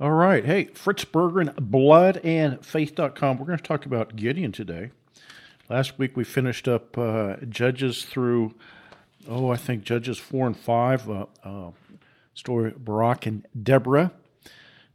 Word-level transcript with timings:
All 0.00 0.12
right. 0.12 0.44
Hey, 0.44 0.64
Fritz 0.74 1.04
Berggren, 1.04 1.54
bloodandfaith.com. 1.54 3.38
We're 3.38 3.46
going 3.46 3.58
to 3.58 3.62
talk 3.62 3.86
about 3.86 4.16
Gideon 4.16 4.50
today. 4.50 4.90
Last 5.68 5.98
week 5.98 6.16
we 6.16 6.24
finished 6.24 6.66
up 6.66 6.96
uh, 6.98 7.36
Judges 7.48 8.04
through, 8.04 8.54
oh, 9.28 9.50
I 9.50 9.56
think 9.56 9.84
Judges 9.84 10.18
4 10.18 10.48
and 10.48 10.56
5, 10.56 11.10
uh, 11.10 11.26
uh, 11.44 11.70
story 12.34 12.72
Barak 12.76 13.26
and 13.26 13.46
Deborah. 13.62 14.12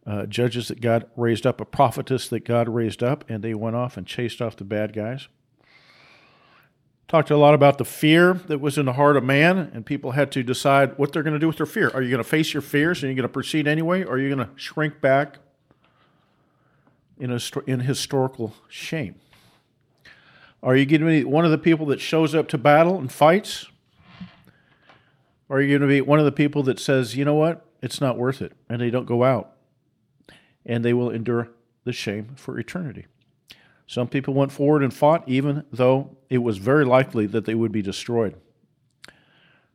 Uh, 0.06 0.26
judges 0.26 0.70
that 0.70 0.80
God 0.80 1.06
raised 1.18 1.46
up, 1.46 1.60
a 1.60 1.66
prophetess 1.66 2.30
that 2.30 2.46
God 2.46 2.70
raised 2.70 3.04
up, 3.04 3.26
and 3.30 3.44
they 3.44 3.54
went 3.54 3.76
off 3.76 3.98
and 3.98 4.08
chased 4.08 4.42
off 4.42 4.56
the 4.56 4.64
bad 4.64 4.94
guys. 4.94 5.28
Talked 7.08 7.32
a 7.32 7.38
lot 7.38 7.54
about 7.54 7.78
the 7.78 7.86
fear 7.86 8.34
that 8.34 8.60
was 8.60 8.78
in 8.78 8.86
the 8.86 8.94
heart 8.94 9.16
of 9.16 9.24
man, 9.24 9.72
and 9.74 9.86
people 9.86 10.12
had 10.12 10.30
to 10.34 10.44
decide 10.44 10.98
what 10.98 11.14
they're 11.14 11.24
going 11.24 11.34
to 11.36 11.40
do 11.40 11.48
with 11.48 11.56
their 11.56 11.66
fear. 11.66 11.90
Are 11.94 12.02
you 12.02 12.10
going 12.10 12.24
to 12.24 12.30
face 12.30 12.54
your 12.54 12.62
fears 12.62 13.02
and 13.02 13.10
you're 13.10 13.16
going 13.16 13.30
to 13.30 13.34
proceed 13.34 13.66
anyway, 13.66 14.04
or 14.04 14.16
are 14.16 14.20
you 14.20 14.36
going 14.36 14.46
to 14.46 14.52
shrink 14.58 15.00
back 15.00 15.38
in, 17.18 17.32
a, 17.32 17.40
in 17.66 17.80
historical 17.80 18.54
shame? 18.68 19.16
Are 20.62 20.76
you 20.76 20.86
going 20.86 21.00
to 21.00 21.08
be 21.08 21.24
one 21.24 21.46
of 21.46 21.52
the 21.52 21.58
people 21.58 21.86
that 21.86 22.02
shows 22.02 22.36
up 22.36 22.50
to 22.50 22.58
battle 22.58 22.98
and 22.98 23.10
fights? 23.10 23.68
Or 25.48 25.60
are 25.60 25.62
you 25.62 25.70
going 25.80 25.88
to 25.90 25.96
be 25.96 26.02
one 26.02 26.20
of 26.20 26.26
the 26.26 26.32
people 26.34 26.62
that 26.64 26.78
says, 26.78 27.16
you 27.16 27.24
know 27.24 27.36
what, 27.36 27.66
it's 27.82 28.02
not 28.02 28.18
worth 28.18 28.42
it, 28.42 28.52
and 28.68 28.82
they 28.82 28.90
don't 28.90 29.06
go 29.06 29.24
out, 29.24 29.54
and 30.66 30.84
they 30.84 30.94
will 30.94 31.10
endure 31.10 31.48
the 31.86 31.94
shame 31.94 32.36
for 32.36 32.60
eternity? 32.60 33.06
Some 33.88 34.10
people 34.10 34.34
went 34.34 34.52
forward 34.52 34.84
and 34.84 34.94
fought, 34.94 35.24
even 35.28 35.64
though 35.72 36.18
it 36.30 36.40
was 36.40 36.58
very 36.58 36.84
likely 36.84 37.26
that 37.28 37.46
they 37.46 37.56
would 37.56 37.72
be 37.72 37.82
destroyed. 37.82 38.36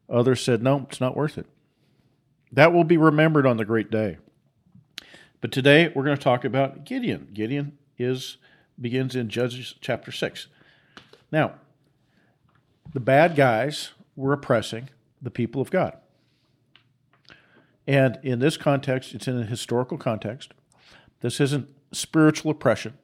Others 0.08 0.42
said, 0.42 0.62
no, 0.62 0.86
it's 0.88 1.00
not 1.00 1.16
worth 1.16 1.38
it. 1.38 1.46
That 2.52 2.74
will 2.74 2.84
be 2.84 2.98
remembered 2.98 3.46
on 3.46 3.56
the 3.56 3.64
great 3.64 3.90
day. 3.90 4.18
But 5.40 5.50
today 5.50 5.90
we're 5.94 6.04
going 6.04 6.16
to 6.16 6.22
talk 6.22 6.44
about 6.44 6.84
Gideon. 6.84 7.28
Gideon 7.32 7.78
is 7.98 8.36
begins 8.80 9.16
in 9.16 9.28
Judges 9.28 9.74
chapter 9.80 10.12
6. 10.12 10.48
Now, 11.30 11.54
the 12.92 13.00
bad 13.00 13.34
guys 13.34 13.92
were 14.16 14.32
oppressing 14.32 14.90
the 15.20 15.30
people 15.30 15.62
of 15.62 15.70
God. 15.70 15.96
And 17.86 18.18
in 18.22 18.38
this 18.38 18.56
context, 18.56 19.14
it's 19.14 19.26
in 19.26 19.38
a 19.38 19.44
historical 19.44 19.96
context. 19.96 20.52
This 21.20 21.40
isn't 21.40 21.68
spiritual 21.92 22.50
oppression. 22.50 22.98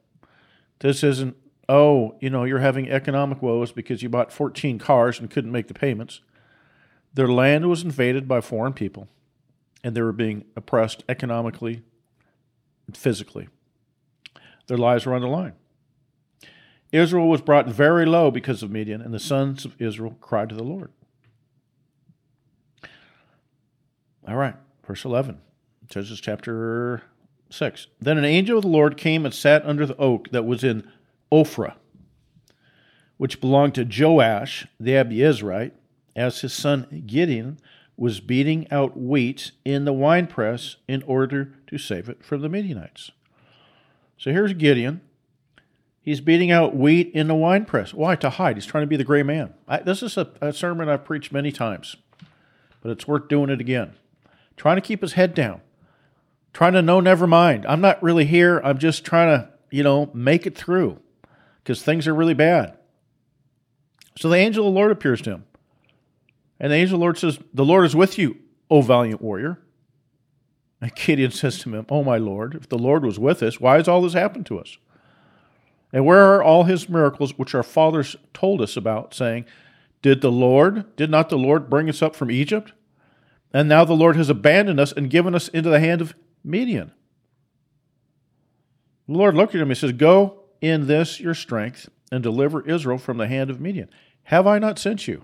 This 0.79 1.03
isn't, 1.03 1.35
oh, 1.67 2.15
you 2.19 2.29
know, 2.29 2.45
you're 2.45 2.59
having 2.59 2.89
economic 2.89 3.41
woes 3.41 3.71
because 3.71 4.01
you 4.01 4.09
bought 4.09 4.31
14 4.31 4.79
cars 4.79 5.19
and 5.19 5.29
couldn't 5.29 5.51
make 5.51 5.67
the 5.67 5.73
payments. 5.73 6.21
Their 7.13 7.27
land 7.27 7.69
was 7.69 7.83
invaded 7.83 8.27
by 8.27 8.41
foreign 8.41 8.73
people, 8.73 9.07
and 9.83 9.95
they 9.95 10.01
were 10.01 10.13
being 10.13 10.45
oppressed 10.55 11.03
economically 11.09 11.83
and 12.87 12.95
physically. 12.95 13.49
Their 14.67 14.77
lives 14.77 15.05
were 15.05 15.15
on 15.15 15.21
the 15.21 15.27
line. 15.27 15.53
Israel 16.91 17.27
was 17.27 17.41
brought 17.41 17.67
very 17.67 18.05
low 18.05 18.31
because 18.31 18.63
of 18.63 18.71
Midian, 18.71 19.01
and 19.01 19.13
the 19.13 19.19
sons 19.19 19.65
of 19.65 19.79
Israel 19.79 20.17
cried 20.21 20.49
to 20.49 20.55
the 20.55 20.63
Lord. 20.63 20.91
All 24.27 24.35
right, 24.35 24.55
verse 24.85 25.05
11, 25.05 25.39
Judges 25.87 26.21
chapter 26.21 27.01
6. 27.49 27.87
Then 27.99 28.17
an 28.17 28.25
angel 28.25 28.57
of 28.57 28.63
the 28.63 28.69
Lord 28.69 28.97
came 28.97 29.25
and 29.25 29.33
sat 29.33 29.65
under 29.65 29.85
the 29.85 29.97
oak 29.97 30.29
that 30.31 30.45
was 30.45 30.63
in 30.63 30.89
Ophrah, 31.31 31.75
which 33.17 33.41
belonged 33.41 33.75
to 33.75 33.83
Joash 33.85 34.67
the 34.79 34.91
Abiezrite, 34.91 35.71
as 36.15 36.41
his 36.41 36.53
son 36.53 37.03
Gideon 37.05 37.59
was 37.95 38.19
beating 38.19 38.69
out 38.71 38.97
wheat 38.97 39.51
in 39.65 39.85
the 39.85 39.93
winepress 39.93 40.77
in 40.87 41.03
order 41.03 41.53
to 41.67 41.77
save 41.77 42.07
it 42.09 42.23
from 42.23 42.41
the 42.41 42.49
Midianites. 42.49 43.11
So 44.17 44.31
here's 44.31 44.53
Gideon. 44.53 45.01
He's 46.01 46.21
beating 46.21 46.49
out 46.49 46.75
wheat 46.75 47.11
in 47.13 47.27
the 47.27 47.35
winepress. 47.35 47.93
Why? 47.93 48.15
To 48.15 48.29
hide. 48.29 48.57
He's 48.57 48.65
trying 48.65 48.83
to 48.83 48.87
be 48.87 48.95
the 48.95 49.03
gray 49.03 49.21
man. 49.21 49.53
I, 49.67 49.79
this 49.79 50.01
is 50.01 50.17
a, 50.17 50.31
a 50.41 50.53
sermon 50.53 50.89
I've 50.89 51.05
preached 51.05 51.31
many 51.31 51.51
times, 51.51 51.97
but 52.81 52.89
it's 52.91 53.07
worth 53.07 53.27
doing 53.27 53.49
it 53.49 53.61
again. 53.61 53.95
Trying 54.55 54.77
to 54.77 54.81
keep 54.81 55.01
his 55.01 55.13
head 55.13 55.33
down 55.33 55.61
trying 56.53 56.73
to 56.73 56.81
know, 56.81 56.99
never 56.99 57.27
mind. 57.27 57.65
I'm 57.67 57.81
not 57.81 58.01
really 58.01 58.25
here. 58.25 58.59
I'm 58.63 58.77
just 58.77 59.05
trying 59.05 59.37
to, 59.37 59.49
you 59.71 59.83
know, 59.83 60.09
make 60.13 60.45
it 60.45 60.57
through 60.57 60.99
because 61.63 61.83
things 61.83 62.07
are 62.07 62.15
really 62.15 62.33
bad. 62.33 62.77
So 64.17 64.29
the 64.29 64.37
angel 64.37 64.67
of 64.67 64.73
the 64.73 64.79
Lord 64.79 64.91
appears 64.91 65.21
to 65.21 65.31
him. 65.31 65.45
And 66.59 66.71
the 66.71 66.75
angel 66.75 66.95
of 66.95 66.99
the 66.99 67.03
Lord 67.03 67.17
says, 67.17 67.39
The 67.53 67.65
Lord 67.65 67.85
is 67.85 67.95
with 67.95 68.17
you, 68.17 68.37
O 68.69 68.81
valiant 68.81 69.21
warrior. 69.21 69.59
And 70.81 70.93
Gideon 70.95 71.31
says 71.31 71.59
to 71.59 71.73
him, 71.73 71.85
Oh, 71.89 72.03
my 72.03 72.17
Lord, 72.17 72.55
if 72.55 72.67
the 72.67 72.77
Lord 72.77 73.05
was 73.05 73.19
with 73.19 73.41
us, 73.43 73.59
why 73.59 73.75
has 73.75 73.87
all 73.87 74.01
this 74.01 74.13
happened 74.13 74.45
to 74.47 74.59
us? 74.59 74.77
And 75.91 76.05
where 76.05 76.35
are 76.35 76.43
all 76.43 76.65
his 76.65 76.89
miracles 76.89 77.37
which 77.37 77.55
our 77.55 77.63
fathers 77.63 78.15
told 78.33 78.61
us 78.61 78.77
about, 78.77 79.13
saying, 79.13 79.45
Did 80.01 80.21
the 80.21 80.31
Lord, 80.31 80.95
did 80.95 81.09
not 81.09 81.29
the 81.29 81.37
Lord 81.37 81.69
bring 81.69 81.89
us 81.89 82.01
up 82.01 82.15
from 82.15 82.31
Egypt? 82.31 82.73
And 83.53 83.67
now 83.67 83.83
the 83.83 83.93
Lord 83.93 84.15
has 84.15 84.29
abandoned 84.29 84.79
us 84.79 84.91
and 84.91 85.09
given 85.09 85.33
us 85.33 85.47
into 85.47 85.69
the 85.69 85.79
hand 85.79 86.01
of 86.01 86.13
Midian. 86.43 86.91
The 89.07 89.13
Lord 89.13 89.35
looked 89.35 89.55
at 89.55 89.61
him 89.61 89.69
and 89.69 89.77
says, 89.77 89.93
Go 89.93 90.43
in 90.61 90.87
this 90.87 91.19
your 91.19 91.33
strength 91.33 91.89
and 92.11 92.23
deliver 92.23 92.67
Israel 92.67 92.97
from 92.97 93.17
the 93.17 93.27
hand 93.27 93.49
of 93.49 93.59
Midian. 93.59 93.89
Have 94.23 94.45
I 94.47 94.59
not 94.59 94.77
sent 94.77 95.07
you? 95.07 95.23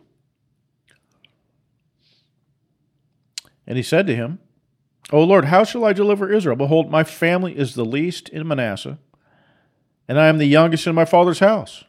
And 3.67 3.77
he 3.77 3.83
said 3.83 4.07
to 4.07 4.15
him, 4.15 4.39
O 5.11 5.23
Lord, 5.23 5.45
how 5.45 5.63
shall 5.63 5.85
I 5.85 5.93
deliver 5.93 6.31
Israel? 6.31 6.55
Behold, 6.55 6.89
my 6.89 7.03
family 7.03 7.57
is 7.57 7.75
the 7.75 7.85
least 7.85 8.29
in 8.29 8.47
Manasseh, 8.47 8.97
and 10.07 10.19
I 10.19 10.27
am 10.27 10.39
the 10.39 10.45
youngest 10.45 10.87
in 10.87 10.95
my 10.95 11.05
father's 11.05 11.39
house. 11.39 11.83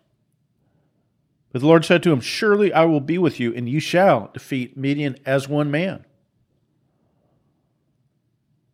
But 1.53 1.61
the 1.61 1.67
Lord 1.67 1.85
said 1.87 2.03
to 2.03 2.13
him, 2.13 2.21
Surely 2.21 2.73
I 2.73 2.85
will 2.85 3.01
be 3.01 3.17
with 3.17 3.41
you, 3.41 3.55
and 3.55 3.69
you 3.69 3.81
shall 3.81 4.31
defeat 4.35 4.77
Midian 4.77 5.17
as 5.25 5.49
one 5.49 5.71
man. 5.71 6.05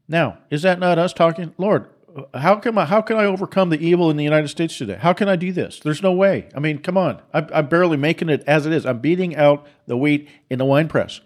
Now, 0.09 0.39
is 0.51 0.63
that 0.63 0.79
not 0.79 0.99
us 0.99 1.13
talking? 1.13 1.55
Lord, 1.59 1.89
how 2.35 2.57
can 2.57 2.77
I, 2.77 2.85
how 2.85 3.01
can 3.01 3.17
I 3.17 3.25
overcome 3.25 3.71
the 3.71 3.81
evil 3.81 4.11
in 4.11 4.17
the 4.17 4.25
United 4.25 4.49
States 4.49 4.77
today? 4.77 4.99
How 5.01 5.13
can 5.13 5.29
I 5.29 5.37
do 5.37 5.53
this? 5.53 5.81
There's 5.81 6.03
no 6.03 6.13
way. 6.13 6.49
I 6.55 6.61
mean, 6.61 6.79
come 6.79 6.99
on. 6.99 7.23
I'm, 7.33 7.49
I'm 7.53 7.67
barely 7.69 7.97
making 7.97 8.29
it 8.29 8.45
as 8.47 8.67
it 8.67 8.73
is. 8.73 8.85
I'm 8.85 8.99
beating 8.99 9.35
out 9.37 9.67
the 9.87 9.97
wheat 9.97 10.29
in 10.51 10.59
the 10.59 10.65
wine 10.65 10.89
press. 10.89 11.21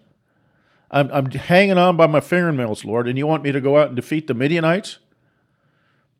I'm, 0.89 1.09
I'm 1.11 1.29
hanging 1.29 1.77
on 1.77 1.97
by 1.97 2.07
my 2.07 2.21
fingernails, 2.21 2.85
Lord, 2.85 3.07
and 3.07 3.17
you 3.17 3.27
want 3.27 3.43
me 3.43 3.51
to 3.51 3.59
go 3.59 3.77
out 3.77 3.87
and 3.87 3.95
defeat 3.95 4.27
the 4.27 4.33
Midianites? 4.33 4.99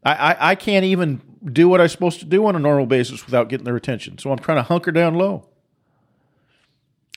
I, 0.03 0.13
I, 0.13 0.49
I 0.51 0.55
can't 0.55 0.83
even 0.83 1.21
do 1.45 1.69
what 1.69 1.79
I'm 1.79 1.87
supposed 1.87 2.19
to 2.19 2.25
do 2.25 2.45
on 2.45 2.55
a 2.55 2.59
normal 2.59 2.85
basis 2.85 3.25
without 3.25 3.47
getting 3.47 3.65
their 3.65 3.77
attention. 3.77 4.17
So 4.17 4.31
I'm 4.31 4.39
trying 4.39 4.57
to 4.57 4.63
hunker 4.63 4.91
down 4.91 5.15
low. 5.15 5.47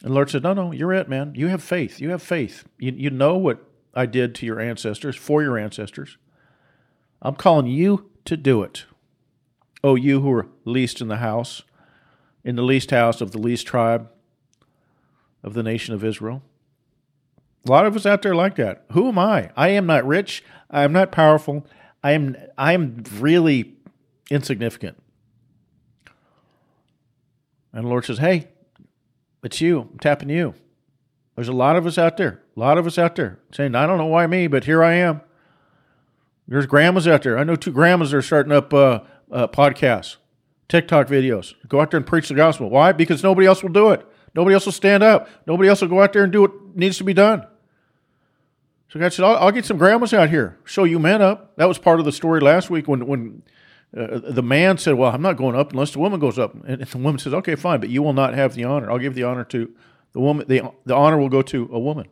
And 0.03 0.15
Lord 0.15 0.31
said, 0.31 0.45
No, 0.45 0.55
no, 0.55 0.73
you're 0.73 0.93
it, 0.93 1.09
man. 1.09 1.33
You 1.35 1.49
have 1.49 1.63
faith. 1.63 2.01
You 2.01 2.11
have 2.11 2.23
faith. 2.23 2.65
You, 2.79 2.93
you 2.93 3.11
know 3.11 3.37
what 3.37 3.70
I 3.95 4.07
did 4.07 4.35
to 4.37 4.47
your 4.47 4.61
ancestors, 4.61 5.17
for 5.17 5.43
your 5.43 5.59
ancestors. 5.59 6.17
I'm 7.23 7.35
calling 7.35 7.67
you 7.67 8.11
to 8.25 8.37
do 8.37 8.63
it. 8.63 8.85
Oh, 9.83 9.95
you 9.95 10.21
who 10.21 10.33
are 10.33 10.47
least 10.65 11.01
in 11.01 11.09
the 11.09 11.17
house, 11.17 11.63
in 12.45 12.57
the 12.57 12.63
least 12.63 12.91
house 12.91 13.21
of 13.21 13.33
the 13.33 13.39
least 13.39 13.67
tribe 13.67 14.09
of 15.43 15.55
the 15.55 15.63
nation 15.63 15.95
of 15.95 16.05
Israel. 16.05 16.43
A 17.67 17.71
lot 17.71 17.87
of 17.87 17.97
us 17.97 18.07
out 18.07 18.23
there 18.23 18.35
like 18.35 18.57
that. 18.57 18.85
Who 18.93 19.09
am 19.09 19.19
I? 19.19 19.51
I 19.57 19.69
am 19.69 19.87
not 19.87 20.07
rich. 20.07 20.43
I 20.71 20.83
am 20.83 20.93
not 20.93 21.13
powerful. 21.13 21.67
I 22.03 22.13
am 22.13 22.37
I 22.57 22.73
am 22.73 23.05
really 23.19 23.75
insignificant. 24.31 25.03
And 27.73 27.85
the 27.85 27.89
Lord 27.89 28.05
says, 28.05 28.19
Hey, 28.19 28.49
it's 29.43 29.61
you. 29.61 29.81
I'm 29.81 29.99
tapping 29.99 30.31
you. 30.31 30.55
There's 31.35 31.49
a 31.49 31.53
lot 31.53 31.77
of 31.77 31.87
us 31.87 31.99
out 31.99 32.17
there, 32.17 32.43
a 32.61 32.63
lot 32.63 32.77
of 32.77 32.87
us 32.87 32.99
out 32.99 33.17
there 33.17 33.39
saying, 33.53 33.75
I 33.75 33.87
don't 33.87 33.97
know 33.97 34.07
why 34.07 34.27
me, 34.27 34.47
but 34.47 34.65
here 34.65 34.85
I 34.85 34.95
am. 34.95 35.23
There's 36.47 36.67
grandmas 36.67 37.09
out 37.09 37.23
there. 37.23 37.39
I 37.39 37.45
know 37.45 37.57
two 37.57 37.73
grandmas 37.73 38.13
are 38.13 38.21
starting 38.21 38.53
up 38.53 38.75
uh, 38.75 39.01
uh, 39.33 39.47
podcasts, 39.47 40.17
TikTok 40.69 41.07
videos. 41.07 41.55
Go 41.69 41.81
out 41.81 41.91
there 41.91 41.99
and 41.99 42.07
preach 42.07 42.29
the 42.29 42.35
gospel. 42.35 42.69
Why? 42.69 42.93
Because 42.93 43.23
nobody 43.23 43.47
else 43.47 43.63
will 43.63 43.71
do 43.71 43.91
it. 43.91 44.07
Nobody 44.35 44.53
else 44.53 44.67
will 44.67 44.73
stand 44.73 45.03
up. 45.03 45.29
Nobody 45.47 45.71
else 45.71 45.81
will 45.81 45.89
go 45.89 46.03
out 46.03 46.13
there 46.13 46.23
and 46.23 46.31
do 46.31 46.43
what 46.43 46.77
needs 46.77 46.99
to 46.99 47.05
be 47.05 47.15
done. 47.15 47.47
So 48.91 49.01
God 49.01 49.13
said, 49.13 49.25
I'll, 49.25 49.37
I'll 49.37 49.53
get 49.53 49.65
some 49.65 49.79
grandmas 49.79 50.13
out 50.13 50.29
here, 50.29 50.59
show 50.65 50.85
you 50.85 50.99
men 50.99 51.23
up. 51.23 51.57
That 51.57 51.67
was 51.67 51.79
part 51.79 51.99
of 51.99 52.05
the 52.05 52.13
story 52.13 52.41
last 52.41 52.69
week 52.69 52.89
when, 52.89 53.07
when 53.07 53.43
uh, 53.97 54.19
the 54.19 54.43
man 54.43 54.77
said, 54.77 54.95
Well, 54.95 55.13
I'm 55.13 55.23
not 55.23 55.37
going 55.37 55.57
up 55.57 55.73
unless 55.73 55.93
the 55.93 55.99
woman 56.01 56.21
goes 56.21 56.39
up. 56.39 56.55
And 56.67 56.83
the 56.83 56.99
woman 56.99 57.19
says, 57.19 57.33
Okay, 57.33 57.55
fine, 57.55 57.81
but 57.81 57.89
you 57.89 58.03
will 58.03 58.13
not 58.13 58.35
have 58.35 58.55
the 58.55 58.65
honor. 58.65 58.91
I'll 58.91 58.99
give 58.99 59.15
the 59.15 59.23
honor 59.23 59.45
to 59.45 59.73
the 60.13 60.21
woman, 60.21 60.47
the, 60.49 60.73
the 60.85 60.95
honor 60.95 61.19
will 61.19 61.29
go 61.29 61.41
to 61.41 61.71
a 61.73 61.79
woman. 61.79 62.09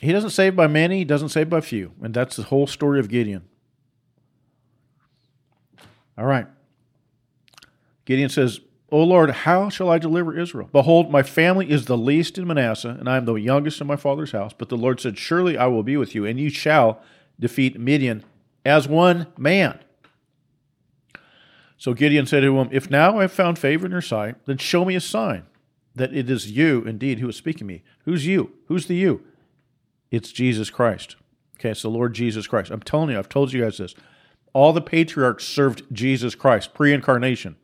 He 0.00 0.12
doesn't 0.12 0.30
save 0.30 0.54
by 0.54 0.66
many, 0.66 0.98
he 0.98 1.04
doesn't 1.04 1.30
save 1.30 1.50
by 1.50 1.60
few. 1.60 1.92
And 2.02 2.14
that's 2.14 2.36
the 2.36 2.44
whole 2.44 2.66
story 2.66 3.00
of 3.00 3.08
Gideon. 3.08 3.44
All 6.16 6.26
right. 6.26 6.46
Gideon 8.04 8.28
says, 8.28 8.60
O 8.90 9.02
Lord, 9.02 9.30
how 9.30 9.68
shall 9.68 9.90
I 9.90 9.98
deliver 9.98 10.38
Israel? 10.38 10.68
Behold, 10.72 11.10
my 11.10 11.22
family 11.22 11.70
is 11.70 11.84
the 11.84 11.96
least 11.96 12.38
in 12.38 12.46
Manasseh, 12.46 12.96
and 12.98 13.08
I 13.08 13.18
am 13.18 13.26
the 13.26 13.34
youngest 13.34 13.80
in 13.80 13.86
my 13.86 13.96
father's 13.96 14.32
house. 14.32 14.52
But 14.56 14.70
the 14.70 14.76
Lord 14.76 14.98
said, 14.98 15.18
Surely 15.18 15.58
I 15.58 15.66
will 15.66 15.82
be 15.82 15.96
with 15.96 16.14
you, 16.14 16.24
and 16.24 16.40
you 16.40 16.48
shall 16.48 17.02
defeat 17.38 17.78
Midian 17.78 18.24
as 18.64 18.88
one 18.88 19.26
man. 19.36 19.78
So 21.76 21.92
Gideon 21.92 22.26
said 22.26 22.40
to 22.40 22.58
him, 22.58 22.68
If 22.72 22.90
now 22.90 23.18
I 23.18 23.22
have 23.22 23.32
found 23.32 23.58
favor 23.58 23.86
in 23.86 23.92
your 23.92 24.00
sight, 24.00 24.36
then 24.46 24.56
show 24.58 24.84
me 24.84 24.96
a 24.96 25.00
sign 25.00 25.44
that 25.94 26.14
it 26.14 26.30
is 26.30 26.50
you 26.50 26.82
indeed 26.82 27.18
who 27.18 27.28
is 27.28 27.36
speaking 27.36 27.58
to 27.58 27.64
me. 27.64 27.82
Who's 28.04 28.26
you? 28.26 28.52
Who's 28.66 28.86
the 28.86 28.96
you? 28.96 29.22
It's 30.10 30.32
Jesus 30.32 30.70
Christ. 30.70 31.16
Okay, 31.58 31.70
it's 31.70 31.82
the 31.82 31.90
Lord 31.90 32.14
Jesus 32.14 32.46
Christ. 32.46 32.70
I'm 32.70 32.80
telling 32.80 33.10
you, 33.10 33.18
I've 33.18 33.28
told 33.28 33.52
you 33.52 33.62
guys 33.62 33.78
this. 33.78 33.94
All 34.52 34.72
the 34.72 34.80
patriarchs 34.80 35.44
served 35.44 35.82
Jesus 35.92 36.34
Christ, 36.34 36.72
pre 36.74 36.92
incarnation. 36.92 37.56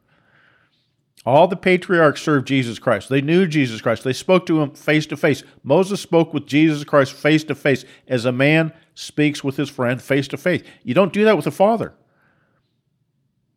All 1.26 1.48
the 1.48 1.56
patriarchs 1.56 2.20
served 2.20 2.46
Jesus 2.46 2.78
Christ. 2.78 3.08
They 3.08 3.22
knew 3.22 3.46
Jesus 3.46 3.80
Christ. 3.80 4.04
They 4.04 4.12
spoke 4.12 4.44
to 4.46 4.60
him 4.60 4.72
face 4.72 5.06
to 5.06 5.16
face. 5.16 5.42
Moses 5.62 6.00
spoke 6.00 6.34
with 6.34 6.46
Jesus 6.46 6.84
Christ 6.84 7.14
face 7.14 7.44
to 7.44 7.54
face 7.54 7.84
as 8.06 8.26
a 8.26 8.32
man 8.32 8.72
speaks 8.94 9.42
with 9.42 9.56
his 9.56 9.70
friend 9.70 10.02
face 10.02 10.28
to 10.28 10.36
face. 10.36 10.62
You 10.82 10.92
don't 10.92 11.12
do 11.12 11.24
that 11.24 11.36
with 11.36 11.46
the 11.46 11.50
Father. 11.50 11.94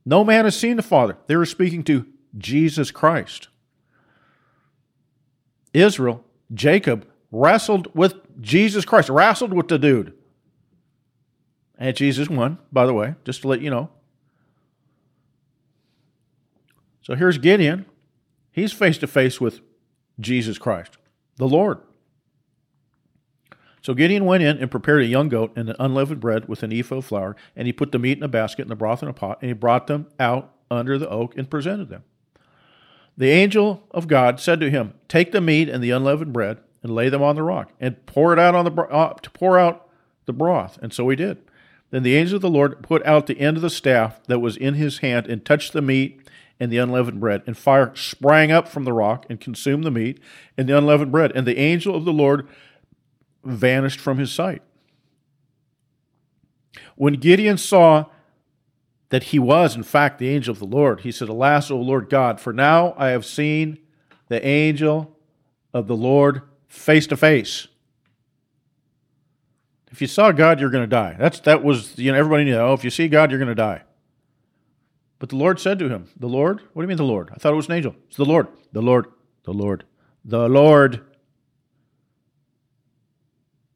No 0.05 0.23
man 0.23 0.45
has 0.45 0.57
seen 0.57 0.77
the 0.77 0.81
Father. 0.81 1.17
They 1.27 1.35
were 1.35 1.45
speaking 1.45 1.83
to 1.83 2.05
Jesus 2.37 2.91
Christ. 2.91 3.49
Israel, 5.73 6.23
Jacob, 6.53 7.05
wrestled 7.31 7.93
with 7.93 8.15
Jesus 8.39 8.85
Christ, 8.85 9.09
wrestled 9.09 9.53
with 9.53 9.67
the 9.67 9.79
dude. 9.79 10.13
And 11.77 11.95
Jesus 11.95 12.29
won, 12.29 12.57
by 12.71 12.85
the 12.85 12.93
way, 12.93 13.15
just 13.23 13.41
to 13.41 13.47
let 13.47 13.61
you 13.61 13.69
know. 13.69 13.89
So 17.01 17.15
here's 17.15 17.37
Gideon. 17.37 17.85
He's 18.51 18.73
face 18.73 18.97
to 18.97 19.07
face 19.07 19.39
with 19.39 19.61
Jesus 20.19 20.57
Christ, 20.57 20.97
the 21.37 21.47
Lord. 21.47 21.79
So 23.81 23.93
Gideon 23.93 24.25
went 24.25 24.43
in 24.43 24.57
and 24.57 24.69
prepared 24.69 25.03
a 25.03 25.05
young 25.05 25.29
goat 25.29 25.53
and 25.55 25.69
an 25.69 25.75
unleavened 25.79 26.19
bread 26.19 26.49
with 26.49 26.63
an 26.63 26.73
ephah 26.73 26.97
of 26.97 27.05
flour, 27.05 27.35
and 27.55 27.67
he 27.67 27.73
put 27.73 27.91
the 27.91 27.99
meat 27.99 28.17
in 28.17 28.23
a 28.23 28.27
basket 28.27 28.63
and 28.63 28.71
the 28.71 28.75
broth 28.75 29.01
in 29.01 29.07
a 29.07 29.13
pot, 29.13 29.37
and 29.41 29.49
he 29.49 29.53
brought 29.53 29.87
them 29.87 30.07
out 30.19 30.53
under 30.69 30.97
the 30.97 31.07
oak 31.07 31.37
and 31.37 31.49
presented 31.49 31.89
them. 31.89 32.03
The 33.15 33.29
angel 33.29 33.87
of 33.91 34.07
God 34.07 34.39
said 34.39 34.59
to 34.59 34.69
him, 34.69 34.93
"Take 35.07 35.31
the 35.31 35.39
meat 35.39 35.69
and 35.69 35.83
the 35.83 35.91
unleavened 35.91 36.33
bread 36.33 36.59
and 36.83 36.93
lay 36.93 37.09
them 37.09 37.23
on 37.23 37.35
the 37.35 37.43
rock, 37.43 37.73
and 37.79 38.05
pour 38.05 38.33
it 38.33 38.39
out 38.39 38.55
on 38.55 38.65
the 38.65 38.81
uh, 38.83 39.13
to 39.13 39.29
pour 39.31 39.57
out 39.57 39.89
the 40.25 40.33
broth." 40.33 40.77
And 40.81 40.93
so 40.93 41.07
he 41.09 41.15
did. 41.15 41.39
Then 41.89 42.03
the 42.03 42.15
angel 42.15 42.35
of 42.35 42.41
the 42.41 42.49
Lord 42.49 42.83
put 42.83 43.05
out 43.05 43.27
the 43.27 43.39
end 43.39 43.57
of 43.57 43.63
the 43.63 43.69
staff 43.69 44.21
that 44.27 44.39
was 44.39 44.57
in 44.57 44.73
his 44.73 44.99
hand 44.99 45.27
and 45.27 45.45
touched 45.45 45.73
the 45.73 45.81
meat 45.81 46.21
and 46.59 46.71
the 46.71 46.77
unleavened 46.77 47.19
bread. 47.19 47.43
And 47.47 47.57
fire 47.57 47.95
sprang 47.95 48.51
up 48.51 48.67
from 48.67 48.83
the 48.83 48.93
rock 48.93 49.25
and 49.29 49.39
consumed 49.39 49.83
the 49.83 49.91
meat 49.91 50.19
and 50.57 50.67
the 50.67 50.77
unleavened 50.77 51.11
bread. 51.11 51.31
And 51.33 51.47
the 51.47 51.57
angel 51.57 51.95
of 51.95 52.03
the 52.03 52.13
Lord 52.13 52.47
vanished 53.43 53.99
from 53.99 54.17
his 54.17 54.31
sight. 54.31 54.61
When 56.95 57.13
Gideon 57.13 57.57
saw 57.57 58.05
that 59.09 59.25
he 59.25 59.39
was, 59.39 59.75
in 59.75 59.83
fact, 59.83 60.19
the 60.19 60.29
angel 60.29 60.51
of 60.51 60.59
the 60.59 60.65
Lord, 60.65 61.01
he 61.01 61.11
said, 61.11 61.29
Alas, 61.29 61.71
O 61.71 61.77
Lord 61.77 62.09
God, 62.09 62.41
for 62.41 62.51
now 62.51 62.93
I 62.97 63.09
have 63.09 63.25
seen 63.25 63.77
the 64.27 64.45
angel 64.45 65.15
of 65.73 65.87
the 65.87 65.95
Lord 65.95 66.41
face 66.67 67.07
to 67.07 67.17
face. 67.17 67.67
If 69.91 70.01
you 70.01 70.07
saw 70.07 70.31
God, 70.31 70.59
you're 70.59 70.69
going 70.69 70.83
to 70.83 70.87
die. 70.87 71.15
That's 71.17 71.39
that 71.41 71.63
was 71.63 71.97
you 71.97 72.11
know 72.11 72.17
everybody 72.17 72.43
knew. 72.43 72.55
Oh, 72.55 72.73
if 72.73 72.83
you 72.83 72.89
see 72.89 73.07
God, 73.07 73.31
you're 73.31 73.39
going 73.39 73.47
to 73.47 73.55
die. 73.55 73.83
But 75.19 75.29
the 75.29 75.35
Lord 75.35 75.59
said 75.59 75.79
to 75.79 75.89
him, 75.89 76.09
The 76.19 76.27
Lord? 76.27 76.61
What 76.73 76.81
do 76.81 76.85
you 76.85 76.87
mean 76.87 76.97
the 76.97 77.03
Lord? 77.03 77.31
I 77.33 77.37
thought 77.37 77.53
it 77.53 77.57
was 77.57 77.67
an 77.67 77.73
angel. 77.73 77.95
It's 78.07 78.17
the 78.17 78.25
Lord. 78.25 78.47
The 78.71 78.81
Lord. 78.81 79.07
The 79.43 79.53
Lord. 79.53 79.85
The 80.23 80.47
Lord. 80.47 81.01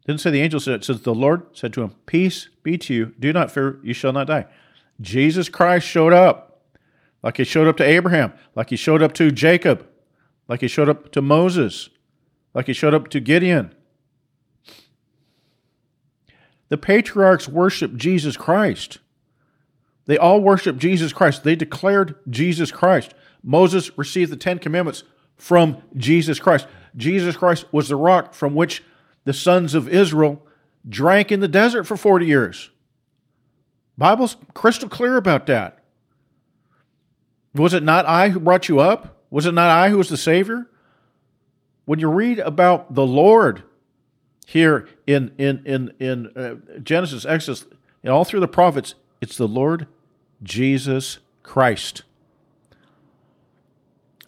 Didn't 0.06 0.22
say 0.22 0.32
the 0.32 0.42
angel 0.42 0.60
said 0.60 0.76
it. 0.76 0.84
says 0.84 1.02
the 1.02 1.16
Lord 1.16 1.44
said 1.54 1.74
to 1.74 1.84
him, 1.84 1.96
Peace 2.06 2.50
be 2.64 2.78
to 2.80 2.94
you. 2.94 3.14
Do 3.20 3.32
not 3.32 3.52
fear, 3.52 3.80
you 3.84 3.94
shall 3.94 4.14
not 4.14 4.28
die. 4.28 4.46
Jesus 5.00 5.50
Christ 5.50 5.88
showed 5.88 6.14
up. 6.14 6.52
Like 7.24 7.38
he 7.38 7.44
showed 7.44 7.68
up 7.68 7.78
to 7.78 7.84
Abraham, 7.84 8.34
like 8.56 8.72
he 8.72 8.76
showed 8.76 9.04
up 9.04 9.14
to 9.14 9.32
Jacob, 9.32 9.88
like 10.48 10.62
he 10.62 10.68
showed 10.68 10.90
up 10.90 11.12
to 11.12 11.22
Moses, 11.22 11.90
like 12.54 12.68
he 12.68 12.74
showed 12.74 12.94
up 12.94 13.10
to 13.10 13.20
Gideon. 13.20 13.74
The 16.70 16.78
patriarchs 16.78 17.48
worshiped 17.48 17.98
Jesus 17.98 18.38
Christ. 18.38 19.00
They 20.06 20.18
all 20.18 20.42
worshiped 20.42 20.80
Jesus 20.80 21.14
Christ. 21.14 21.44
They 21.44 21.56
declared 21.56 22.16
Jesus 22.30 22.72
Christ. 22.72 23.14
Moses 23.44 23.98
received 23.98 24.32
the 24.32 24.38
Ten 24.38 24.60
Commandments 24.60 25.04
from 25.36 25.82
Jesus 25.96 26.40
Christ. 26.40 26.68
Jesus 26.96 27.36
Christ 27.36 27.66
was 27.72 27.90
the 27.90 27.96
rock 27.96 28.34
from 28.34 28.56
which 28.56 28.84
the 29.26 29.34
sons 29.34 29.74
of 29.74 29.88
Israel 29.88 30.46
drank 30.88 31.32
in 31.32 31.40
the 31.40 31.48
desert 31.48 31.86
for 31.86 31.98
40 31.98 32.26
years. 32.26 32.70
Bible's 33.98 34.38
crystal 34.54 34.90
clear 34.90 35.18
about 35.18 35.46
that. 35.48 35.80
Was 37.54 37.74
it 37.74 37.84
not 37.84 38.06
I 38.06 38.30
who 38.30 38.40
brought 38.40 38.70
you 38.70 38.80
up? 38.80 39.24
Was 39.30 39.46
it 39.46 39.54
not 39.54 39.70
I 39.70 39.90
who 39.90 39.98
was 39.98 40.10
the 40.10 40.18
Savior? 40.18 40.68
When 41.92 42.00
you 42.00 42.10
read 42.10 42.40
about 42.40 42.96
the 42.96 43.06
Lord 43.06 43.64
here 44.48 44.88
in, 45.06 45.34
in, 45.38 45.62
in, 45.66 45.92
in 46.00 46.28
uh, 46.38 46.80
Genesis, 46.82 47.26
Exodus, 47.26 47.66
and 48.02 48.14
all 48.14 48.24
through 48.24 48.40
the 48.40 48.48
prophets, 48.48 48.96
it's 49.20 49.36
the 49.36 49.46
Lord 49.46 49.88
Jesus 50.42 51.20
Christ. 51.44 52.04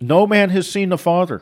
No 0.01 0.27
man 0.27 0.50
has 0.50 0.69
seen 0.69 0.89
the 0.89 0.98
Father. 0.98 1.42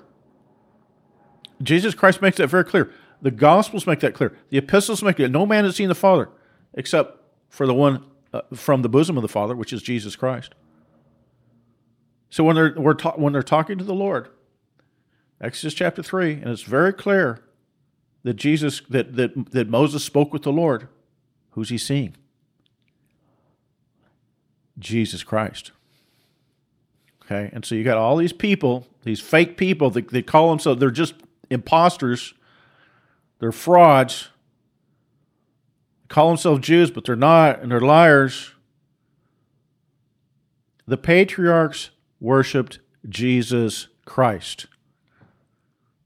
Jesus 1.60 1.96
Christ 1.96 2.22
makes 2.22 2.38
that 2.38 2.50
very 2.50 2.66
clear. 2.66 2.94
The 3.24 3.32
Gospels 3.32 3.88
make 3.88 4.02
that 4.02 4.14
clear. 4.14 4.38
The 4.52 4.60
epistles 4.60 5.02
make 5.02 5.20
it. 5.20 5.32
No 5.32 5.48
man 5.48 5.64
has 5.66 5.76
seen 5.76 5.90
the 5.90 5.96
Father 5.96 6.30
except 6.76 7.18
for 7.50 7.66
the 7.66 7.74
one 7.74 8.06
uh, 8.32 8.42
from 8.54 8.84
the 8.84 8.90
bosom 8.90 9.18
of 9.18 9.24
the 9.24 9.28
Father, 9.28 9.56
which 9.56 9.74
is 9.74 9.82
Jesus 9.82 10.16
Christ. 10.16 10.54
So 12.30 12.44
when 12.44 12.56
they're 12.56 12.94
ta- 12.94 13.16
when 13.16 13.34
they're 13.34 13.42
talking 13.42 13.80
to 13.80 13.84
the 13.84 13.96
Lord, 13.96 14.30
Exodus 15.42 15.74
chapter 15.74 16.04
three, 16.04 16.34
and 16.34 16.48
it's 16.48 16.62
very 16.62 16.94
clear 16.94 17.40
that 18.24 18.36
Jesus 18.36 18.82
that 18.90 19.16
that 19.16 19.52
that 19.52 19.68
Moses 19.70 20.04
spoke 20.04 20.32
with 20.32 20.44
the 20.44 20.52
Lord. 20.52 20.88
Who's 21.52 21.70
he 21.70 21.78
seeing? 21.78 22.16
Jesus 24.78 25.24
Christ. 25.24 25.72
Okay, 27.24 27.50
and 27.54 27.66
so 27.66 27.76
you 27.76 27.84
got 27.84 27.98
all 27.98 28.18
these 28.18 28.34
people, 28.34 28.88
these 29.04 29.20
fake 29.20 29.58
people 29.58 29.90
that 29.92 30.10
they 30.10 30.22
call 30.22 30.50
themselves, 30.50 30.80
they're 30.80 30.92
just 30.92 31.16
imposters, 31.50 32.34
they're 33.40 33.52
frauds, 33.52 34.30
they 36.02 36.13
call 36.13 36.27
themselves 36.27 36.62
Jews, 36.62 36.92
but 36.92 37.06
they're 37.06 37.15
not, 37.15 37.62
and 37.62 37.72
they're 37.72 37.82
liars. 37.82 38.51
The 40.86 40.98
patriarchs 40.98 41.92
worshiped 42.20 42.80
Jesus 43.08 43.88
Christ. 44.06 44.65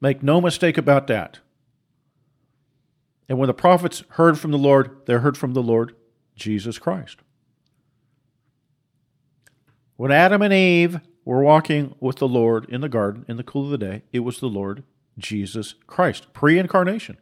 Make 0.05 0.21
no 0.21 0.39
mistake 0.39 0.77
about 0.77 1.07
that. 1.07 1.39
And 3.27 3.39
when 3.39 3.47
the 3.47 3.55
prophets 3.55 4.03
heard 4.09 4.37
from 4.37 4.51
the 4.51 4.57
Lord, 4.59 4.97
they 5.07 5.13
heard 5.15 5.35
from 5.35 5.55
the 5.55 5.63
Lord 5.63 5.95
Jesus 6.35 6.77
Christ. 6.77 7.21
When 9.95 10.11
Adam 10.11 10.43
and 10.43 10.53
Eve 10.53 10.99
were 11.23 11.41
walking 11.41 11.95
with 11.99 12.17
the 12.17 12.27
Lord 12.27 12.69
in 12.69 12.81
the 12.81 12.87
garden 12.87 13.25
in 13.27 13.37
the 13.37 13.43
cool 13.43 13.65
of 13.65 13.71
the 13.71 13.79
day, 13.79 14.03
it 14.13 14.19
was 14.19 14.39
the 14.39 14.45
Lord 14.45 14.83
Jesus 15.17 15.73
Christ, 15.87 16.31
pre 16.33 16.59
incarnation. 16.59 17.17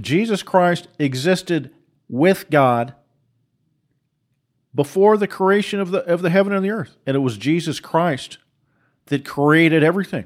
Jesus 0.00 0.42
Christ 0.42 0.88
existed 0.98 1.74
with 2.08 2.48
God 2.48 2.94
before 4.74 5.18
the 5.18 5.28
creation 5.28 5.78
of 5.78 5.90
the, 5.90 5.98
of 6.06 6.22
the 6.22 6.30
heaven 6.30 6.54
and 6.54 6.64
the 6.64 6.70
earth. 6.70 6.96
And 7.04 7.16
it 7.16 7.20
was 7.20 7.36
Jesus 7.36 7.80
Christ 7.80 8.38
that 9.08 9.26
created 9.26 9.84
everything. 9.84 10.24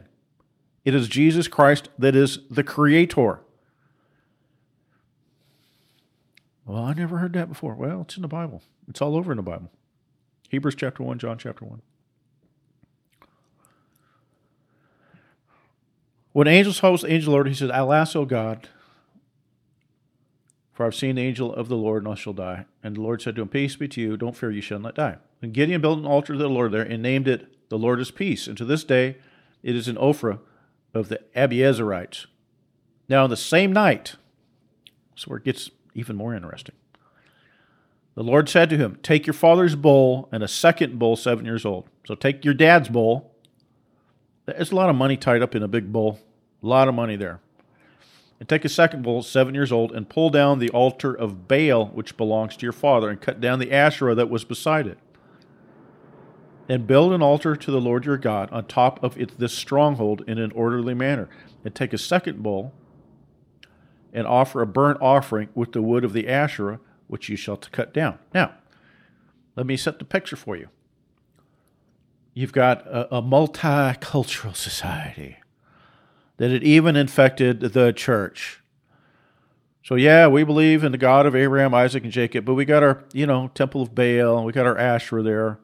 It 0.84 0.94
is 0.94 1.08
Jesus 1.08 1.48
Christ 1.48 1.88
that 1.98 2.14
is 2.14 2.40
the 2.50 2.62
creator. 2.62 3.40
Well, 6.66 6.82
I 6.82 6.92
never 6.94 7.18
heard 7.18 7.32
that 7.34 7.48
before. 7.48 7.74
Well, 7.74 8.02
it's 8.02 8.16
in 8.16 8.22
the 8.22 8.28
Bible, 8.28 8.62
it's 8.88 9.00
all 9.02 9.16
over 9.16 9.32
in 9.32 9.36
the 9.36 9.42
Bible. 9.42 9.70
Hebrews 10.50 10.74
chapter 10.76 11.02
1, 11.02 11.18
John 11.18 11.38
chapter 11.38 11.64
1. 11.64 11.82
When 16.32 16.48
angels 16.48 16.78
saw 16.78 16.96
the 16.96 17.12
angel 17.12 17.32
Lord, 17.32 17.48
he 17.48 17.54
said, 17.54 17.70
Alas, 17.70 18.16
O 18.16 18.24
God, 18.24 18.68
for 20.72 20.84
I've 20.84 20.94
seen 20.94 21.14
the 21.14 21.22
angel 21.22 21.54
of 21.54 21.68
the 21.68 21.76
Lord, 21.76 22.02
and 22.02 22.12
I 22.12 22.16
shall 22.16 22.32
die. 22.32 22.66
And 22.82 22.96
the 22.96 23.00
Lord 23.00 23.22
said 23.22 23.36
to 23.36 23.42
him, 23.42 23.48
Peace 23.48 23.76
be 23.76 23.86
to 23.88 24.00
you, 24.00 24.16
don't 24.16 24.36
fear, 24.36 24.50
you 24.50 24.60
shall 24.60 24.80
not 24.80 24.96
die. 24.96 25.18
And 25.40 25.52
Gideon 25.52 25.80
built 25.80 26.00
an 26.00 26.06
altar 26.06 26.32
to 26.32 26.38
the 26.38 26.48
Lord 26.48 26.72
there, 26.72 26.82
and 26.82 27.02
named 27.02 27.28
it, 27.28 27.68
The 27.68 27.78
Lord 27.78 28.00
is 28.00 28.10
Peace. 28.10 28.48
And 28.48 28.56
to 28.58 28.64
this 28.64 28.82
day, 28.82 29.16
it 29.62 29.76
is 29.76 29.86
an 29.86 29.96
Ophrah 29.96 30.40
of 30.94 31.08
the 31.08 31.20
Abiezerites. 31.36 32.26
Now, 33.08 33.24
on 33.24 33.30
the 33.30 33.36
same 33.36 33.72
night, 33.72 34.16
so 35.14 35.26
where 35.28 35.38
it 35.38 35.44
gets 35.44 35.70
even 35.94 36.16
more 36.16 36.34
interesting. 36.34 36.74
The 38.14 38.22
Lord 38.22 38.48
said 38.48 38.70
to 38.70 38.76
him, 38.76 38.98
Take 39.02 39.26
your 39.26 39.34
father's 39.34 39.74
bull 39.74 40.28
and 40.30 40.42
a 40.42 40.48
second 40.48 40.98
bull 40.98 41.16
seven 41.16 41.44
years 41.44 41.64
old. 41.64 41.88
So 42.06 42.14
take 42.14 42.44
your 42.44 42.54
dad's 42.54 42.88
bull. 42.88 43.32
There's 44.46 44.72
a 44.72 44.76
lot 44.76 44.90
of 44.90 44.96
money 44.96 45.16
tied 45.16 45.42
up 45.42 45.54
in 45.54 45.62
a 45.62 45.68
big 45.68 45.92
bull. 45.92 46.20
A 46.62 46.66
lot 46.66 46.88
of 46.88 46.94
money 46.94 47.16
there. 47.16 47.40
And 48.38 48.48
take 48.48 48.64
a 48.64 48.68
second 48.68 49.02
bull, 49.02 49.22
seven 49.22 49.54
years 49.54 49.72
old, 49.72 49.92
and 49.92 50.08
pull 50.08 50.30
down 50.30 50.58
the 50.58 50.70
altar 50.70 51.12
of 51.12 51.48
Baal, 51.48 51.86
which 51.86 52.16
belongs 52.16 52.56
to 52.56 52.66
your 52.66 52.72
father, 52.72 53.08
and 53.08 53.20
cut 53.20 53.40
down 53.40 53.58
the 53.58 53.72
Asherah 53.72 54.14
that 54.14 54.28
was 54.28 54.44
beside 54.44 54.86
it. 54.86 54.98
And 56.68 56.86
build 56.86 57.12
an 57.12 57.22
altar 57.22 57.56
to 57.56 57.70
the 57.70 57.80
Lord 57.80 58.06
your 58.06 58.16
God 58.16 58.50
on 58.50 58.66
top 58.66 59.02
of 59.02 59.18
it, 59.18 59.38
this 59.38 59.52
stronghold 59.52 60.22
in 60.26 60.38
an 60.38 60.50
orderly 60.52 60.94
manner. 60.94 61.28
And 61.64 61.74
take 61.74 61.92
a 61.92 61.98
second 61.98 62.42
bull 62.42 62.72
and 64.12 64.26
offer 64.26 64.62
a 64.62 64.66
burnt 64.66 64.98
offering 65.00 65.48
with 65.54 65.72
the 65.72 65.82
wood 65.82 66.04
of 66.04 66.12
the 66.12 66.28
Asherah 66.28 66.80
which 67.06 67.28
you 67.28 67.36
shall 67.36 67.56
cut 67.56 67.92
down. 67.92 68.18
Now, 68.32 68.54
let 69.56 69.66
me 69.66 69.76
set 69.76 69.98
the 69.98 70.04
picture 70.04 70.36
for 70.36 70.56
you. 70.56 70.68
You've 72.32 72.52
got 72.52 72.86
a, 72.86 73.16
a 73.16 73.22
multicultural 73.22 74.56
society 74.56 75.38
that 76.36 76.50
had 76.50 76.64
even 76.64 76.96
infected 76.96 77.60
the 77.60 77.92
church. 77.92 78.60
So 79.84 79.94
yeah, 79.94 80.26
we 80.26 80.44
believe 80.44 80.82
in 80.82 80.92
the 80.92 80.98
God 80.98 81.26
of 81.26 81.36
Abraham, 81.36 81.74
Isaac, 81.74 82.04
and 82.04 82.12
Jacob, 82.12 82.44
but 82.44 82.54
we 82.54 82.64
got 82.64 82.82
our, 82.82 83.04
you 83.12 83.26
know, 83.26 83.50
Temple 83.54 83.82
of 83.82 83.94
Baal, 83.94 84.44
we 84.44 84.52
got 84.52 84.66
our 84.66 84.78
Asherah 84.78 85.22
there. 85.22 85.58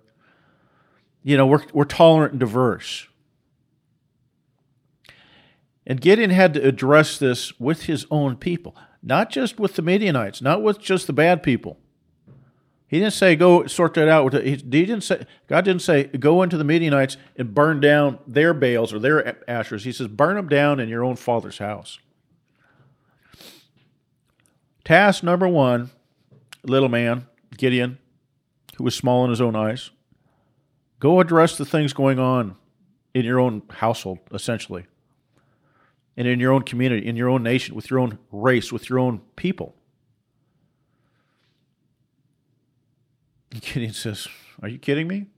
You 1.23 1.37
know, 1.37 1.47
we're 1.47 1.65
we're 1.73 1.85
tolerant 1.85 2.33
and 2.33 2.41
diverse. 2.41 3.07
And 5.87 6.01
Gideon 6.01 6.31
had 6.31 6.55
to 6.55 6.67
address 6.67 7.19
this 7.19 7.59
with 7.59 7.85
his 7.85 8.07
own 8.11 8.37
people 8.37 8.77
not 9.03 9.31
just 9.31 9.59
with 9.59 9.75
the 9.75 9.83
Midianites, 9.83 10.43
not 10.43 10.63
with 10.63 10.79
just 10.79 11.07
the 11.07 11.13
bad 11.13 11.43
people. 11.43 11.79
He 12.87 12.99
didn't 12.99 13.13
say 13.13 13.37
go 13.37 13.67
sort 13.67 13.95
that 13.95 14.09
out. 14.09 14.33
He 14.33 14.57
didn't 14.57 15.03
say 15.03 15.25
God 15.47 15.65
didn't 15.65 15.83
say 15.83 16.05
go 16.05 16.43
into 16.43 16.57
the 16.57 16.65
Midianites 16.65 17.17
and 17.37 17.55
burn 17.55 17.81
down 17.81 18.19
their 18.27 18.53
Baals 18.53 18.93
or 18.93 18.99
their 18.99 19.49
ashes. 19.49 19.85
He 19.85 19.93
says 19.93 20.09
burn 20.09 20.35
them 20.35 20.49
down 20.49 20.81
in 20.81 20.89
your 20.89 21.05
own 21.05 21.17
father's 21.17 21.59
house. 21.59 22.01
Task 24.85 25.23
number 25.23 25.47
one, 25.47 25.91
little 26.65 26.89
man 26.89 27.27
Gideon, 27.57 27.99
who 28.77 28.85
was 28.85 28.97
small 28.97 29.23
in 29.25 29.31
his 29.31 29.41
own 29.41 29.55
eyes, 29.55 29.91
go 31.01 31.19
address 31.19 31.59
the 31.59 31.65
things 31.65 31.93
going 31.93 32.21
on 32.21 32.55
in 33.13 33.25
your 33.25 33.41
own 33.41 33.63
household, 33.71 34.21
essentially 34.33 34.87
and 36.21 36.29
in 36.29 36.39
your 36.39 36.53
own 36.53 36.63
community, 36.63 37.07
in 37.07 37.17
your 37.17 37.31
own 37.31 37.43
nation, 37.43 37.75
with 37.75 37.89
your 37.89 37.99
own 37.99 38.19
race, 38.31 38.71
with 38.71 38.91
your 38.91 38.99
own 38.99 39.23
people. 39.37 39.75
Gideon 43.61 43.95
says, 43.95 44.29
Are 44.63 44.69
you 44.69 44.79
kidding 44.79 45.09
me? 45.09 45.29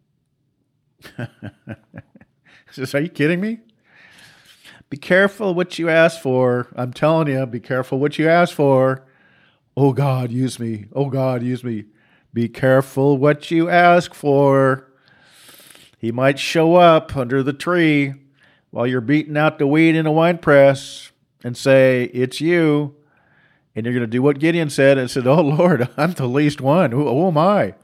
he 1.17 1.25
says, 2.73 2.97
Are 2.97 3.01
you 3.01 3.09
kidding 3.09 3.41
me? 3.41 3.61
Be 4.91 4.97
careful 4.97 5.55
what 5.55 5.79
you 5.79 5.89
ask 5.89 6.21
for. 6.21 6.67
I'm 6.75 6.93
telling 6.93 7.29
you, 7.29 7.47
be 7.47 7.61
careful 7.61 8.01
what 8.01 8.19
you 8.19 8.29
ask 8.29 8.53
for. 8.53 9.07
Oh 9.77 9.93
God, 9.93 10.33
use 10.33 10.59
me. 10.59 10.87
Oh 10.93 11.09
God, 11.09 11.45
use 11.45 11.63
me. 11.63 11.85
Be 12.35 12.49
careful 12.49 13.17
what 13.19 13.53
you 13.53 13.71
ask 13.71 14.15
for. 14.15 14.92
He 16.03 16.11
might 16.11 16.41
show 16.41 16.75
up 16.75 17.17
under 17.17 17.45
the 17.45 17.53
tree 17.53 18.15
while 18.73 18.89
you're 18.89 19.01
beating 19.01 19.37
out 19.37 19.61
the 19.61 19.69
weed 19.69 19.95
in 19.95 20.05
a 20.05 20.11
wine 20.11 20.39
press 20.39 21.13
and 21.45 21.57
say, 21.57 22.11
It's 22.13 22.41
you. 22.41 22.97
And 23.77 23.87
you're 23.87 23.95
going 23.95 24.03
to 24.03 24.09
do 24.09 24.21
what 24.21 24.41
Gideon 24.41 24.69
said 24.69 24.99
and 24.99 25.09
said, 25.09 25.29
Oh 25.29 25.41
Lord, 25.41 25.89
I'm 25.97 26.13
the 26.15 26.27
least 26.27 26.61
one. 26.61 26.91
Who, 26.91 27.09
who 27.09 27.29
am 27.29 27.39
I? 27.39 27.63
I'm 27.63 27.75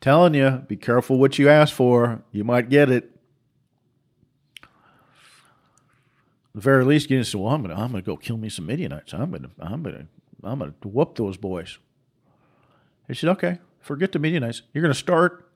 telling 0.00 0.32
you, 0.32 0.64
be 0.66 0.76
careful 0.76 1.18
what 1.18 1.38
you 1.38 1.50
ask 1.50 1.74
for. 1.74 2.22
You 2.32 2.42
might 2.42 2.70
get 2.70 2.90
it. 2.90 3.10
At 4.62 4.68
the 6.54 6.60
very 6.62 6.86
least, 6.86 7.08
Gideon 7.08 7.24
said, 7.24 7.38
Well, 7.38 7.52
I'm 7.52 7.60
gonna 7.60 7.74
I'm 7.74 7.90
gonna 7.90 8.00
go 8.00 8.16
kill 8.16 8.38
me 8.38 8.48
some 8.48 8.64
Midianites. 8.64 9.12
I'm 9.12 9.30
gonna 9.30 9.50
I'm 9.58 9.82
gonna 9.82 10.06
I'm 10.42 10.60
gonna 10.60 10.72
whoop 10.84 11.16
those 11.16 11.36
boys. 11.36 11.76
He 13.08 13.14
said, 13.14 13.28
Okay, 13.28 13.58
forget 13.78 14.12
the 14.12 14.18
Midianites. 14.18 14.62
You're 14.72 14.80
gonna 14.80 14.94
start 14.94 15.49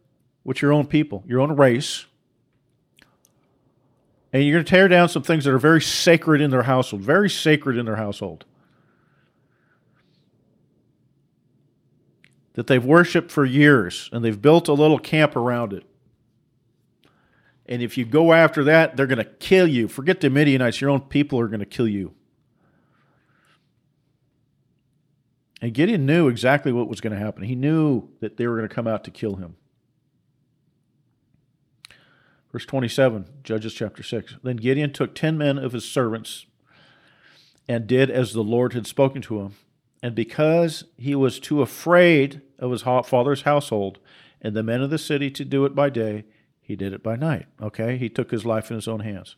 with 0.44 0.62
your 0.62 0.72
own 0.72 0.86
people, 0.86 1.24
your 1.26 1.40
own 1.40 1.56
race 1.56 2.06
and 4.34 4.42
you're 4.42 4.54
going 4.56 4.64
to 4.64 4.68
tear 4.68 4.88
down 4.88 5.08
some 5.08 5.22
things 5.22 5.44
that 5.44 5.54
are 5.54 5.58
very 5.58 5.80
sacred 5.80 6.40
in 6.40 6.50
their 6.50 6.64
household, 6.64 7.02
very 7.02 7.30
sacred 7.30 7.78
in 7.78 7.86
their 7.86 7.94
household. 7.94 8.44
That 12.54 12.66
they've 12.66 12.84
worshiped 12.84 13.30
for 13.30 13.44
years 13.44 14.10
and 14.12 14.24
they've 14.24 14.42
built 14.42 14.66
a 14.66 14.72
little 14.72 14.98
camp 14.98 15.36
around 15.36 15.72
it. 15.72 15.84
And 17.66 17.80
if 17.80 17.96
you 17.96 18.04
go 18.04 18.32
after 18.32 18.64
that, 18.64 18.96
they're 18.96 19.06
going 19.06 19.18
to 19.18 19.24
kill 19.24 19.68
you. 19.68 19.86
Forget 19.86 20.20
the 20.20 20.28
Midianites, 20.28 20.80
your 20.80 20.90
own 20.90 21.02
people 21.02 21.38
are 21.38 21.46
going 21.46 21.60
to 21.60 21.66
kill 21.66 21.88
you. 21.88 22.12
And 25.62 25.72
Gideon 25.72 26.06
knew 26.06 26.26
exactly 26.26 26.72
what 26.72 26.88
was 26.88 27.00
going 27.00 27.12
to 27.12 27.20
happen. 27.20 27.44
He 27.44 27.54
knew 27.54 28.08
that 28.18 28.36
they 28.36 28.48
were 28.48 28.56
going 28.56 28.68
to 28.68 28.74
come 28.74 28.88
out 28.88 29.04
to 29.04 29.12
kill 29.12 29.36
him. 29.36 29.54
Verse 32.54 32.66
27, 32.66 33.26
Judges 33.42 33.74
chapter 33.74 34.04
6. 34.04 34.36
Then 34.44 34.54
Gideon 34.58 34.92
took 34.92 35.12
ten 35.12 35.36
men 35.36 35.58
of 35.58 35.72
his 35.72 35.84
servants 35.84 36.46
and 37.66 37.88
did 37.88 38.12
as 38.12 38.32
the 38.32 38.44
Lord 38.44 38.74
had 38.74 38.86
spoken 38.86 39.20
to 39.22 39.40
him. 39.40 39.56
And 40.04 40.14
because 40.14 40.84
he 40.96 41.16
was 41.16 41.40
too 41.40 41.62
afraid 41.62 42.42
of 42.60 42.70
his 42.70 42.82
father's 42.82 43.42
household 43.42 43.98
and 44.40 44.54
the 44.54 44.62
men 44.62 44.82
of 44.82 44.90
the 44.90 44.98
city 44.98 45.32
to 45.32 45.44
do 45.44 45.64
it 45.64 45.74
by 45.74 45.90
day, 45.90 46.26
he 46.60 46.76
did 46.76 46.92
it 46.92 47.02
by 47.02 47.16
night. 47.16 47.46
Okay? 47.60 47.96
He 47.96 48.08
took 48.08 48.30
his 48.30 48.46
life 48.46 48.70
in 48.70 48.76
his 48.76 48.86
own 48.86 49.00
hands. 49.00 49.34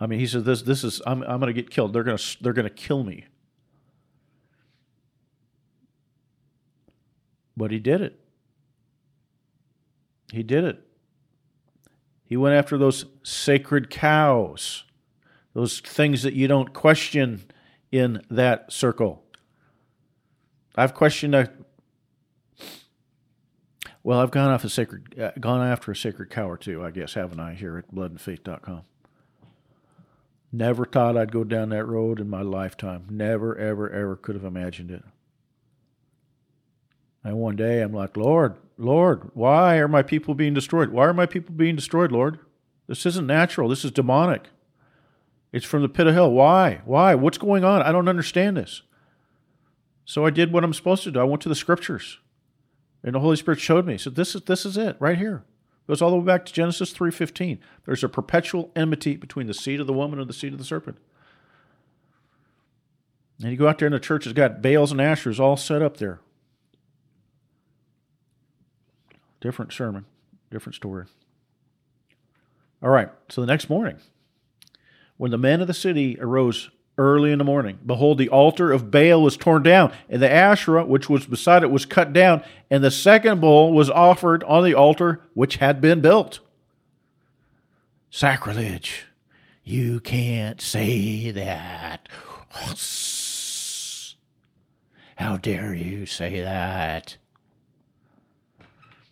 I 0.00 0.06
mean, 0.06 0.20
he 0.20 0.26
said, 0.26 0.46
"This, 0.46 0.62
this 0.62 0.82
is. 0.82 1.02
I'm, 1.06 1.22
I'm 1.24 1.38
going 1.38 1.52
to 1.54 1.62
get 1.62 1.68
killed. 1.68 1.92
They're 1.92 2.02
going 2.02 2.16
to, 2.16 2.42
they're 2.42 2.54
going 2.54 2.64
to 2.66 2.74
kill 2.74 3.04
me." 3.04 3.26
But 7.58 7.72
he 7.72 7.78
did 7.78 8.00
it. 8.00 8.18
He 10.32 10.42
did 10.42 10.64
it. 10.64 10.87
He 12.28 12.36
went 12.36 12.54
after 12.54 12.76
those 12.76 13.06
sacred 13.22 13.88
cows, 13.88 14.84
those 15.54 15.80
things 15.80 16.22
that 16.24 16.34
you 16.34 16.46
don't 16.46 16.74
question 16.74 17.44
in 17.90 18.22
that 18.30 18.70
circle. 18.70 19.24
I've 20.76 20.92
questioned 20.92 21.34
a 21.34 21.50
well, 24.02 24.20
I've 24.20 24.30
gone 24.30 24.50
off 24.50 24.62
a 24.62 24.68
sacred, 24.68 25.18
uh, 25.18 25.32
gone 25.40 25.66
after 25.66 25.90
a 25.90 25.96
sacred 25.96 26.30
cow 26.30 26.48
or 26.48 26.56
two, 26.56 26.84
I 26.84 26.90
guess, 26.90 27.14
haven't 27.14 27.40
I? 27.40 27.54
Here 27.54 27.76
at 27.78 27.94
bloodandfaith.com. 27.94 28.82
Never 30.52 30.84
thought 30.84 31.16
I'd 31.16 31.32
go 31.32 31.44
down 31.44 31.70
that 31.70 31.84
road 31.84 32.20
in 32.20 32.30
my 32.30 32.42
lifetime. 32.42 33.06
Never, 33.10 33.56
ever, 33.56 33.90
ever 33.90 34.16
could 34.16 34.34
have 34.34 34.44
imagined 34.44 34.90
it. 34.90 35.04
And 37.24 37.36
one 37.38 37.56
day 37.56 37.82
I'm 37.82 37.92
like, 37.92 38.16
Lord, 38.16 38.56
Lord, 38.78 39.30
why 39.34 39.76
are 39.78 39.88
my 39.88 40.02
people 40.02 40.34
being 40.34 40.54
destroyed? 40.54 40.90
Why 40.90 41.06
are 41.06 41.12
my 41.12 41.26
people 41.26 41.54
being 41.54 41.76
destroyed, 41.76 42.12
Lord? 42.12 42.38
This 42.86 43.04
isn't 43.04 43.26
natural. 43.26 43.68
This 43.68 43.84
is 43.84 43.90
demonic. 43.90 44.48
It's 45.52 45.66
from 45.66 45.82
the 45.82 45.88
pit 45.88 46.06
of 46.06 46.14
hell. 46.14 46.30
Why? 46.30 46.80
Why? 46.84 47.14
What's 47.16 47.38
going 47.38 47.64
on? 47.64 47.82
I 47.82 47.90
don't 47.90 48.08
understand 48.08 48.56
this. 48.56 48.82
So 50.04 50.24
I 50.24 50.30
did 50.30 50.52
what 50.52 50.64
I'm 50.64 50.72
supposed 50.72 51.02
to 51.04 51.10
do. 51.10 51.20
I 51.20 51.24
went 51.24 51.42
to 51.42 51.48
the 51.48 51.54
scriptures. 51.54 52.18
And 53.02 53.14
the 53.14 53.20
Holy 53.20 53.36
Spirit 53.36 53.60
showed 53.60 53.84
me. 53.84 53.98
So 53.98 54.10
this 54.10 54.34
is 54.34 54.42
this 54.42 54.64
is 54.64 54.76
it 54.76 54.96
right 54.98 55.18
here. 55.18 55.44
It 55.84 55.88
goes 55.88 56.02
all 56.02 56.10
the 56.10 56.16
way 56.16 56.24
back 56.24 56.46
to 56.46 56.52
Genesis 56.52 56.92
3:15. 56.92 57.58
There's 57.84 58.04
a 58.04 58.08
perpetual 58.08 58.70
enmity 58.76 59.16
between 59.16 59.46
the 59.46 59.54
seed 59.54 59.80
of 59.80 59.86
the 59.86 59.92
woman 59.92 60.18
and 60.18 60.28
the 60.28 60.34
seed 60.34 60.52
of 60.52 60.58
the 60.58 60.64
serpent. 60.64 60.98
And 63.40 63.50
you 63.50 63.56
go 63.56 63.68
out 63.68 63.78
there 63.78 63.86
and 63.86 63.94
the 63.94 64.00
church 64.00 64.26
it's 64.26 64.32
got 64.32 64.62
Baals 64.62 64.92
and 64.92 65.00
Ashers 65.00 65.38
all 65.38 65.56
set 65.56 65.82
up 65.82 65.98
there. 65.98 66.20
Different 69.40 69.72
sermon, 69.72 70.04
different 70.50 70.74
story. 70.74 71.04
All 72.82 72.90
right, 72.90 73.10
so 73.28 73.40
the 73.40 73.46
next 73.46 73.68
morning, 73.68 73.98
when 75.16 75.30
the 75.30 75.38
men 75.38 75.60
of 75.60 75.66
the 75.66 75.74
city 75.74 76.16
arose 76.20 76.70
early 76.96 77.30
in 77.32 77.38
the 77.38 77.44
morning, 77.44 77.78
behold, 77.84 78.18
the 78.18 78.28
altar 78.28 78.72
of 78.72 78.90
Baal 78.90 79.22
was 79.22 79.36
torn 79.36 79.62
down, 79.62 79.92
and 80.08 80.20
the 80.22 80.30
Asherah 80.30 80.84
which 80.84 81.08
was 81.08 81.26
beside 81.26 81.62
it 81.62 81.70
was 81.70 81.86
cut 81.86 82.12
down, 82.12 82.42
and 82.70 82.82
the 82.82 82.90
second 82.90 83.40
bull 83.40 83.72
was 83.72 83.90
offered 83.90 84.42
on 84.44 84.64
the 84.64 84.74
altar 84.74 85.22
which 85.34 85.56
had 85.56 85.80
been 85.80 86.00
built. 86.00 86.40
Sacrilege. 88.10 89.06
You 89.62 90.00
can't 90.00 90.60
say 90.60 91.30
that. 91.30 92.08
How 95.16 95.36
dare 95.36 95.74
you 95.74 96.06
say 96.06 96.40
that? 96.40 97.16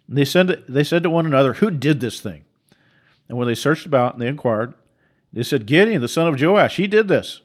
They 0.09 0.25
said, 0.25 0.65
they 0.69 0.85
said 0.85 1.03
to 1.03 1.11
one 1.11 1.27
another, 1.27 1.55
Who 1.55 1.71
did 1.71 2.01
this 2.01 2.21
thing? 2.21 2.45
And 3.29 3.37
when 3.37 3.49
they 3.49 3.55
searched 3.55 3.87
about 3.87 4.15
and 4.15 4.23
they 4.23 4.29
inquired, 4.29 4.75
they 5.33 5.43
said, 5.43 5.67
Gideon, 5.67 6.01
the 6.01 6.09
son 6.09 6.29
of 6.29 6.41
Joash, 6.41 6.77
he 6.77 6.87
did 6.87 7.09
this. 7.09 7.41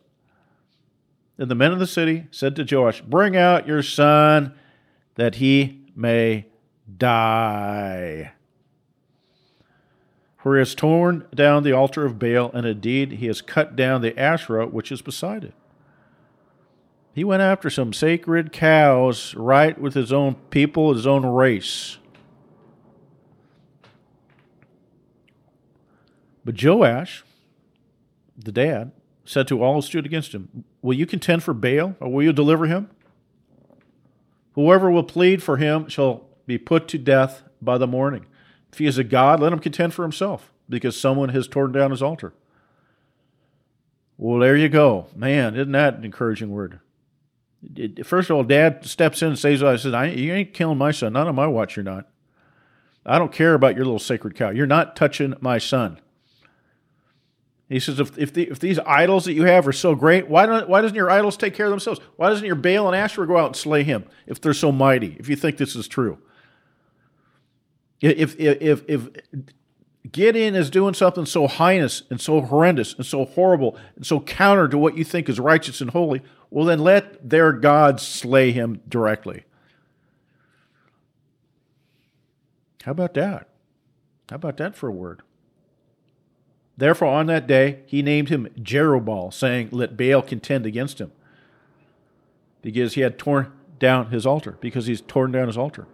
Then 1.38 1.48
the 1.48 1.56
men 1.56 1.72
of 1.72 1.80
the 1.80 1.88
city 1.88 2.28
said 2.30 2.56
to 2.56 2.68
Joash, 2.70 3.02
Bring 3.02 3.36
out 3.36 3.68
your 3.68 3.82
son 3.82 4.54
that 5.16 5.36
he 5.36 5.82
may 5.96 6.46
die. 6.98 8.34
For 10.38 10.56
he 10.56 10.60
has 10.60 10.76
torn 10.76 11.28
down 11.34 11.64
the 11.64 11.74
altar 11.74 12.06
of 12.06 12.20
Baal, 12.20 12.52
and 12.54 12.66
indeed 12.66 13.14
he 13.14 13.28
has 13.28 13.42
cut 13.42 13.76
down 13.76 14.02
the 14.02 14.18
Asherah 14.20 14.68
which 14.68 14.92
is 14.92 15.02
beside 15.02 15.44
it. 15.44 15.54
He 17.14 17.24
went 17.24 17.42
after 17.42 17.70
some 17.70 17.94
sacred 17.94 18.54
cows 18.54 19.36
right 19.36 19.80
with 19.80 19.94
his 19.94 20.14
own 20.14 20.36
people, 20.50 20.94
his 20.94 21.06
own 21.06 21.26
race. 21.26 21.98
But 26.44 26.62
Joash, 26.62 27.24
the 28.38 28.52
dad, 28.52 28.92
said 29.26 29.48
to 29.48 29.64
all 29.64 29.76
who 29.76 29.82
stood 29.82 30.06
against 30.06 30.34
him, 30.34 30.66
Will 30.82 30.98
you 30.98 31.06
contend 31.06 31.44
for 31.44 31.54
Baal, 31.54 31.96
or 32.00 32.12
will 32.12 32.24
you 32.24 32.34
deliver 32.34 32.66
him? 32.66 32.90
Whoever 34.54 34.92
will 34.92 35.04
plead 35.04 35.42
for 35.42 35.58
him 35.58 35.88
shall 35.88 36.26
be 36.46 36.58
put 36.58 36.88
to 36.90 36.98
death 36.98 37.44
by 37.62 37.78
the 37.78 37.88
morning. 37.88 38.26
If 38.72 38.80
he 38.80 38.88
is 38.88 38.98
a 38.98 39.04
god, 39.04 39.40
let 39.40 39.54
him 39.54 39.60
contend 39.60 39.94
for 39.94 40.02
himself, 40.04 40.52
because 40.68 41.00
someone 41.00 41.30
has 41.30 41.48
torn 41.48 41.72
down 41.72 41.92
his 41.92 42.02
altar. 42.02 42.34
Well, 44.18 44.40
there 44.40 44.56
you 44.56 44.70
go. 44.70 45.08
Man, 45.16 45.56
isn't 45.56 45.72
that 45.72 45.96
an 45.96 46.06
encouraging 46.06 46.52
word? 46.52 46.80
First 48.04 48.30
of 48.30 48.36
all, 48.36 48.44
dad 48.44 48.86
steps 48.86 49.22
in 49.22 49.30
and 49.30 49.40
says, 49.40 49.62
I 49.64 49.76
said, 49.76 50.18
You 50.18 50.34
ain't 50.34 50.54
killing 50.54 50.78
my 50.78 50.92
son. 50.92 51.14
Not 51.14 51.28
on 51.28 51.36
my 51.36 51.48
watch, 51.48 51.76
you're 51.76 51.84
not. 51.84 52.08
I 53.06 53.18
don't 53.18 53.32
care 53.32 53.54
about 53.54 53.76
your 53.76 53.86
little 53.86 54.00
sacred 54.00 54.36
cow. 54.36 54.50
You're 54.50 54.68
not 54.68 54.96
touching 54.96 55.36
my 55.42 55.58
son. 55.58 56.00
He 57.72 57.80
says, 57.80 58.02
if, 58.02 58.18
if, 58.18 58.34
the, 58.34 58.50
if 58.50 58.60
these 58.60 58.80
idols 58.80 59.24
that 59.26 59.34
you 59.34 59.44
have 59.44 59.66
are 59.66 59.72
so 59.72 59.96
great, 59.96 60.28
why, 60.28 60.46
don't, 60.46 60.68
why 60.68 60.82
doesn't 60.82 60.96
your 60.96 61.10
idols 61.10 61.38
take 61.38 61.54
care 61.54 61.68
of 61.68 61.70
themselves? 61.70 62.02
Why 62.18 62.28
doesn't 62.28 62.46
your 62.46 62.56
Baal 62.56 62.88
and 62.88 62.96
Asherah 62.96 63.26
go 63.26 63.38
out 63.38 63.48
and 63.48 63.56
slay 63.56 63.84
him 63.84 64.04
if 64.28 64.42
they're 64.42 64.54
so 64.54 64.74
mighty, 64.74 65.16
if 65.18 65.30
you 65.30 65.38
think 65.38 65.56
this 65.56 65.74
is 65.74 65.88
true? 65.88 66.18
If, 68.02 68.38
if, 68.38 68.62
if, 68.62 68.84
if 68.90 69.10
Gideon 70.12 70.54
is 70.54 70.70
doing 70.70 70.94
something 70.94 71.26
so 71.26 71.48
heinous 71.48 72.04
and 72.10 72.20
so 72.20 72.42
horrendous 72.42 72.94
and 72.94 73.06
so 73.06 73.24
horrible 73.24 73.78
and 73.96 74.06
so 74.06 74.20
counter 74.20 74.68
to 74.68 74.78
what 74.78 74.98
you 74.98 75.06
think 75.06 75.30
is 75.30 75.40
righteous 75.40 75.80
and 75.80 75.92
holy, 75.92 76.22
well, 76.50 76.66
then 76.66 76.80
let 76.80 77.30
their 77.30 77.54
gods 77.54 78.06
slay 78.06 78.52
him 78.52 78.82
directly. 78.90 79.46
How 82.84 82.92
about 82.92 83.14
that? 83.14 83.48
How 84.30 84.36
about 84.36 84.58
that 84.58 84.76
for 84.76 84.90
a 84.90 84.92
word? 84.92 85.22
Therefore, 86.78 87.10
on 87.10 87.28
that 87.28 87.48
day, 87.48 87.80
he 87.86 88.02
named 88.02 88.30
him 88.30 88.48
Jerubbaal, 88.60 89.34
saying, 89.34 89.70
Let 89.72 89.98
Baal 89.98 90.22
contend 90.22 90.66
against 90.66 91.00
him. 91.00 91.12
Because 92.62 92.94
he 92.94 93.02
had 93.02 93.18
torn 93.18 93.52
down 93.80 94.08
his 94.12 94.26
altar, 94.26 94.58
because 94.62 94.86
he's 94.86 95.02
torn 95.02 95.32
down 95.32 95.48
his 95.48 95.58
altar. 95.58 95.88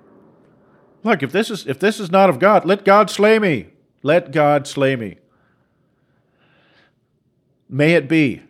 Look, 1.03 1.23
if 1.23 1.31
this 1.31 1.49
is 1.49 1.65
if 1.65 1.79
this 1.79 1.99
is 1.99 2.11
not 2.11 2.29
of 2.29 2.39
God, 2.39 2.65
let 2.65 2.83
God 2.83 3.09
slay 3.09 3.39
me. 3.39 3.67
Let 4.03 4.31
God 4.31 4.67
slay 4.67 4.95
me. 4.95 5.17
May 7.69 7.93
it 7.93 8.07
be. 8.07 8.43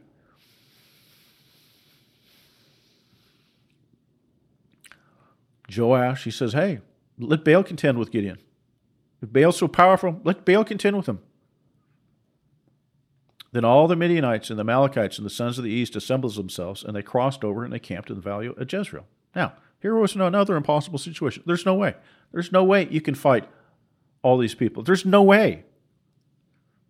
Joash, 5.75 6.23
he 6.23 6.31
says, 6.31 6.53
Hey, 6.53 6.79
let 7.19 7.43
Baal 7.43 7.63
contend 7.63 7.97
with 7.97 8.11
Gideon. 8.11 8.37
If 9.21 9.33
Baal's 9.33 9.57
so 9.57 9.67
powerful, 9.67 10.21
let 10.23 10.45
Baal 10.45 10.63
contend 10.63 10.95
with 10.95 11.07
him. 11.07 11.19
Then 13.51 13.63
all 13.65 13.87
the 13.87 13.95
Midianites 13.95 14.49
and 14.49 14.59
the 14.59 14.63
Amalekites 14.63 15.17
and 15.17 15.25
the 15.25 15.31
sons 15.31 15.57
of 15.57 15.63
the 15.63 15.71
east 15.71 15.95
assembled 15.95 16.35
themselves, 16.35 16.83
and 16.83 16.95
they 16.95 17.01
crossed 17.01 17.43
over 17.43 17.63
and 17.63 17.73
they 17.73 17.79
camped 17.79 18.09
in 18.09 18.15
the 18.15 18.21
valley 18.21 18.47
of 18.47 18.71
Jezreel. 18.71 19.05
Now, 19.35 19.53
here 19.79 19.95
was 19.95 20.15
another 20.15 20.55
impossible 20.55 20.99
situation. 20.99 21.43
There's 21.45 21.65
no 21.65 21.75
way. 21.75 21.95
There's 22.31 22.51
no 22.51 22.63
way 22.63 22.87
you 22.89 23.01
can 23.01 23.15
fight 23.15 23.47
all 24.21 24.37
these 24.37 24.55
people. 24.55 24.83
There's 24.83 25.05
no 25.05 25.23
way. 25.23 25.63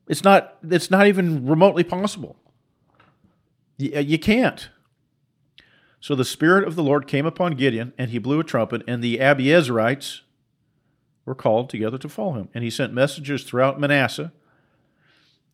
It's 0.07 0.23
not. 0.23 0.57
It's 0.63 0.89
not 0.89 1.07
even 1.07 1.45
remotely 1.45 1.83
possible. 1.83 2.37
You, 3.77 3.93
uh, 3.95 3.99
you 3.99 4.17
can't. 4.17 4.69
So 5.99 6.15
the 6.15 6.25
spirit 6.25 6.67
of 6.67 6.75
the 6.75 6.83
Lord 6.83 7.07
came 7.07 7.25
upon 7.25 7.53
Gideon, 7.53 7.93
and 7.97 8.11
he 8.11 8.17
blew 8.17 8.39
a 8.39 8.43
trumpet, 8.43 8.83
and 8.87 9.03
the 9.03 9.17
Abiezrites 9.17 10.21
were 11.25 11.35
called 11.35 11.69
together 11.69 11.97
to 11.97 12.07
follow 12.07 12.33
him. 12.33 12.49
And 12.53 12.63
he 12.63 12.69
sent 12.69 12.93
messengers 12.93 13.43
throughout 13.43 13.79
Manasseh 13.79 14.31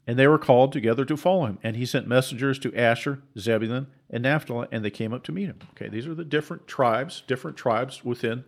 and 0.05 0.19
they 0.19 0.27
were 0.27 0.37
called 0.37 0.73
together 0.73 1.05
to 1.05 1.15
follow 1.15 1.45
him. 1.45 1.59
And 1.63 1.75
he 1.75 1.85
sent 1.85 2.07
messengers 2.07 2.59
to 2.59 2.75
Asher, 2.75 3.21
Zebulun, 3.37 3.87
and 4.09 4.23
Naphtali, 4.23 4.67
and 4.71 4.83
they 4.83 4.89
came 4.89 5.13
up 5.13 5.23
to 5.23 5.31
meet 5.31 5.45
him. 5.45 5.59
Okay, 5.71 5.89
these 5.89 6.07
are 6.07 6.13
the 6.13 6.25
different 6.25 6.67
tribes, 6.67 7.23
different 7.25 7.57
tribes 7.57 8.03
within 8.03 8.43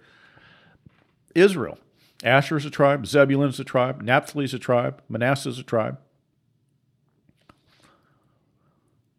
Israel. 1.33 1.77
Asher 2.23 2.57
is 2.57 2.65
a 2.65 2.69
tribe, 2.69 3.05
Zebulun 3.05 3.49
is 3.49 3.59
a 3.59 3.63
tribe, 3.63 4.01
Naphtali 4.01 4.45
is 4.45 4.53
a 4.53 4.59
tribe, 4.59 5.01
Manasseh 5.09 5.49
is 5.49 5.59
a 5.59 5.63
tribe. 5.63 5.99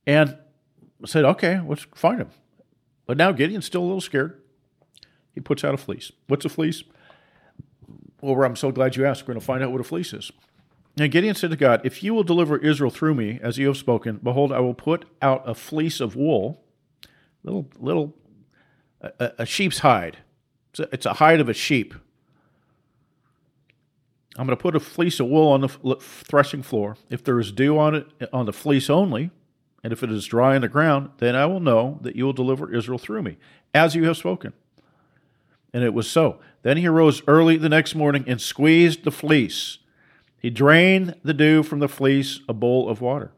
And 0.06 0.36
said, 1.04 1.24
okay, 1.24 1.60
let's 1.66 1.86
find 1.94 2.20
him. 2.20 2.30
But 3.06 3.16
now 3.16 3.32
Gideon's 3.32 3.66
still 3.66 3.82
a 3.82 3.84
little 3.84 4.00
scared. 4.00 4.40
He 5.34 5.40
puts 5.40 5.62
out 5.62 5.74
a 5.74 5.76
fleece. 5.76 6.10
What's 6.26 6.44
a 6.44 6.48
fleece? 6.48 6.82
Well, 8.20 8.42
I'm 8.42 8.56
so 8.56 8.72
glad 8.72 8.96
you 8.96 9.04
asked. 9.04 9.22
We're 9.22 9.34
going 9.34 9.40
to 9.40 9.46
find 9.46 9.62
out 9.62 9.70
what 9.70 9.80
a 9.80 9.84
fleece 9.84 10.12
is. 10.12 10.32
And 10.98 11.12
Gideon 11.12 11.34
said 11.34 11.50
to 11.50 11.56
God, 11.56 11.82
If 11.84 12.02
you 12.02 12.14
will 12.14 12.22
deliver 12.22 12.56
Israel 12.56 12.90
through 12.90 13.14
me, 13.14 13.38
as 13.42 13.58
you 13.58 13.66
have 13.66 13.76
spoken, 13.76 14.18
behold, 14.22 14.50
I 14.50 14.60
will 14.60 14.74
put 14.74 15.04
out 15.20 15.42
a 15.46 15.54
fleece 15.54 16.00
of 16.00 16.16
wool, 16.16 16.62
little, 17.42 17.68
little, 17.78 18.14
a, 19.02 19.32
a 19.38 19.46
sheep's 19.46 19.80
hide. 19.80 20.18
It's 20.70 20.80
a, 20.80 20.88
it's 20.92 21.06
a 21.06 21.14
hide 21.14 21.40
of 21.40 21.48
a 21.48 21.54
sheep. 21.54 21.94
I'm 24.38 24.46
going 24.46 24.56
to 24.56 24.62
put 24.62 24.76
a 24.76 24.80
fleece 24.80 25.20
of 25.20 25.28
wool 25.28 25.48
on 25.48 25.62
the 25.62 25.96
threshing 26.00 26.62
floor. 26.62 26.96
If 27.08 27.24
there 27.24 27.38
is 27.40 27.52
dew 27.52 27.78
on 27.78 27.94
it, 27.94 28.06
on 28.32 28.46
the 28.46 28.52
fleece 28.52 28.90
only, 28.90 29.30
and 29.82 29.92
if 29.92 30.02
it 30.02 30.10
is 30.10 30.26
dry 30.26 30.56
on 30.56 30.62
the 30.62 30.68
ground, 30.68 31.10
then 31.18 31.34
I 31.34 31.46
will 31.46 31.60
know 31.60 31.98
that 32.02 32.16
you 32.16 32.24
will 32.24 32.32
deliver 32.32 32.74
Israel 32.74 32.98
through 32.98 33.22
me, 33.22 33.38
as 33.72 33.94
you 33.94 34.04
have 34.04 34.16
spoken. 34.16 34.52
And 35.72 35.84
it 35.84 35.94
was 35.94 36.10
so. 36.10 36.38
Then 36.62 36.76
he 36.76 36.86
arose 36.86 37.22
early 37.26 37.56
the 37.56 37.68
next 37.68 37.94
morning 37.94 38.24
and 38.26 38.40
squeezed 38.40 39.04
the 39.04 39.10
fleece 39.10 39.78
he 40.38 40.50
drained 40.50 41.16
the 41.22 41.34
dew 41.34 41.62
from 41.62 41.78
the 41.78 41.88
fleece, 41.88 42.40
a 42.48 42.52
bowl 42.52 42.88
of 42.88 43.00
water. 43.00 43.32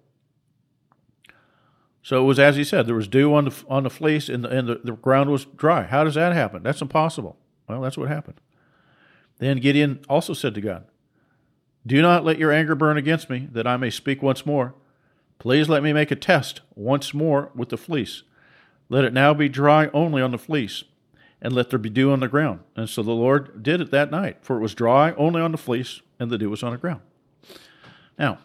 So 2.03 2.23
it 2.23 2.27
was 2.27 2.39
as 2.39 2.57
he 2.57 2.65
said, 2.65 2.87
there 2.87 2.95
was 2.95 3.09
dew 3.09 3.35
on 3.35 3.45
the, 3.47 3.65
on 3.69 3.83
the 3.83 3.91
fleece 3.91 4.29
and, 4.29 4.45
the, 4.45 4.49
and 4.49 4.69
the, 4.69 4.81
the 4.83 4.93
ground 4.93 5.31
was 5.31 5.45
dry. 5.45 5.83
How 5.83 6.05
does 6.05 6.15
that 6.15 6.33
happen? 6.33 6.63
That's 6.63 6.81
impossible. 6.81 7.37
Well, 7.69 7.83
that's 7.83 7.99
what 7.99 8.09
happened. 8.09 8.41
Then 9.39 9.59
Gideon 9.59 10.01
also 10.09 10.33
said 10.33 10.55
to 10.55 10.61
God, 10.61 10.87
Do 11.87 12.01
not 12.01 12.25
let 12.25 12.39
your 12.39 12.53
anger 12.53 12.75
burn 12.75 12.97
against 12.97 13.29
me, 13.29 13.49
that 13.53 13.67
I 13.67 13.77
may 13.77 13.91
speak 13.91 14.23
once 14.23 14.47
more. 14.47 14.75
Please 15.39 15.69
let 15.69 15.83
me 15.83 15.93
make 15.93 16.11
a 16.11 16.17
test 16.17 16.63
once 16.75 17.15
more 17.15 17.51
with 17.55 17.69
the 17.69 17.77
fleece. 17.77 18.23
Let 18.89 19.05
it 19.05 19.13
now 19.13 19.35
be 19.35 19.49
dry 19.49 19.89
only 19.93 20.23
on 20.23 20.31
the 20.31 20.39
fleece, 20.39 20.85
and 21.41 21.53
let 21.53 21.71
there 21.71 21.79
be 21.79 21.91
dew 21.91 22.11
on 22.11 22.21
the 22.21 22.29
ground. 22.29 22.61
And 22.77 22.89
so 22.89 23.03
the 23.03 23.13
Lord 23.13 23.63
did 23.63 23.81
it 23.81 23.91
that 23.91 24.11
night, 24.11 24.39
for 24.43 24.57
it 24.57 24.61
was 24.61 24.75
dry 24.75 25.13
only 25.13 25.41
on 25.41 25.53
the 25.53 25.59
fleece, 25.59 26.03
and 26.19 26.31
the 26.31 26.39
dew 26.39 26.51
was 26.51 26.63
on 26.63 26.73
the 26.73 26.79
ground. 26.79 27.01
Now, 28.19 28.39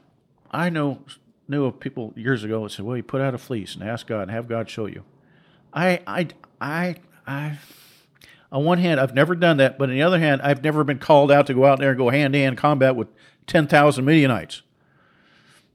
I 0.51 0.69
know 0.69 0.99
knew 1.47 1.65
of 1.65 1.79
people 1.79 2.13
years 2.15 2.43
ago 2.43 2.63
that 2.63 2.69
said, 2.71 2.85
"Well, 2.85 2.95
you 2.95 3.03
put 3.03 3.21
out 3.21 3.33
a 3.33 3.37
fleece 3.37 3.75
and 3.75 3.83
ask 3.83 4.07
God 4.07 4.23
and 4.23 4.31
have 4.31 4.47
God 4.47 4.69
show 4.69 4.85
you." 4.85 5.03
I, 5.73 6.01
I, 6.05 6.27
I, 6.61 6.95
I. 7.25 7.57
On 8.51 8.63
one 8.63 8.77
hand, 8.77 8.99
I've 8.99 9.15
never 9.15 9.33
done 9.33 9.57
that, 9.57 9.79
but 9.79 9.89
on 9.89 9.95
the 9.95 10.03
other 10.03 10.19
hand, 10.19 10.41
I've 10.43 10.63
never 10.63 10.83
been 10.83 10.99
called 10.99 11.31
out 11.31 11.47
to 11.47 11.55
go 11.55 11.65
out 11.65 11.79
there 11.79 11.89
and 11.89 11.97
go 11.97 12.09
hand 12.09 12.33
to 12.33 12.39
hand 12.39 12.57
combat 12.57 12.95
with 12.95 13.07
ten 13.47 13.67
thousand 13.67 14.05
Midianites. 14.05 14.61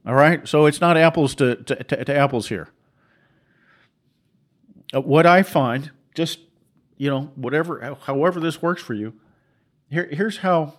All 0.05 0.15
right, 0.15 0.47
so 0.47 0.65
it's 0.65 0.79
not 0.79 0.95
apples 0.95 1.35
to, 1.35 1.57
to, 1.57 1.75
to, 1.83 2.05
to 2.05 2.15
apples 2.15 2.47
here. 2.47 2.69
Uh, 4.95 5.01
what 5.01 5.25
I 5.25 5.43
find, 5.43 5.91
just 6.15 6.39
you 6.99 7.09
know, 7.09 7.31
whatever, 7.35 7.97
however 8.01 8.39
this 8.39 8.61
works 8.61 8.83
for 8.83 8.93
you, 8.93 9.13
here, 9.89 10.07
here's 10.11 10.37
how 10.37 10.75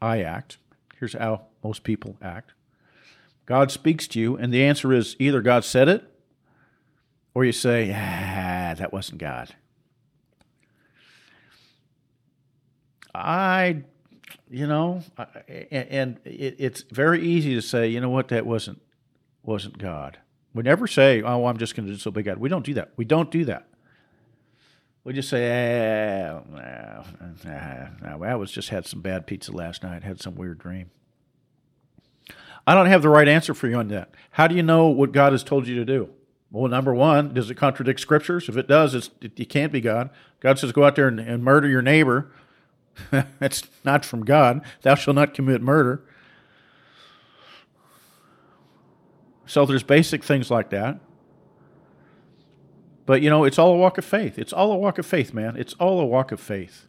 I 0.00 0.22
act. 0.22 0.58
Here's 1.00 1.14
how 1.14 1.46
most 1.64 1.82
people 1.82 2.16
act. 2.22 2.52
God 3.46 3.72
speaks 3.72 4.06
to 4.08 4.20
you, 4.20 4.36
and 4.36 4.52
the 4.52 4.62
answer 4.62 4.92
is 4.92 5.16
either 5.18 5.40
God 5.40 5.64
said 5.64 5.88
it, 5.88 6.04
or 7.34 7.44
you 7.44 7.52
say, 7.52 7.90
ah, 7.90 8.74
that 8.76 8.92
wasn't 8.92 9.18
God. 9.18 9.54
I, 13.14 13.82
you 14.50 14.66
know, 14.66 15.02
and 15.70 16.20
it's 16.24 16.82
very 16.82 17.22
easy 17.22 17.54
to 17.54 17.62
say, 17.62 17.88
you 17.88 18.00
know 18.00 18.10
what, 18.10 18.28
that 18.28 18.44
wasn't 18.44 18.80
wasn't 19.42 19.78
God. 19.78 20.18
We 20.54 20.62
never 20.62 20.86
say, 20.86 21.22
oh, 21.22 21.46
I'm 21.46 21.58
just 21.58 21.76
going 21.76 21.86
to 21.86 21.92
disobey 21.92 22.22
God. 22.22 22.38
We 22.38 22.48
don't 22.48 22.64
do 22.64 22.74
that. 22.74 22.92
We 22.96 23.04
don't 23.04 23.30
do 23.30 23.44
that. 23.46 23.68
We 25.04 25.12
just 25.12 25.28
say, 25.28 25.44
eh, 25.44 26.40
nah, 27.44 28.24
I 28.26 28.34
was 28.36 28.50
just 28.50 28.70
had 28.70 28.86
some 28.86 29.02
bad 29.02 29.26
pizza 29.26 29.52
last 29.52 29.82
night, 29.82 30.02
had 30.02 30.20
some 30.20 30.34
weird 30.34 30.58
dream. 30.58 30.90
I 32.66 32.74
don't 32.74 32.86
have 32.86 33.02
the 33.02 33.10
right 33.10 33.28
answer 33.28 33.52
for 33.52 33.68
you 33.68 33.76
on 33.76 33.88
that. 33.88 34.14
How 34.30 34.46
do 34.46 34.54
you 34.54 34.62
know 34.62 34.86
what 34.86 35.12
God 35.12 35.32
has 35.32 35.44
told 35.44 35.66
you 35.66 35.74
to 35.76 35.84
do? 35.84 36.08
Well, 36.50 36.70
number 36.70 36.94
one, 36.94 37.34
does 37.34 37.50
it 37.50 37.56
contradict 37.56 38.00
scriptures? 38.00 38.48
If 38.48 38.56
it 38.56 38.66
does, 38.66 38.94
it's, 38.94 39.10
it, 39.20 39.38
it 39.38 39.48
can't 39.50 39.72
be 39.72 39.82
God. 39.82 40.08
God 40.40 40.58
says, 40.58 40.72
go 40.72 40.84
out 40.84 40.96
there 40.96 41.08
and, 41.08 41.20
and 41.20 41.44
murder 41.44 41.68
your 41.68 41.82
neighbor. 41.82 42.30
That's 43.10 43.64
not 43.84 44.06
from 44.06 44.24
God. 44.24 44.62
Thou 44.82 44.94
shalt 44.94 45.16
not 45.16 45.34
commit 45.34 45.60
murder. 45.60 46.02
So 49.46 49.66
there's 49.66 49.82
basic 49.82 50.24
things 50.24 50.50
like 50.50 50.70
that. 50.70 51.00
But 53.06 53.22
you 53.22 53.30
know, 53.30 53.44
it's 53.44 53.58
all 53.58 53.72
a 53.72 53.76
walk 53.76 53.98
of 53.98 54.04
faith. 54.04 54.38
It's 54.38 54.52
all 54.52 54.72
a 54.72 54.76
walk 54.76 54.98
of 54.98 55.06
faith, 55.06 55.34
man. 55.34 55.56
It's 55.56 55.74
all 55.74 56.00
a 56.00 56.06
walk 56.06 56.32
of 56.32 56.40
faith. 56.40 56.86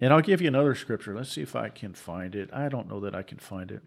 And 0.00 0.12
I'll 0.12 0.20
give 0.20 0.40
you 0.40 0.48
another 0.48 0.74
scripture. 0.74 1.14
Let's 1.14 1.30
see 1.30 1.42
if 1.42 1.56
I 1.56 1.68
can 1.68 1.92
find 1.92 2.34
it. 2.34 2.50
I 2.52 2.68
don't 2.68 2.88
know 2.88 3.00
that 3.00 3.14
I 3.14 3.22
can 3.22 3.38
find 3.38 3.70
it. 3.70 3.82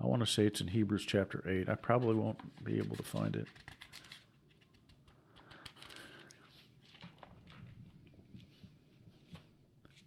I 0.00 0.06
want 0.06 0.20
to 0.20 0.26
say 0.26 0.46
it's 0.46 0.60
in 0.60 0.68
Hebrews 0.68 1.04
chapter 1.04 1.42
8. 1.46 1.68
I 1.68 1.74
probably 1.74 2.14
won't 2.14 2.64
be 2.64 2.78
able 2.78 2.96
to 2.96 3.02
find 3.02 3.34
it. 3.36 3.46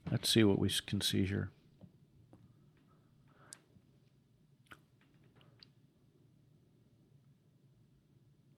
Let's 0.09 0.29
see 0.29 0.43
what 0.43 0.59
we 0.59 0.69
can 0.85 1.01
see 1.01 1.25
here. 1.25 1.49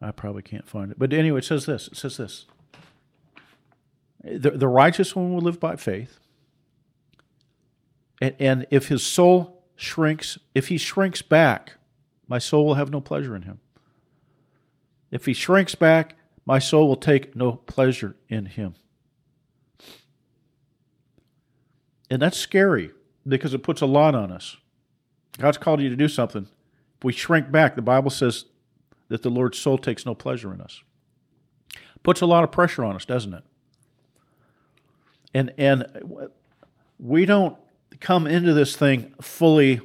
I 0.01 0.11
probably 0.11 0.41
can't 0.41 0.67
find 0.67 0.91
it. 0.91 0.99
But 0.99 1.13
anyway, 1.13 1.39
it 1.39 1.45
says 1.45 1.65
this. 1.65 1.87
It 1.87 1.97
says 1.97 2.17
this. 2.17 2.45
The, 4.23 4.51
the 4.51 4.67
righteous 4.67 5.15
one 5.15 5.33
will 5.33 5.41
live 5.41 5.59
by 5.59 5.75
faith. 5.75 6.19
And, 8.21 8.35
and 8.39 8.67
if 8.69 8.87
his 8.87 9.03
soul 9.03 9.63
shrinks, 9.75 10.37
if 10.53 10.67
he 10.67 10.77
shrinks 10.77 11.21
back, 11.21 11.73
my 12.27 12.37
soul 12.37 12.65
will 12.65 12.75
have 12.75 12.91
no 12.91 13.01
pleasure 13.01 13.35
in 13.35 13.43
him. 13.43 13.59
If 15.11 15.25
he 15.25 15.33
shrinks 15.33 15.75
back, 15.75 16.15
my 16.45 16.59
soul 16.59 16.87
will 16.87 16.95
take 16.95 17.35
no 17.35 17.53
pleasure 17.53 18.15
in 18.27 18.45
him. 18.45 18.75
And 22.09 22.21
that's 22.21 22.37
scary 22.37 22.91
because 23.27 23.53
it 23.53 23.63
puts 23.63 23.81
a 23.81 23.85
lot 23.85 24.15
on 24.15 24.31
us. 24.31 24.57
God's 25.37 25.57
called 25.57 25.81
you 25.81 25.89
to 25.89 25.95
do 25.95 26.07
something. 26.07 26.47
If 26.97 27.03
we 27.03 27.13
shrink 27.13 27.51
back, 27.51 27.75
the 27.75 27.81
Bible 27.81 28.09
says 28.09 28.45
that 29.09 29.23
the 29.23 29.29
Lord's 29.29 29.57
soul 29.57 29.77
takes 29.77 30.05
no 30.05 30.15
pleasure 30.15 30.53
in 30.53 30.61
us. 30.61 30.81
Puts 32.01 32.21
a 32.21 32.25
lot 32.25 32.43
of 32.43 32.51
pressure 32.51 32.83
on 32.83 32.95
us, 32.95 33.05
doesn't 33.05 33.33
it? 33.33 33.43
And 35.33 35.53
and 35.57 35.85
we 36.97 37.25
don't 37.25 37.57
come 37.99 38.25
into 38.25 38.53
this 38.53 38.75
thing 38.75 39.13
fully 39.21 39.81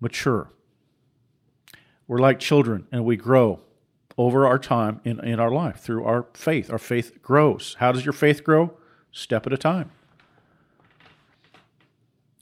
mature. 0.00 0.50
We're 2.06 2.18
like 2.18 2.40
children 2.40 2.86
and 2.90 3.04
we 3.04 3.16
grow 3.16 3.60
over 4.16 4.46
our 4.46 4.58
time 4.58 5.00
in, 5.04 5.20
in 5.24 5.38
our 5.38 5.50
life 5.50 5.80
through 5.80 6.04
our 6.04 6.26
faith. 6.34 6.70
Our 6.70 6.78
faith 6.78 7.22
grows. 7.22 7.76
How 7.78 7.92
does 7.92 8.04
your 8.04 8.12
faith 8.12 8.42
grow? 8.42 8.76
Step 9.12 9.46
at 9.46 9.52
a 9.52 9.56
time. 9.58 9.92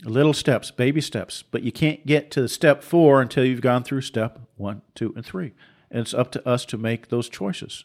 Little 0.06 0.32
steps, 0.32 0.70
baby 0.70 1.00
steps. 1.00 1.42
But 1.42 1.62
you 1.62 1.72
can't 1.72 2.06
get 2.06 2.30
to 2.32 2.48
step 2.48 2.84
four 2.84 3.20
until 3.20 3.44
you've 3.44 3.60
gone 3.60 3.82
through 3.82 4.02
step 4.02 4.38
one, 4.56 4.82
two, 4.94 5.12
and 5.16 5.26
three. 5.26 5.52
And 5.90 6.00
it's 6.00 6.14
up 6.14 6.30
to 6.32 6.48
us 6.48 6.64
to 6.66 6.78
make 6.78 7.08
those 7.08 7.28
choices. 7.28 7.84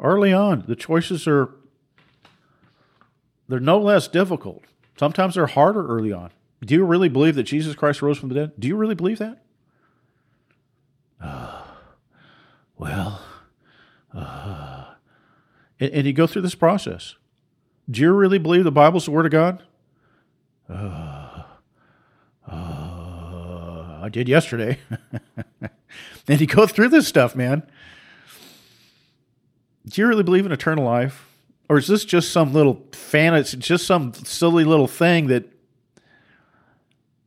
Early 0.00 0.32
on, 0.32 0.64
the 0.66 0.76
choices 0.76 1.28
are 1.28 1.54
they're 3.48 3.60
no 3.60 3.78
less 3.78 4.08
difficult. 4.08 4.64
Sometimes 4.98 5.36
they're 5.36 5.46
harder 5.46 5.86
early 5.86 6.12
on. 6.12 6.30
Do 6.60 6.74
you 6.74 6.84
really 6.84 7.08
believe 7.08 7.36
that 7.36 7.44
Jesus 7.44 7.76
Christ 7.76 8.02
rose 8.02 8.18
from 8.18 8.30
the 8.30 8.34
dead? 8.34 8.52
Do 8.58 8.66
you 8.66 8.76
really 8.76 8.96
believe 8.96 9.18
that? 9.18 9.42
Uh, 11.20 11.62
well, 12.76 13.22
uh, 14.12 14.84
and, 15.78 15.90
and, 15.92 16.06
you 16.06 16.12
go 16.12 16.26
through 16.26 16.42
this 16.42 16.54
process. 16.54 17.16
Do 17.90 18.00
you 18.00 18.12
really 18.12 18.38
believe 18.38 18.64
the 18.64 18.70
Bible's 18.70 19.06
the 19.06 19.10
Word 19.10 19.26
of 19.26 19.32
God? 19.32 19.62
Uh, 20.68 21.17
I 24.08 24.10
did 24.10 24.26
yesterday. 24.26 24.78
and 26.28 26.40
you 26.40 26.46
go 26.46 26.66
through 26.66 26.88
this 26.88 27.06
stuff, 27.06 27.36
man. 27.36 27.62
Do 29.84 30.00
you 30.00 30.06
really 30.06 30.22
believe 30.22 30.46
in 30.46 30.52
eternal 30.52 30.82
life? 30.82 31.28
Or 31.68 31.76
is 31.76 31.88
this 31.88 32.06
just 32.06 32.32
some 32.32 32.54
little 32.54 32.86
fantasy, 32.92 33.58
just 33.58 33.86
some 33.86 34.14
silly 34.14 34.64
little 34.64 34.86
thing 34.86 35.26
that 35.26 35.44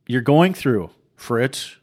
you're 0.07 0.21
going 0.21 0.55
through, 0.55 0.89
Fritz? 1.15 1.75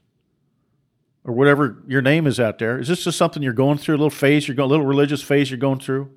Or 1.23 1.33
whatever 1.33 1.81
your 1.87 2.03
name 2.03 2.27
is 2.27 2.41
out 2.41 2.59
there. 2.59 2.81
Is 2.81 2.89
this 2.89 3.05
just 3.05 3.19
something 3.19 3.41
you're 3.41 3.53
going 3.53 3.79
through, 3.79 3.95
a 3.95 3.99
little 3.99 4.11
phase, 4.11 4.49
you're 4.49 4.57
going, 4.57 4.67
a 4.67 4.71
little 4.71 4.87
religious 4.87 5.23
phase 5.23 5.49
you're 5.49 5.59
going 5.59 5.79
through? 5.79 6.11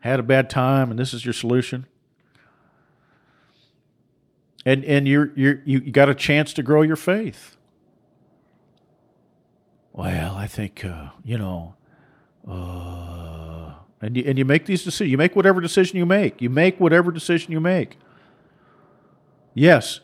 Had 0.00 0.18
a 0.18 0.24
bad 0.24 0.50
time 0.50 0.90
and 0.90 0.98
this 0.98 1.14
is 1.14 1.24
your 1.24 1.34
solution? 1.34 1.86
And 4.68 4.84
and 4.84 5.08
you're 5.08 5.32
you're 5.34 5.62
you 5.64 5.80
got 5.80 6.10
a 6.10 6.14
chance 6.14 6.52
to 6.52 6.62
grow 6.62 6.82
your 6.82 6.96
faith. 6.96 7.56
Well, 9.94 10.34
I 10.34 10.46
think 10.46 10.84
uh, 10.84 11.08
you 11.24 11.38
know, 11.38 11.74
uh, 12.46 13.72
and 14.02 14.14
you 14.14 14.24
and 14.26 14.36
you 14.36 14.44
make 14.44 14.66
these 14.66 14.84
decisions. 14.84 15.10
You 15.10 15.16
make 15.16 15.34
whatever 15.34 15.62
decision 15.62 15.96
you 15.96 16.04
make. 16.04 16.42
You 16.42 16.50
make 16.50 16.78
whatever 16.78 17.10
decision 17.10 17.50
you 17.50 17.60
make. 17.60 17.96
Yes, 19.54 20.00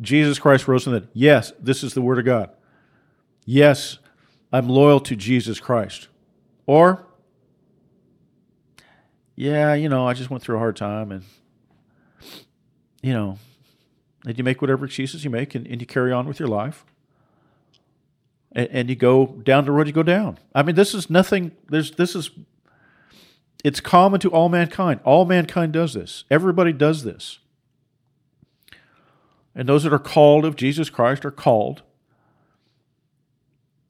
Jesus 0.00 0.40
Christ 0.40 0.66
rose 0.66 0.82
from 0.82 0.94
the 0.94 1.00
dead. 1.00 1.10
Yes, 1.12 1.52
this 1.60 1.84
is 1.84 1.94
the 1.94 2.02
Word 2.02 2.18
of 2.18 2.24
God. 2.24 2.50
Yes, 3.46 3.98
I'm 4.52 4.68
loyal 4.68 4.98
to 5.00 5.14
Jesus 5.14 5.60
Christ. 5.60 6.08
Or, 6.66 7.06
yeah, 9.36 9.74
you 9.74 9.88
know, 9.88 10.06
I 10.06 10.12
just 10.12 10.28
went 10.28 10.42
through 10.42 10.56
a 10.56 10.58
hard 10.58 10.76
time 10.76 11.12
and, 11.12 11.24
you 13.00 13.14
know, 13.14 13.38
and 14.24 14.36
you 14.36 14.44
make 14.44 14.60
whatever 14.60 14.84
excuses 14.84 15.24
you 15.24 15.30
make 15.30 15.54
and, 15.54 15.66
and 15.66 15.80
you 15.80 15.86
carry 15.86 16.12
on 16.12 16.26
with 16.26 16.38
your 16.38 16.48
life. 16.48 16.84
And, 18.52 18.68
and, 18.70 18.88
you 18.88 18.96
go 18.96 19.26
down 19.26 19.64
the 19.66 19.72
road 19.72 19.86
you 19.86 19.92
go 19.92 20.02
down. 20.02 20.38
I 20.54 20.62
mean, 20.62 20.74
this 20.74 20.94
is 20.94 21.10
nothing, 21.10 21.52
there's, 21.68 21.92
this 21.92 22.16
is, 22.16 22.30
it's 23.62 23.80
common 23.80 24.20
to 24.20 24.30
all 24.30 24.48
mankind. 24.48 25.00
All 25.04 25.26
mankind 25.26 25.72
does 25.72 25.92
this. 25.92 26.24
Everybody 26.30 26.72
does 26.72 27.04
this. 27.04 27.38
And 29.54 29.68
those 29.68 29.82
that 29.82 29.92
are 29.92 29.98
called 29.98 30.44
of 30.44 30.56
Jesus 30.56 30.88
Christ 30.88 31.24
are 31.24 31.30
called. 31.30 31.82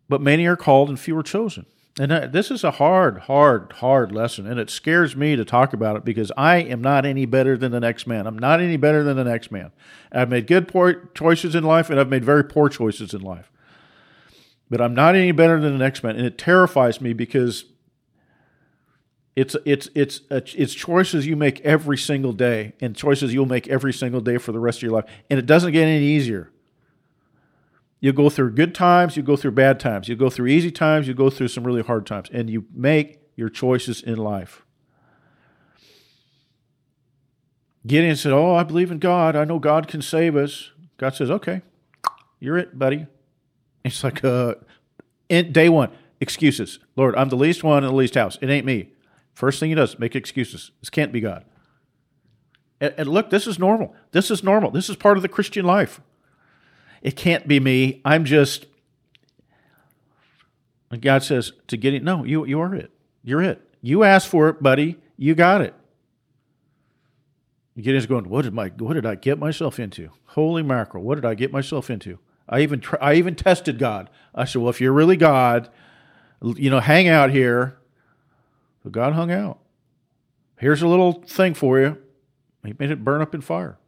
But 0.08 0.20
many 0.20 0.46
are 0.46 0.56
called 0.56 0.88
and 0.88 0.98
few 0.98 1.16
are 1.16 1.22
chosen. 1.22 1.66
And 1.98 2.32
this 2.32 2.52
is 2.52 2.62
a 2.62 2.70
hard, 2.72 3.18
hard, 3.22 3.72
hard 3.74 4.12
lesson. 4.12 4.46
And 4.46 4.60
it 4.60 4.70
scares 4.70 5.16
me 5.16 5.34
to 5.34 5.44
talk 5.44 5.72
about 5.72 5.96
it 5.96 6.04
because 6.04 6.30
I 6.36 6.58
am 6.58 6.80
not 6.80 7.04
any 7.04 7.26
better 7.26 7.56
than 7.56 7.72
the 7.72 7.80
next 7.80 8.06
man. 8.06 8.26
I'm 8.26 8.38
not 8.38 8.60
any 8.60 8.76
better 8.76 9.02
than 9.02 9.16
the 9.16 9.24
next 9.24 9.50
man. 9.50 9.72
I've 10.12 10.28
made 10.28 10.46
good 10.46 10.68
poor 10.68 11.10
choices 11.14 11.56
in 11.56 11.64
life 11.64 11.90
and 11.90 11.98
I've 11.98 12.08
made 12.08 12.24
very 12.24 12.44
poor 12.44 12.68
choices 12.68 13.14
in 13.14 13.20
life. 13.20 13.50
But 14.70 14.80
I'm 14.80 14.94
not 14.94 15.16
any 15.16 15.32
better 15.32 15.60
than 15.60 15.72
the 15.72 15.78
next 15.78 16.04
man. 16.04 16.14
And 16.14 16.24
it 16.24 16.38
terrifies 16.38 17.00
me 17.00 17.14
because 17.14 17.64
it's, 19.34 19.56
it's, 19.64 19.88
it's, 19.96 20.20
it's 20.30 20.74
choices 20.74 21.26
you 21.26 21.34
make 21.34 21.60
every 21.62 21.98
single 21.98 22.32
day 22.32 22.74
and 22.80 22.94
choices 22.94 23.34
you'll 23.34 23.46
make 23.46 23.66
every 23.66 23.92
single 23.92 24.20
day 24.20 24.38
for 24.38 24.52
the 24.52 24.60
rest 24.60 24.78
of 24.78 24.82
your 24.82 24.92
life. 24.92 25.06
And 25.30 25.38
it 25.38 25.46
doesn't 25.46 25.72
get 25.72 25.82
any 25.82 26.04
easier. 26.04 26.52
You 28.00 28.12
go 28.12 28.30
through 28.30 28.52
good 28.52 28.74
times, 28.74 29.16
you 29.16 29.22
go 29.22 29.36
through 29.36 29.52
bad 29.52 29.80
times, 29.80 30.08
you 30.08 30.14
go 30.14 30.30
through 30.30 30.46
easy 30.46 30.70
times, 30.70 31.08
you 31.08 31.14
go 31.14 31.30
through 31.30 31.48
some 31.48 31.64
really 31.64 31.82
hard 31.82 32.06
times, 32.06 32.28
and 32.32 32.48
you 32.48 32.66
make 32.72 33.20
your 33.34 33.48
choices 33.48 34.02
in 34.02 34.16
life. 34.16 34.64
Gideon 37.86 38.16
said, 38.16 38.32
Oh, 38.32 38.54
I 38.54 38.62
believe 38.62 38.90
in 38.90 38.98
God. 38.98 39.34
I 39.34 39.44
know 39.44 39.58
God 39.58 39.88
can 39.88 40.02
save 40.02 40.36
us. 40.36 40.70
God 40.96 41.14
says, 41.14 41.30
Okay, 41.30 41.62
you're 42.38 42.58
it, 42.58 42.78
buddy. 42.78 43.06
It's 43.84 44.04
like, 44.04 44.22
uh, 44.24 44.56
in 45.28 45.52
day 45.52 45.68
one, 45.68 45.90
excuses. 46.20 46.78
Lord, 46.96 47.16
I'm 47.16 47.28
the 47.28 47.36
least 47.36 47.64
one 47.64 47.84
in 47.84 47.90
the 47.90 47.96
least 47.96 48.14
house. 48.14 48.38
It 48.40 48.50
ain't 48.50 48.66
me. 48.66 48.92
First 49.34 49.60
thing 49.60 49.70
he 49.70 49.74
does, 49.74 49.98
make 49.98 50.16
excuses. 50.16 50.72
This 50.80 50.90
can't 50.90 51.12
be 51.12 51.20
God. 51.20 51.44
And, 52.80 52.94
and 52.98 53.08
look, 53.08 53.30
this 53.30 53.46
is 53.46 53.58
normal. 53.58 53.94
This 54.12 54.30
is 54.30 54.42
normal. 54.42 54.70
This 54.70 54.88
is 54.88 54.96
part 54.96 55.16
of 55.16 55.22
the 55.22 55.28
Christian 55.28 55.64
life. 55.64 56.00
It 57.02 57.16
can't 57.16 57.46
be 57.46 57.60
me. 57.60 58.00
I'm 58.04 58.24
just. 58.24 58.66
And 60.90 61.02
God 61.02 61.22
says 61.22 61.52
to 61.66 61.76
get 61.76 61.94
it. 61.94 62.02
No, 62.02 62.24
you, 62.24 62.44
you 62.46 62.60
are 62.60 62.74
it. 62.74 62.90
You're 63.22 63.42
it. 63.42 63.62
You 63.82 64.04
asked 64.04 64.28
for 64.28 64.48
it, 64.48 64.62
buddy. 64.62 64.96
You 65.16 65.34
got 65.34 65.60
it. 65.60 65.74
Gideon's 67.76 68.06
going, 68.06 68.28
what 68.28 68.42
did 68.42 68.54
my 68.54 68.68
what 68.68 68.94
did 68.94 69.06
I 69.06 69.14
get 69.14 69.38
myself 69.38 69.78
into? 69.78 70.10
Holy 70.26 70.62
mackerel! 70.62 71.04
What 71.04 71.14
did 71.14 71.24
I 71.24 71.34
get 71.34 71.52
myself 71.52 71.90
into? 71.90 72.18
I 72.48 72.60
even 72.60 72.82
I 73.00 73.14
even 73.14 73.36
tested 73.36 73.78
God. 73.78 74.10
I 74.34 74.46
said, 74.46 74.62
well, 74.62 74.70
if 74.70 74.80
you're 74.80 74.92
really 74.92 75.16
God, 75.16 75.70
you 76.42 76.70
know, 76.70 76.80
hang 76.80 77.08
out 77.08 77.30
here. 77.30 77.78
So 78.82 78.90
God 78.90 79.12
hung 79.12 79.30
out. 79.30 79.58
Here's 80.56 80.82
a 80.82 80.88
little 80.88 81.12
thing 81.12 81.54
for 81.54 81.78
you. 81.78 81.98
He 82.64 82.74
made 82.78 82.90
it 82.90 83.04
burn 83.04 83.22
up 83.22 83.34
in 83.34 83.40
fire. 83.40 83.78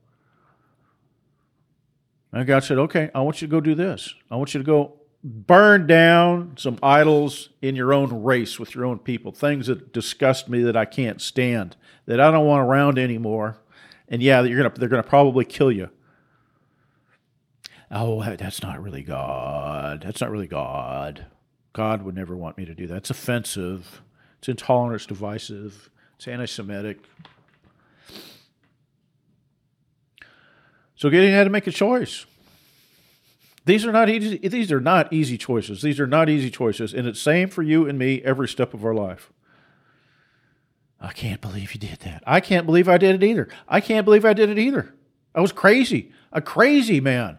And 2.32 2.46
God 2.46 2.64
said, 2.64 2.78
okay, 2.78 3.10
I 3.14 3.20
want 3.22 3.42
you 3.42 3.48
to 3.48 3.50
go 3.50 3.60
do 3.60 3.74
this. 3.74 4.14
I 4.30 4.36
want 4.36 4.54
you 4.54 4.60
to 4.60 4.64
go 4.64 4.94
burn 5.22 5.86
down 5.86 6.54
some 6.56 6.78
idols 6.82 7.50
in 7.60 7.76
your 7.76 7.92
own 7.92 8.22
race 8.22 8.58
with 8.58 8.74
your 8.74 8.86
own 8.86 8.98
people, 8.98 9.32
things 9.32 9.66
that 9.66 9.92
disgust 9.92 10.48
me 10.48 10.62
that 10.62 10.76
I 10.76 10.84
can't 10.84 11.20
stand, 11.20 11.76
that 12.06 12.20
I 12.20 12.30
don't 12.30 12.46
want 12.46 12.62
around 12.62 12.98
anymore. 12.98 13.58
And 14.08 14.22
yeah, 14.22 14.42
you're 14.42 14.62
gonna, 14.62 14.74
they're 14.76 14.88
going 14.88 15.02
to 15.02 15.08
probably 15.08 15.44
kill 15.44 15.70
you. 15.70 15.90
Oh, 17.90 18.22
that's 18.36 18.62
not 18.62 18.80
really 18.82 19.02
God. 19.02 20.02
That's 20.02 20.20
not 20.20 20.30
really 20.30 20.46
God. 20.46 21.26
God 21.72 22.02
would 22.02 22.14
never 22.14 22.36
want 22.36 22.56
me 22.56 22.64
to 22.64 22.74
do 22.74 22.86
that. 22.86 22.98
It's 22.98 23.10
offensive. 23.10 24.02
It's 24.38 24.48
intolerant. 24.48 25.02
It's 25.02 25.06
divisive. 25.06 25.90
It's 26.16 26.28
anti 26.28 26.46
Semitic. 26.46 26.98
So 31.00 31.08
Gideon 31.08 31.32
had 31.32 31.44
to 31.44 31.50
make 31.50 31.66
a 31.66 31.72
choice. 31.72 32.26
These 33.64 33.86
are 33.86 33.92
not 33.92 34.10
easy. 34.10 34.36
These 34.36 34.70
are 34.70 34.82
not 34.82 35.10
easy 35.10 35.38
choices. 35.38 35.80
These 35.80 35.98
are 35.98 36.06
not 36.06 36.28
easy 36.28 36.50
choices, 36.50 36.92
and 36.92 37.08
it's 37.08 37.18
same 37.18 37.48
for 37.48 37.62
you 37.62 37.88
and 37.88 37.98
me 37.98 38.20
every 38.22 38.46
step 38.46 38.74
of 38.74 38.84
our 38.84 38.92
life. 38.92 39.32
I 41.00 41.12
can't 41.12 41.40
believe 41.40 41.72
you 41.72 41.80
did 41.80 42.00
that. 42.00 42.22
I 42.26 42.40
can't 42.40 42.66
believe 42.66 42.86
I 42.86 42.98
did 42.98 43.14
it 43.14 43.26
either. 43.26 43.48
I 43.66 43.80
can't 43.80 44.04
believe 44.04 44.26
I 44.26 44.34
did 44.34 44.50
it 44.50 44.58
either. 44.58 44.94
I 45.34 45.40
was 45.40 45.52
crazy, 45.52 46.12
a 46.34 46.42
crazy 46.42 47.00
man. 47.00 47.38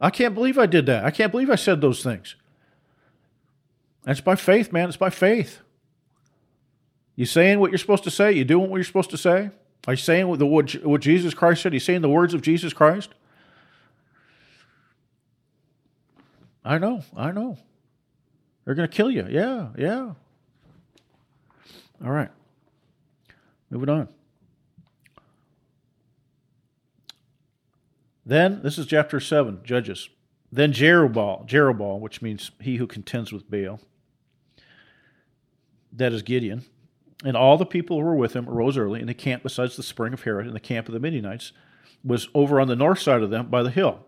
I 0.00 0.10
can't 0.10 0.34
believe 0.34 0.58
I 0.58 0.66
did 0.66 0.86
that. 0.86 1.04
I 1.04 1.12
can't 1.12 1.30
believe 1.30 1.48
I 1.48 1.54
said 1.54 1.80
those 1.80 2.02
things. 2.02 2.34
That's 4.02 4.20
by 4.20 4.34
faith, 4.34 4.72
man. 4.72 4.88
It's 4.88 4.96
by 4.96 5.10
faith. 5.10 5.60
You 7.14 7.24
saying 7.24 7.60
what 7.60 7.70
you're 7.70 7.78
supposed 7.78 8.02
to 8.02 8.10
say? 8.10 8.32
You 8.32 8.44
doing 8.44 8.68
what 8.68 8.78
you're 8.78 8.84
supposed 8.84 9.10
to 9.10 9.18
say? 9.18 9.50
Are 9.86 9.94
you 9.94 9.98
saying 9.98 10.28
what, 10.28 10.40
what 10.84 11.00
Jesus 11.00 11.34
Christ 11.34 11.62
said? 11.62 11.72
Are 11.72 11.76
you 11.76 11.80
saying 11.80 12.02
the 12.02 12.08
words 12.08 12.34
of 12.34 12.42
Jesus 12.42 12.72
Christ? 12.72 13.10
I 16.64 16.78
know, 16.78 17.02
I 17.16 17.32
know. 17.32 17.58
They're 18.64 18.74
going 18.74 18.88
to 18.88 18.94
kill 18.94 19.10
you. 19.10 19.26
Yeah, 19.28 19.70
yeah. 19.76 20.12
All 22.04 22.10
right. 22.10 22.30
Moving 23.70 23.88
on. 23.88 24.08
Then, 28.24 28.60
this 28.62 28.78
is 28.78 28.86
chapter 28.86 29.18
7, 29.18 29.60
Judges. 29.64 30.08
Then 30.52 30.72
Jerubbaal, 30.72 31.48
Jerubbaal, 31.48 31.98
which 31.98 32.22
means 32.22 32.52
he 32.60 32.76
who 32.76 32.86
contends 32.86 33.32
with 33.32 33.50
Baal, 33.50 33.80
that 35.92 36.12
is 36.12 36.22
Gideon, 36.22 36.64
and 37.22 37.36
all 37.36 37.56
the 37.56 37.66
people 37.66 37.98
who 37.98 38.04
were 38.04 38.14
with 38.14 38.34
him 38.34 38.48
arose 38.48 38.76
early, 38.76 39.00
and 39.00 39.08
the 39.08 39.14
camp 39.14 39.42
besides 39.42 39.76
the 39.76 39.82
spring 39.82 40.12
of 40.12 40.22
Harod 40.22 40.46
and 40.46 40.54
the 40.54 40.60
camp 40.60 40.88
of 40.88 40.94
the 40.94 41.00
Midianites 41.00 41.52
was 42.04 42.28
over 42.34 42.60
on 42.60 42.68
the 42.68 42.76
north 42.76 42.98
side 42.98 43.22
of 43.22 43.30
them 43.30 43.46
by 43.46 43.62
the 43.62 43.70
hill, 43.70 44.04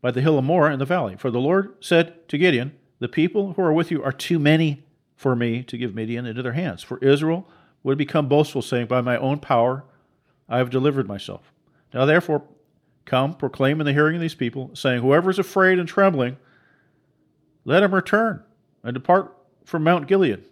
by 0.00 0.10
the 0.10 0.20
hill 0.20 0.38
of 0.38 0.44
Moreh 0.44 0.72
in 0.72 0.78
the 0.78 0.84
valley. 0.84 1.16
For 1.16 1.30
the 1.30 1.40
Lord 1.40 1.74
said 1.80 2.28
to 2.28 2.38
Gideon, 2.38 2.76
The 2.98 3.08
people 3.08 3.52
who 3.54 3.62
are 3.62 3.72
with 3.72 3.90
you 3.90 4.02
are 4.02 4.12
too 4.12 4.38
many 4.38 4.84
for 5.16 5.36
me 5.36 5.62
to 5.62 5.78
give 5.78 5.94
Midian 5.94 6.26
into 6.26 6.42
their 6.42 6.52
hands. 6.52 6.82
For 6.82 6.98
Israel 6.98 7.48
would 7.82 7.98
become 7.98 8.28
boastful, 8.28 8.62
saying, 8.62 8.86
By 8.86 9.00
my 9.00 9.16
own 9.16 9.38
power 9.38 9.84
I 10.48 10.58
have 10.58 10.70
delivered 10.70 11.06
myself. 11.06 11.52
Now 11.92 12.04
therefore, 12.04 12.42
come, 13.04 13.34
proclaim 13.34 13.80
in 13.80 13.86
the 13.86 13.92
hearing 13.92 14.16
of 14.16 14.20
these 14.20 14.34
people, 14.34 14.70
saying, 14.74 15.02
Whoever 15.02 15.30
is 15.30 15.38
afraid 15.38 15.78
and 15.78 15.88
trembling, 15.88 16.36
let 17.64 17.82
him 17.82 17.94
return 17.94 18.42
and 18.82 18.94
depart 18.94 19.34
from 19.64 19.84
Mount 19.84 20.06
Gilead. 20.06 20.44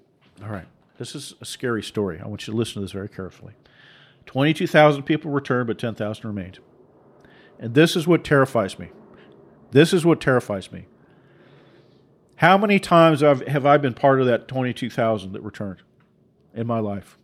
All 0.42 0.48
right. 0.48 0.66
This 1.02 1.16
is 1.16 1.34
a 1.40 1.44
scary 1.44 1.82
story. 1.82 2.20
I 2.20 2.28
want 2.28 2.46
you 2.46 2.52
to 2.52 2.56
listen 2.56 2.74
to 2.74 2.80
this 2.82 2.92
very 2.92 3.08
carefully. 3.08 3.54
22,000 4.26 5.02
people 5.02 5.32
returned, 5.32 5.66
but 5.66 5.76
10,000 5.76 6.24
remained. 6.24 6.60
And 7.58 7.74
this 7.74 7.96
is 7.96 8.06
what 8.06 8.22
terrifies 8.22 8.78
me. 8.78 8.92
This 9.72 9.92
is 9.92 10.06
what 10.06 10.20
terrifies 10.20 10.70
me. 10.70 10.86
How 12.36 12.56
many 12.56 12.78
times 12.78 13.20
have 13.20 13.66
I 13.66 13.78
been 13.78 13.94
part 13.94 14.20
of 14.20 14.28
that 14.28 14.46
22,000 14.46 15.32
that 15.32 15.40
returned 15.40 15.82
in 16.54 16.68
my 16.68 16.78
life? 16.78 17.18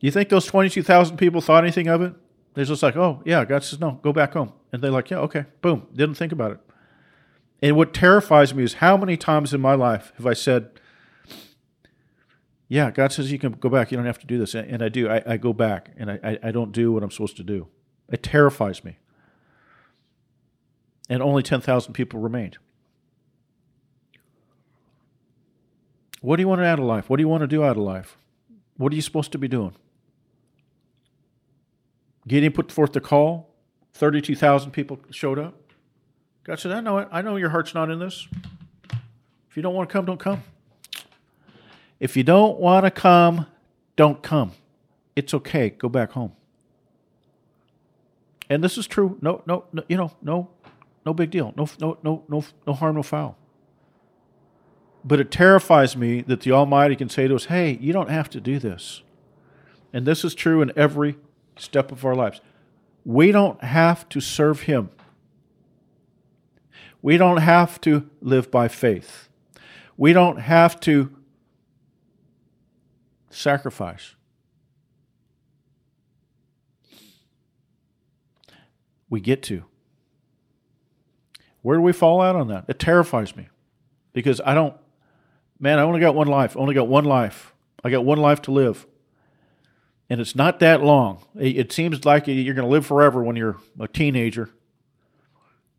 You 0.00 0.10
think 0.10 0.30
those 0.30 0.46
22,000 0.46 1.18
people 1.18 1.42
thought 1.42 1.64
anything 1.64 1.88
of 1.88 2.00
it? 2.00 2.14
They're 2.54 2.64
just 2.64 2.82
like, 2.82 2.96
oh, 2.96 3.20
yeah, 3.26 3.44
God 3.44 3.62
says, 3.62 3.78
no, 3.78 4.00
go 4.00 4.14
back 4.14 4.32
home. 4.32 4.54
And 4.72 4.80
they're 4.80 4.90
like, 4.90 5.10
yeah, 5.10 5.18
okay, 5.18 5.44
boom, 5.60 5.86
didn't 5.94 6.14
think 6.14 6.32
about 6.32 6.52
it. 6.52 6.60
And 7.60 7.76
what 7.76 7.92
terrifies 7.92 8.54
me 8.54 8.62
is 8.62 8.72
how 8.72 8.96
many 8.96 9.18
times 9.18 9.52
in 9.52 9.60
my 9.60 9.74
life 9.74 10.14
have 10.16 10.24
I 10.24 10.32
said, 10.32 10.70
yeah, 12.70 12.92
God 12.92 13.10
says 13.10 13.32
you 13.32 13.38
can 13.40 13.50
go 13.50 13.68
back. 13.68 13.90
You 13.90 13.96
don't 13.96 14.06
have 14.06 14.20
to 14.20 14.28
do 14.28 14.38
this. 14.38 14.54
And 14.54 14.80
I 14.80 14.88
do. 14.88 15.08
I, 15.08 15.20
I 15.26 15.36
go 15.38 15.52
back 15.52 15.90
and 15.96 16.08
I, 16.08 16.38
I 16.40 16.52
don't 16.52 16.70
do 16.70 16.92
what 16.92 17.02
I'm 17.02 17.10
supposed 17.10 17.36
to 17.38 17.42
do. 17.42 17.66
It 18.08 18.22
terrifies 18.22 18.84
me. 18.84 18.96
And 21.08 21.20
only 21.20 21.42
10,000 21.42 21.92
people 21.94 22.20
remained. 22.20 22.58
What 26.20 26.36
do 26.36 26.42
you 26.42 26.48
want 26.48 26.60
out 26.60 26.78
of 26.78 26.84
life? 26.84 27.10
What 27.10 27.16
do 27.16 27.24
you 27.24 27.28
want 27.28 27.40
to 27.40 27.48
do 27.48 27.64
out 27.64 27.76
of 27.76 27.82
life? 27.82 28.16
What 28.76 28.92
are 28.92 28.96
you 28.96 29.02
supposed 29.02 29.32
to 29.32 29.38
be 29.38 29.48
doing? 29.48 29.74
Gideon 32.28 32.52
put 32.52 32.70
forth 32.70 32.92
the 32.92 33.00
call. 33.00 33.52
32,000 33.94 34.70
people 34.70 35.00
showed 35.10 35.40
up. 35.40 35.56
God 36.44 36.60
said, 36.60 36.70
I 36.70 36.80
know 36.80 36.98
it. 36.98 37.08
I 37.10 37.20
know 37.20 37.34
your 37.34 37.48
heart's 37.48 37.74
not 37.74 37.90
in 37.90 37.98
this. 37.98 38.28
If 39.50 39.56
you 39.56 39.62
don't 39.62 39.74
want 39.74 39.88
to 39.88 39.92
come, 39.92 40.04
don't 40.04 40.20
come. 40.20 40.44
If 42.00 42.16
you 42.16 42.24
don't 42.24 42.58
want 42.58 42.86
to 42.86 42.90
come, 42.90 43.46
don't 43.94 44.22
come. 44.22 44.52
It's 45.14 45.34
okay. 45.34 45.70
Go 45.70 45.88
back 45.88 46.12
home. 46.12 46.32
And 48.48 48.64
this 48.64 48.78
is 48.78 48.86
true. 48.86 49.18
No, 49.20 49.42
no, 49.46 49.64
no 49.72 49.84
you 49.88 49.96
know, 49.96 50.10
no, 50.22 50.50
no 51.04 51.14
big 51.14 51.30
deal. 51.30 51.52
No, 51.56 51.68
no, 51.78 51.98
no, 52.02 52.24
no, 52.28 52.44
no 52.66 52.72
harm, 52.72 52.96
no 52.96 53.02
foul. 53.02 53.36
But 55.04 55.20
it 55.20 55.30
terrifies 55.30 55.96
me 55.96 56.22
that 56.22 56.40
the 56.40 56.52
Almighty 56.52 56.96
can 56.96 57.08
say 57.08 57.28
to 57.28 57.34
us, 57.34 57.44
"Hey, 57.46 57.78
you 57.80 57.92
don't 57.92 58.10
have 58.10 58.28
to 58.30 58.40
do 58.40 58.58
this." 58.58 59.02
And 59.92 60.06
this 60.06 60.24
is 60.24 60.34
true 60.34 60.62
in 60.62 60.72
every 60.76 61.16
step 61.56 61.92
of 61.92 62.04
our 62.04 62.14
lives. 62.14 62.40
We 63.04 63.32
don't 63.32 63.62
have 63.62 64.08
to 64.10 64.20
serve 64.20 64.62
Him. 64.62 64.90
We 67.02 67.16
don't 67.16 67.38
have 67.38 67.80
to 67.82 68.08
live 68.20 68.50
by 68.50 68.68
faith. 68.68 69.28
We 69.96 70.12
don't 70.12 70.38
have 70.38 70.80
to 70.80 71.10
sacrifice. 73.30 74.14
We 79.08 79.20
get 79.20 79.42
to. 79.44 79.64
Where 81.62 81.76
do 81.76 81.82
we 81.82 81.92
fall 81.92 82.20
out 82.20 82.36
on 82.36 82.48
that? 82.48 82.64
It 82.68 82.78
terrifies 82.78 83.36
me 83.36 83.48
because 84.12 84.40
I 84.44 84.54
don't, 84.54 84.74
man, 85.58 85.78
I 85.78 85.82
only 85.82 86.00
got 86.00 86.14
one 86.14 86.28
life. 86.28 86.56
I 86.56 86.60
only 86.60 86.74
got 86.74 86.88
one 86.88 87.04
life. 87.04 87.54
I 87.82 87.90
got 87.90 88.04
one 88.04 88.18
life 88.18 88.42
to 88.42 88.52
live. 88.52 88.86
And 90.08 90.20
it's 90.20 90.34
not 90.34 90.58
that 90.60 90.82
long. 90.82 91.24
It 91.36 91.70
seems 91.72 92.04
like 92.04 92.26
you're 92.26 92.54
going 92.54 92.66
to 92.66 92.70
live 92.70 92.86
forever 92.86 93.22
when 93.22 93.36
you're 93.36 93.58
a 93.78 93.86
teenager. 93.86 94.50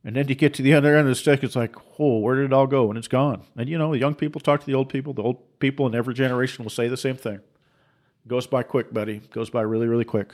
And 0.03 0.15
then 0.15 0.27
you 0.27 0.35
get 0.35 0.53
to 0.55 0.63
the 0.63 0.73
other 0.73 0.95
end 0.95 1.07
of 1.07 1.11
the 1.11 1.15
stick, 1.15 1.43
it's 1.43 1.55
like, 1.55 1.75
oh, 1.99 2.17
where 2.19 2.35
did 2.35 2.45
it 2.45 2.53
all 2.53 2.65
go? 2.65 2.89
And 2.89 2.97
it's 2.97 3.07
gone. 3.07 3.43
And 3.55 3.69
you 3.69 3.77
know, 3.77 3.91
the 3.91 3.99
young 3.99 4.15
people 4.15 4.41
talk 4.41 4.59
to 4.59 4.65
the 4.65 4.73
old 4.73 4.89
people. 4.89 5.13
The 5.13 5.21
old 5.21 5.59
people 5.59 5.85
in 5.85 5.93
every 5.93 6.15
generation 6.15 6.63
will 6.63 6.71
say 6.71 6.87
the 6.87 6.97
same 6.97 7.15
thing. 7.15 7.39
Goes 8.27 8.47
by 8.47 8.63
quick, 8.63 8.91
buddy. 8.91 9.19
Goes 9.31 9.49
by 9.49 9.61
really, 9.61 9.87
really 9.87 10.05
quick. 10.05 10.33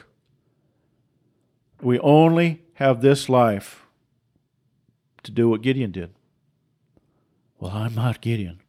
We 1.82 2.00
only 2.00 2.62
have 2.76 3.02
this 3.02 3.28
life 3.28 3.86
to 5.24 5.32
do 5.32 5.50
what 5.50 5.62
Gideon 5.62 5.92
did. 5.92 6.12
Well, 7.60 7.72
I'm 7.72 7.94
not 7.94 8.22
Gideon. 8.22 8.62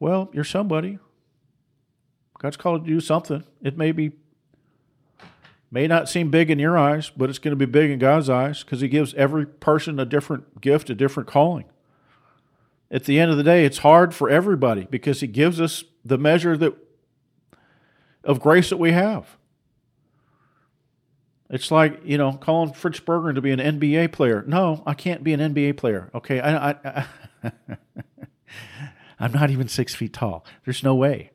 Well, 0.00 0.28
you're 0.32 0.44
somebody. 0.44 0.98
God's 2.38 2.56
called 2.56 2.82
you 2.82 2.94
to 2.94 3.00
do 3.00 3.00
something. 3.00 3.44
It 3.62 3.78
may 3.78 3.92
be 3.92 4.12
may 5.70 5.86
not 5.86 6.08
seem 6.08 6.30
big 6.30 6.50
in 6.50 6.58
your 6.58 6.78
eyes, 6.78 7.10
but 7.10 7.28
it's 7.28 7.38
going 7.38 7.52
to 7.52 7.56
be 7.56 7.70
big 7.70 7.90
in 7.90 7.98
God's 7.98 8.30
eyes 8.30 8.62
because 8.62 8.80
He 8.80 8.88
gives 8.88 9.14
every 9.14 9.46
person 9.46 9.98
a 9.98 10.04
different 10.04 10.60
gift, 10.60 10.90
a 10.90 10.94
different 10.94 11.28
calling. 11.28 11.64
At 12.90 13.04
the 13.04 13.18
end 13.18 13.30
of 13.30 13.36
the 13.36 13.42
day, 13.42 13.64
it's 13.64 13.78
hard 13.78 14.14
for 14.14 14.30
everybody 14.30 14.86
because 14.90 15.20
He 15.20 15.26
gives 15.26 15.60
us 15.60 15.84
the 16.04 16.18
measure 16.18 16.56
that 16.56 16.74
of 18.24 18.40
grace 18.40 18.70
that 18.70 18.76
we 18.76 18.92
have. 18.92 19.36
It's 21.48 21.70
like 21.70 22.00
you 22.04 22.18
know 22.18 22.32
calling 22.32 22.72
Fritz 22.72 23.00
Berggren 23.00 23.36
to 23.36 23.40
be 23.40 23.52
an 23.52 23.60
NBA 23.60 24.12
player. 24.12 24.44
No, 24.46 24.82
I 24.84 24.94
can't 24.94 25.22
be 25.22 25.32
an 25.32 25.40
NBA 25.40 25.76
player. 25.76 26.10
Okay, 26.14 26.40
I, 26.40 26.70
I, 26.70 26.76
I 26.84 27.52
I'm 29.18 29.32
not 29.32 29.50
even 29.50 29.68
six 29.68 29.94
feet 29.94 30.12
tall. 30.12 30.44
There's 30.64 30.82
no 30.82 30.94
way. 30.94 31.30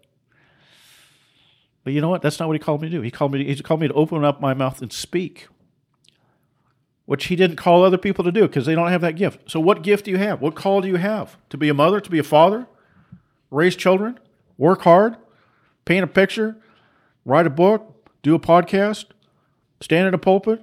But 1.84 1.94
you 1.94 2.02
know 2.02 2.10
what? 2.10 2.22
That's 2.22 2.40
not 2.40 2.48
what 2.48 2.54
he 2.54 2.60
called 2.60 2.82
me 2.82 2.90
to 2.90 2.98
do. 2.98 3.02
He 3.02 3.12
called 3.12 3.32
me. 3.32 3.44
He 3.44 3.56
called 3.62 3.82
me 3.82 3.88
to 3.88 3.94
open 3.94 4.24
up 4.24 4.40
my 4.40 4.54
mouth 4.54 4.82
and 4.82 4.94
speak, 4.94 5.48
which 7.06 7.26
he 7.26 7.36
didn't 7.36 7.58
call 7.58 7.84
other 7.84 7.98
people 7.98 8.24
to 8.24 8.32
do 8.32 8.42
because 8.42 8.66
they 8.66 8.76
don't 8.76 8.90
have 8.90 9.02
that 9.02 9.16
gift. 9.16 9.50
So, 9.50 9.60
what 9.60 9.82
gift 9.82 10.06
do 10.06 10.12
you 10.12 10.18
have? 10.18 10.42
What 10.42 10.56
call 10.56 10.82
do 10.82 10.88
you 10.88 10.98
have? 10.98 11.38
To 11.50 11.58
be 11.58 11.70
a 11.70 11.74
mother? 11.74 12.00
To 12.00 12.10
be 12.10 12.20
a 12.20 12.24
father? 12.24 12.68
Raise 13.50 13.76
children? 13.76 14.20
Work 14.58 14.84
hard? 14.84 15.18
Paint 15.86 16.04
a 16.04 16.08
picture? 16.08 16.58
Write 17.26 17.48
a 17.48 17.52
book? 17.52 18.08
Do 18.22 18.36
a 18.36 18.40
podcast? 18.40 19.06
Stand 19.82 20.08
in 20.08 20.14
a 20.14 20.20
pulpit? 20.20 20.62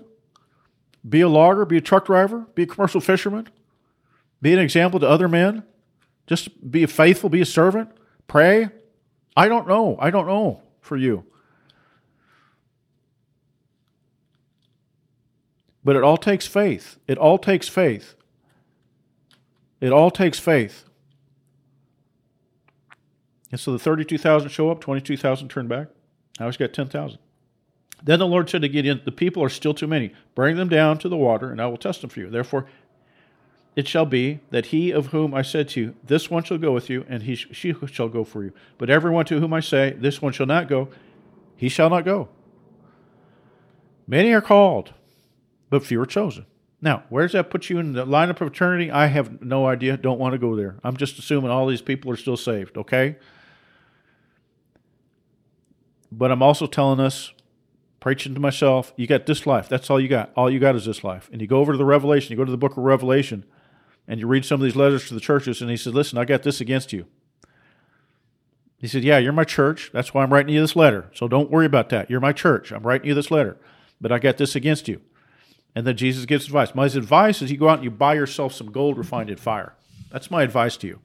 Be 1.09 1.20
a 1.20 1.28
logger? 1.28 1.64
Be 1.64 1.78
a 1.78 1.81
truck 1.81 2.07
driver? 2.07 2.46
Be 2.54 2.62
a 2.62 2.66
commercial 2.66 3.00
fisherman? 3.00 3.48
Be 4.40 4.52
an 4.52 4.61
example 4.61 5.00
to 5.00 5.09
other 5.09 5.26
men? 5.26 5.64
Just 6.28 6.70
be 6.70 6.87
faithful, 6.87 7.28
be 7.28 7.40
a 7.40 7.46
servant, 7.46 7.90
pray? 8.28 8.68
I 9.37 9.48
don't 9.48 9.66
know. 9.66 9.96
I 9.98 10.11
don't 10.11 10.26
know 10.26 10.62
for 10.88 10.96
you. 10.96 11.24
But 15.85 15.94
it 15.94 16.03
all 16.03 16.16
takes 16.16 16.46
faith. 16.46 16.98
It 17.07 17.18
all 17.18 17.38
takes 17.38 17.68
faith. 17.68 18.14
It 19.81 19.92
all 19.92 20.11
takes 20.11 20.38
faith. 20.40 20.85
And 23.51 23.61
so 23.61 23.72
the 23.72 23.79
32,000 23.79 24.48
show 24.51 24.70
up, 24.70 24.81
22,000 24.81 25.48
turn 25.48 25.68
back. 25.68 25.88
Now 26.40 26.46
he's 26.46 26.57
got 26.57 26.72
10,000. 26.72 27.18
Then 28.03 28.18
the 28.18 28.27
Lord 28.27 28.48
said 28.51 28.62
to 28.62 28.68
Gideon, 28.68 29.01
The 29.05 29.12
people 29.12 29.42
are 29.42 29.48
still 29.48 29.74
too 29.74 29.87
many. 29.87 30.12
Bring 30.35 30.57
them 30.57 30.68
down 30.68 30.98
to 30.98 31.09
the 31.09 31.16
water, 31.16 31.51
and 31.51 31.61
I 31.61 31.66
will 31.66 31.79
test 31.79 32.01
them 32.01 32.11
for 32.11 32.20
you. 32.20 32.31
Therefore, 32.31 32.66
it 33.78 33.86
shall 33.86 34.06
be 34.06 34.40
that 34.50 34.66
he 34.66 34.90
of 34.90 35.06
whom 35.06 35.32
I 35.32 35.42
said 35.42 35.68
to 35.68 35.80
you, 35.80 35.94
This 36.02 36.28
one 36.28 36.42
shall 36.42 36.58
go 36.58 36.72
with 36.72 36.90
you, 36.90 37.06
and 37.08 37.22
he 37.22 37.36
she 37.36 37.72
shall 37.86 38.08
go 38.08 38.24
for 38.24 38.42
you. 38.42 38.52
But 38.76 38.90
everyone 38.90 39.24
to 39.26 39.38
whom 39.38 39.52
I 39.54 39.60
say, 39.60 39.94
This 39.96 40.20
one 40.20 40.32
shall 40.32 40.46
not 40.46 40.66
go, 40.68 40.88
he 41.54 41.68
shall 41.68 41.88
not 41.88 42.04
go. 42.04 42.28
Many 44.08 44.32
are 44.32 44.40
called, 44.40 44.94
but 45.70 45.86
few 45.86 46.00
are 46.00 46.06
chosen. 46.06 46.44
Now, 46.82 47.04
where 47.08 47.22
does 47.22 47.34
that 47.34 47.50
put 47.50 47.70
you 47.70 47.78
in 47.78 47.92
the 47.92 48.04
lineup 48.04 48.40
of 48.40 48.48
eternity? 48.48 48.90
I 48.90 49.06
have 49.06 49.42
no 49.42 49.66
idea. 49.66 49.96
Don't 49.96 50.18
want 50.18 50.32
to 50.32 50.38
go 50.38 50.56
there. 50.56 50.80
I'm 50.82 50.96
just 50.96 51.16
assuming 51.16 51.52
all 51.52 51.68
these 51.68 51.80
people 51.80 52.10
are 52.10 52.16
still 52.16 52.36
saved, 52.36 52.76
okay? 52.76 53.14
But 56.10 56.32
I'm 56.32 56.42
also 56.42 56.66
telling 56.66 56.98
us, 56.98 57.32
preaching 58.00 58.34
to 58.34 58.40
myself, 58.40 58.92
you 58.96 59.06
got 59.06 59.26
this 59.26 59.46
life. 59.46 59.68
That's 59.68 59.88
all 59.88 60.00
you 60.00 60.08
got. 60.08 60.32
All 60.34 60.50
you 60.50 60.58
got 60.58 60.74
is 60.74 60.84
this 60.84 61.04
life. 61.04 61.30
And 61.32 61.40
you 61.40 61.46
go 61.46 61.60
over 61.60 61.70
to 61.70 61.78
the 61.78 61.84
Revelation, 61.84 62.32
you 62.32 62.36
go 62.36 62.44
to 62.44 62.50
the 62.50 62.56
book 62.56 62.72
of 62.72 62.78
Revelation, 62.78 63.44
and 64.09 64.18
you 64.18 64.27
read 64.27 64.44
some 64.44 64.61
of 64.61 64.64
these 64.64 64.75
letters 64.75 65.07
to 65.09 65.14
the 65.14 65.21
churches, 65.21 65.61
and 65.61 65.71
he 65.71 65.77
said, 65.77 65.94
Listen, 65.94 66.18
I 66.18 66.25
got 66.25 66.42
this 66.42 66.61
against 66.61 66.92
you. 66.92 67.07
He 68.79 68.88
said, 68.88 69.05
Yeah, 69.05 69.18
you're 69.18 69.33
my 69.33 69.44
church. 69.44 69.90
That's 69.92 70.14
why 70.14 70.23
I'm 70.23 70.33
writing 70.33 70.55
you 70.55 70.62
this 70.62 70.75
letter. 70.75 71.11
So 71.14 71.29
don't 71.29 71.51
worry 71.51 71.66
about 71.66 71.90
that. 71.90 72.11
You're 72.11 72.18
my 72.18 72.33
church. 72.33 72.73
I'm 72.73 72.83
writing 72.83 73.07
you 73.07 73.14
this 73.14 73.31
letter. 73.31 73.59
But 74.01 74.11
I 74.11 74.18
got 74.18 74.38
this 74.38 74.57
against 74.57 74.88
you. 74.88 75.03
And 75.75 75.87
then 75.87 75.97
Jesus 75.97 76.25
gives 76.25 76.47
advice. 76.47 76.75
My 76.75 76.87
advice 76.87 77.42
is 77.42 77.51
you 77.51 77.59
go 77.59 77.68
out 77.68 77.79
and 77.79 77.85
you 77.85 77.90
buy 77.90 78.14
yourself 78.14 78.55
some 78.55 78.73
gold 78.73 78.97
refined 78.97 79.31
in 79.31 79.37
fire. 79.37 79.75
That's 80.11 80.31
my 80.31 80.42
advice 80.42 80.77
to 80.79 80.87
you. 80.87 81.01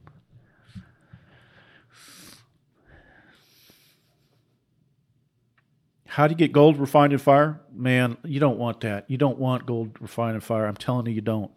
How 6.05 6.27
do 6.27 6.33
you 6.33 6.37
get 6.37 6.51
gold 6.51 6.77
refined 6.77 7.11
in 7.11 7.19
fire? 7.19 7.59
Man, 7.73 8.17
you 8.23 8.39
don't 8.39 8.59
want 8.59 8.81
that. 8.81 9.09
You 9.09 9.17
don't 9.17 9.39
want 9.39 9.65
gold 9.65 9.97
refined 9.99 10.35
in 10.35 10.41
fire. 10.41 10.67
I'm 10.67 10.77
telling 10.77 11.07
you, 11.07 11.13
you 11.13 11.21
don't. 11.21 11.51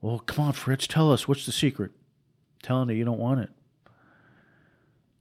Well, 0.00 0.20
come 0.20 0.46
on, 0.46 0.52
Fritz, 0.52 0.86
tell 0.86 1.12
us 1.12 1.28
what's 1.28 1.46
the 1.46 1.52
secret. 1.52 1.90
I'm 1.92 2.66
telling 2.66 2.88
you, 2.90 2.96
you 2.96 3.04
don't 3.04 3.18
want 3.18 3.40
it. 3.40 3.50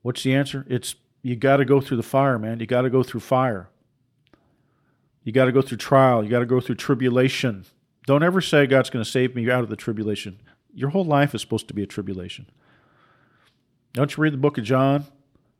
What's 0.01 0.23
the 0.23 0.33
answer? 0.33 0.65
It's 0.69 0.95
you 1.21 1.35
got 1.35 1.57
to 1.57 1.65
go 1.65 1.81
through 1.81 1.97
the 1.97 2.03
fire, 2.03 2.39
man. 2.39 2.59
You 2.59 2.65
got 2.65 2.83
to 2.83 2.89
go 2.89 3.03
through 3.03 3.19
fire. 3.19 3.69
You 5.23 5.33
got 5.33 5.45
to 5.45 5.51
go 5.51 5.61
through 5.61 5.77
trial. 5.77 6.23
You 6.23 6.29
got 6.29 6.39
to 6.39 6.45
go 6.45 6.61
through 6.61 6.75
tribulation. 6.75 7.65
Don't 8.05 8.23
ever 8.23 8.41
say 8.41 8.65
God's 8.65 8.89
going 8.89 9.03
to 9.03 9.09
save 9.09 9.35
me 9.35 9.49
out 9.51 9.63
of 9.63 9.69
the 9.69 9.75
tribulation. 9.75 10.39
Your 10.73 10.89
whole 10.89 11.03
life 11.03 11.35
is 11.35 11.41
supposed 11.41 11.67
to 11.67 11.73
be 11.73 11.83
a 11.83 11.87
tribulation. 11.87 12.47
Don't 13.93 14.15
you 14.15 14.23
read 14.23 14.33
the 14.33 14.37
book 14.37 14.57
of 14.57 14.63
John? 14.63 15.05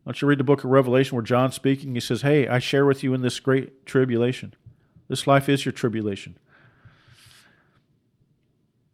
Don't 0.06 0.22
you 0.22 0.28
read 0.28 0.40
the 0.40 0.46
book 0.46 0.64
of 0.64 0.70
Revelation 0.70 1.16
where 1.16 1.24
John's 1.24 1.56
speaking? 1.56 1.94
He 1.94 2.00
says, 2.00 2.22
Hey, 2.22 2.48
I 2.48 2.60
share 2.60 2.86
with 2.86 3.04
you 3.04 3.14
in 3.14 3.22
this 3.22 3.40
great 3.40 3.86
tribulation. 3.86 4.54
This 5.08 5.28
life 5.28 5.50
is 5.50 5.66
your 5.66 5.72
tribulation. 5.74 6.38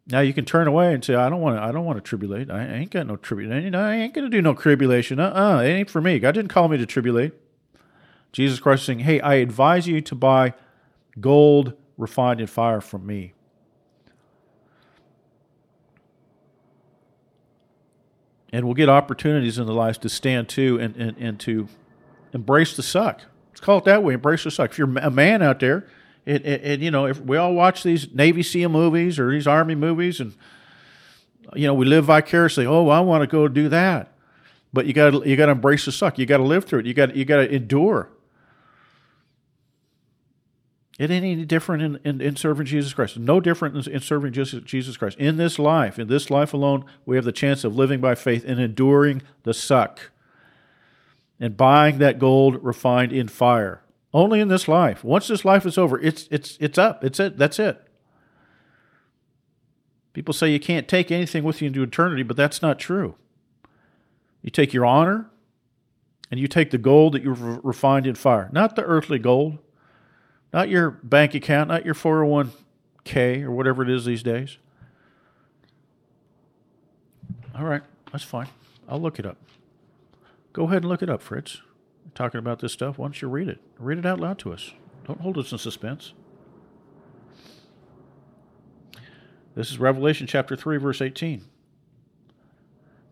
Now 0.08 0.20
you 0.20 0.32
can 0.32 0.44
turn 0.44 0.68
away 0.68 0.94
and 0.94 1.04
say, 1.04 1.14
I 1.14 1.28
don't 1.28 1.40
want 1.40 1.56
to, 1.56 1.62
I 1.62 1.72
don't 1.72 1.84
want 1.84 1.96
to 1.98 2.02
tribulate. 2.02 2.50
I 2.50 2.64
ain't 2.64 2.90
got 2.90 3.06
no 3.06 3.16
tribulation. 3.16 3.74
I 3.74 3.96
ain't 3.96 4.14
going 4.14 4.24
to 4.24 4.30
do 4.30 4.40
no 4.40 4.54
tribulation. 4.54 5.18
Uh-uh. 5.18 5.62
It 5.62 5.68
ain't 5.68 5.90
for 5.90 6.00
me. 6.00 6.18
God 6.20 6.32
didn't 6.32 6.50
call 6.50 6.68
me 6.68 6.76
to 6.76 6.86
tribulate. 6.86 7.32
Jesus 8.32 8.60
Christ 8.60 8.82
is 8.82 8.86
saying, 8.86 8.98
Hey, 9.00 9.20
I 9.20 9.34
advise 9.34 9.88
you 9.88 10.00
to 10.02 10.14
buy 10.14 10.54
gold 11.18 11.72
refined 11.96 12.40
in 12.40 12.46
fire 12.46 12.80
from 12.80 13.06
me. 13.06 13.32
and 18.56 18.64
we'll 18.64 18.74
get 18.74 18.88
opportunities 18.88 19.58
in 19.58 19.66
the 19.66 19.74
life 19.74 20.00
to 20.00 20.08
stand 20.08 20.48
to 20.48 20.78
and, 20.80 20.96
and, 20.96 21.16
and 21.18 21.40
to 21.40 21.68
embrace 22.32 22.74
the 22.74 22.82
suck. 22.82 23.20
Let's 23.50 23.60
call 23.60 23.76
it 23.78 23.84
that 23.84 24.02
way. 24.02 24.14
Embrace 24.14 24.44
the 24.44 24.50
suck. 24.50 24.70
If 24.70 24.78
you're 24.78 24.98
a 24.98 25.10
man 25.10 25.42
out 25.42 25.60
there, 25.60 25.86
and, 26.26 26.44
and, 26.44 26.62
and, 26.62 26.82
you 26.82 26.90
know, 26.90 27.06
if 27.06 27.20
we 27.20 27.36
all 27.36 27.54
watch 27.54 27.84
these 27.84 28.12
Navy 28.12 28.42
SEAL 28.42 28.68
movies 28.68 29.18
or 29.18 29.30
these 29.30 29.46
Army 29.46 29.76
movies, 29.76 30.18
and 30.18 30.34
you 31.54 31.66
know, 31.66 31.74
we 31.74 31.86
live 31.86 32.06
vicariously. 32.06 32.66
Oh, 32.66 32.88
I 32.88 33.00
want 33.00 33.22
to 33.22 33.28
go 33.28 33.46
do 33.46 33.68
that, 33.68 34.12
but 34.72 34.86
you 34.86 34.92
got 34.92 35.24
you 35.26 35.36
got 35.36 35.46
to 35.46 35.52
embrace 35.52 35.84
the 35.84 35.92
suck. 35.92 36.18
You 36.18 36.26
got 36.26 36.38
to 36.38 36.42
live 36.42 36.64
through 36.64 36.80
it. 36.80 36.86
You 36.86 36.94
got 36.94 37.14
you 37.14 37.24
got 37.24 37.36
to 37.36 37.54
endure. 37.54 38.10
It 40.98 41.10
ain't 41.10 41.24
any 41.24 41.44
different 41.44 41.82
in, 41.82 42.00
in, 42.04 42.20
in, 42.22 42.36
serving 42.36 42.64
Jesus 42.64 42.94
Christ. 42.94 43.18
No 43.18 43.38
different 43.38 43.86
in, 43.86 43.92
in 43.92 44.00
serving 44.00 44.32
Jesus 44.32 44.96
Christ. 44.96 45.18
In 45.18 45.36
this 45.36 45.58
life, 45.58 45.98
in 45.98 46.08
this 46.08 46.30
life 46.30 46.54
alone, 46.54 46.86
we 47.04 47.16
have 47.16 47.26
the 47.26 47.32
chance 47.32 47.64
of 47.64 47.76
living 47.76 48.00
by 48.00 48.14
faith 48.14 48.44
and 48.46 48.58
enduring 48.58 49.20
the 49.42 49.52
suck 49.52 50.10
and 51.38 51.54
buying 51.54 51.98
that 51.98 52.18
gold 52.18 52.64
refined 52.64 53.12
in 53.12 53.28
fire. 53.28 53.82
Only 54.16 54.40
in 54.40 54.48
this 54.48 54.66
life. 54.66 55.04
Once 55.04 55.28
this 55.28 55.44
life 55.44 55.66
is 55.66 55.76
over, 55.76 56.00
it's 56.00 56.26
it's 56.30 56.56
it's 56.58 56.78
up. 56.78 57.04
It's 57.04 57.20
it. 57.20 57.36
That's 57.36 57.58
it. 57.58 57.80
People 60.14 60.32
say 60.32 60.50
you 60.50 60.60
can't 60.60 60.88
take 60.88 61.10
anything 61.10 61.44
with 61.44 61.60
you 61.60 61.66
into 61.66 61.82
eternity, 61.82 62.22
but 62.22 62.36
that's 62.36 62.62
not 62.62 62.78
true. 62.78 63.16
You 64.40 64.50
take 64.50 64.72
your 64.72 64.86
honor 64.86 65.28
and 66.30 66.40
you 66.40 66.48
take 66.48 66.70
the 66.70 66.78
gold 66.78 67.12
that 67.12 67.22
you've 67.22 67.42
refined 67.64 68.06
in 68.06 68.14
fire, 68.14 68.48
not 68.52 68.74
the 68.74 68.82
earthly 68.82 69.18
gold 69.18 69.58
not 70.56 70.70
your 70.70 70.90
bank 70.90 71.34
account, 71.34 71.68
not 71.68 71.84
your 71.84 71.94
401k 71.94 73.42
or 73.42 73.50
whatever 73.50 73.82
it 73.82 73.90
is 73.90 74.06
these 74.06 74.22
days. 74.22 74.56
All 77.54 77.64
right, 77.64 77.82
that's 78.10 78.24
fine. 78.24 78.48
I'll 78.88 79.00
look 79.00 79.18
it 79.18 79.26
up. 79.26 79.36
Go 80.54 80.64
ahead 80.64 80.78
and 80.78 80.86
look 80.86 81.02
it 81.02 81.10
up, 81.10 81.20
Fritz. 81.20 81.60
Talking 82.14 82.38
about 82.38 82.60
this 82.60 82.72
stuff. 82.72 82.98
Why 82.98 83.06
don't 83.06 83.20
you 83.20 83.28
read 83.28 83.48
it? 83.48 83.60
Read 83.78 83.98
it 83.98 84.06
out 84.06 84.20
loud 84.20 84.38
to 84.40 84.52
us. 84.52 84.72
Don't 85.06 85.20
hold 85.20 85.38
us 85.38 85.52
in 85.52 85.58
suspense. 85.58 86.12
This 89.54 89.70
is 89.70 89.78
Revelation 89.78 90.26
chapter 90.26 90.56
3, 90.56 90.76
verse 90.78 91.00
18. 91.00 91.44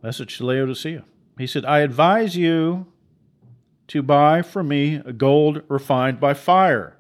Message 0.03 0.37
to 0.39 0.47
Laodicea. 0.47 1.05
He 1.39 1.47
said, 1.47 1.65
I 1.65 1.81
advise 1.81 2.37
you 2.37 2.87
to 3.89 4.03
buy 4.03 4.43
from 4.43 4.69
me 4.69 4.99
gold 4.99 5.63
refined 5.69 6.21
by 6.21 6.35
fire 6.35 6.97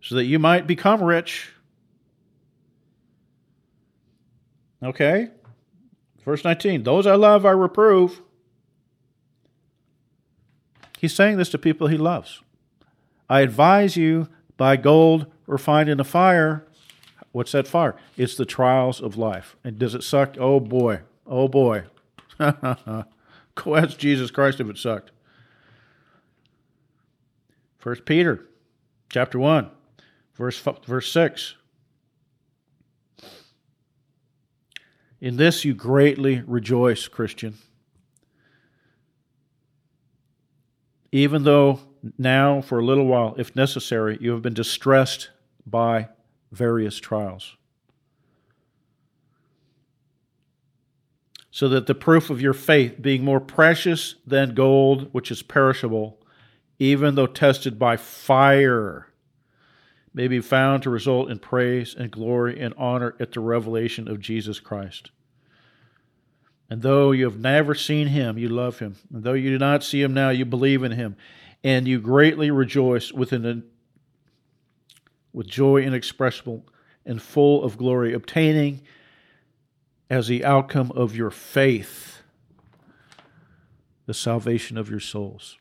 so 0.00 0.14
that 0.14 0.24
you 0.24 0.38
might 0.38 0.66
become 0.66 1.02
rich. 1.02 1.50
Okay? 4.82 5.28
Verse 6.24 6.44
19 6.44 6.82
Those 6.82 7.06
I 7.06 7.14
love, 7.14 7.46
I 7.46 7.50
reprove. 7.50 8.20
He's 11.04 11.14
saying 11.14 11.36
this 11.36 11.50
to 11.50 11.58
people 11.58 11.88
he 11.88 11.98
loves. 11.98 12.40
I 13.28 13.42
advise 13.42 13.94
you 13.94 14.30
by 14.56 14.78
gold 14.78 15.26
refined 15.46 15.90
in 15.90 15.98
the 15.98 16.02
fire. 16.04 16.64
What's 17.30 17.52
that 17.52 17.68
fire? 17.68 17.94
It's 18.16 18.38
the 18.38 18.46
trials 18.46 19.02
of 19.02 19.18
life. 19.18 19.54
And 19.62 19.78
does 19.78 19.94
it 19.94 20.02
suck? 20.02 20.38
Oh 20.40 20.60
boy. 20.60 21.00
Oh 21.26 21.46
boy. 21.46 21.82
Go 22.38 23.76
ask 23.76 23.98
Jesus 23.98 24.30
Christ 24.30 24.60
if 24.60 24.70
it 24.70 24.78
sucked. 24.78 25.10
First 27.76 28.06
Peter 28.06 28.46
chapter 29.10 29.38
1. 29.38 29.68
Verse, 30.36 30.58
verse 30.86 31.12
6. 31.12 31.56
In 35.20 35.36
this 35.36 35.66
you 35.66 35.74
greatly 35.74 36.42
rejoice, 36.46 37.08
Christian. 37.08 37.58
Even 41.14 41.44
though 41.44 41.78
now, 42.18 42.60
for 42.60 42.80
a 42.80 42.84
little 42.84 43.06
while, 43.06 43.36
if 43.38 43.54
necessary, 43.54 44.18
you 44.20 44.32
have 44.32 44.42
been 44.42 44.52
distressed 44.52 45.30
by 45.64 46.08
various 46.50 46.98
trials. 46.98 47.56
So 51.52 51.68
that 51.68 51.86
the 51.86 51.94
proof 51.94 52.30
of 52.30 52.40
your 52.40 52.52
faith, 52.52 53.00
being 53.00 53.24
more 53.24 53.38
precious 53.38 54.16
than 54.26 54.56
gold, 54.56 55.08
which 55.12 55.30
is 55.30 55.40
perishable, 55.40 56.18
even 56.80 57.14
though 57.14 57.28
tested 57.28 57.78
by 57.78 57.96
fire, 57.96 59.06
may 60.12 60.26
be 60.26 60.40
found 60.40 60.82
to 60.82 60.90
result 60.90 61.30
in 61.30 61.38
praise 61.38 61.94
and 61.96 62.10
glory 62.10 62.58
and 62.58 62.74
honor 62.76 63.14
at 63.20 63.30
the 63.30 63.38
revelation 63.38 64.08
of 64.08 64.18
Jesus 64.18 64.58
Christ. 64.58 65.12
And 66.70 66.82
though 66.82 67.12
you 67.12 67.24
have 67.24 67.38
never 67.38 67.74
seen 67.74 68.08
him, 68.08 68.38
you 68.38 68.48
love 68.48 68.78
him. 68.78 68.96
And 69.12 69.22
though 69.22 69.34
you 69.34 69.50
do 69.50 69.58
not 69.58 69.84
see 69.84 70.02
him 70.02 70.14
now, 70.14 70.30
you 70.30 70.44
believe 70.44 70.82
in 70.82 70.92
him. 70.92 71.16
And 71.62 71.86
you 71.86 72.00
greatly 72.00 72.50
rejoice 72.50 73.12
within 73.12 73.64
with 75.32 75.46
joy 75.48 75.82
inexpressible 75.82 76.64
and 77.04 77.20
full 77.20 77.64
of 77.64 77.76
glory, 77.76 78.14
obtaining 78.14 78.80
as 80.08 80.28
the 80.28 80.44
outcome 80.44 80.92
of 80.94 81.16
your 81.16 81.30
faith, 81.30 82.22
the 84.06 84.14
salvation 84.14 84.78
of 84.78 84.88
your 84.88 85.00
souls. 85.00 85.58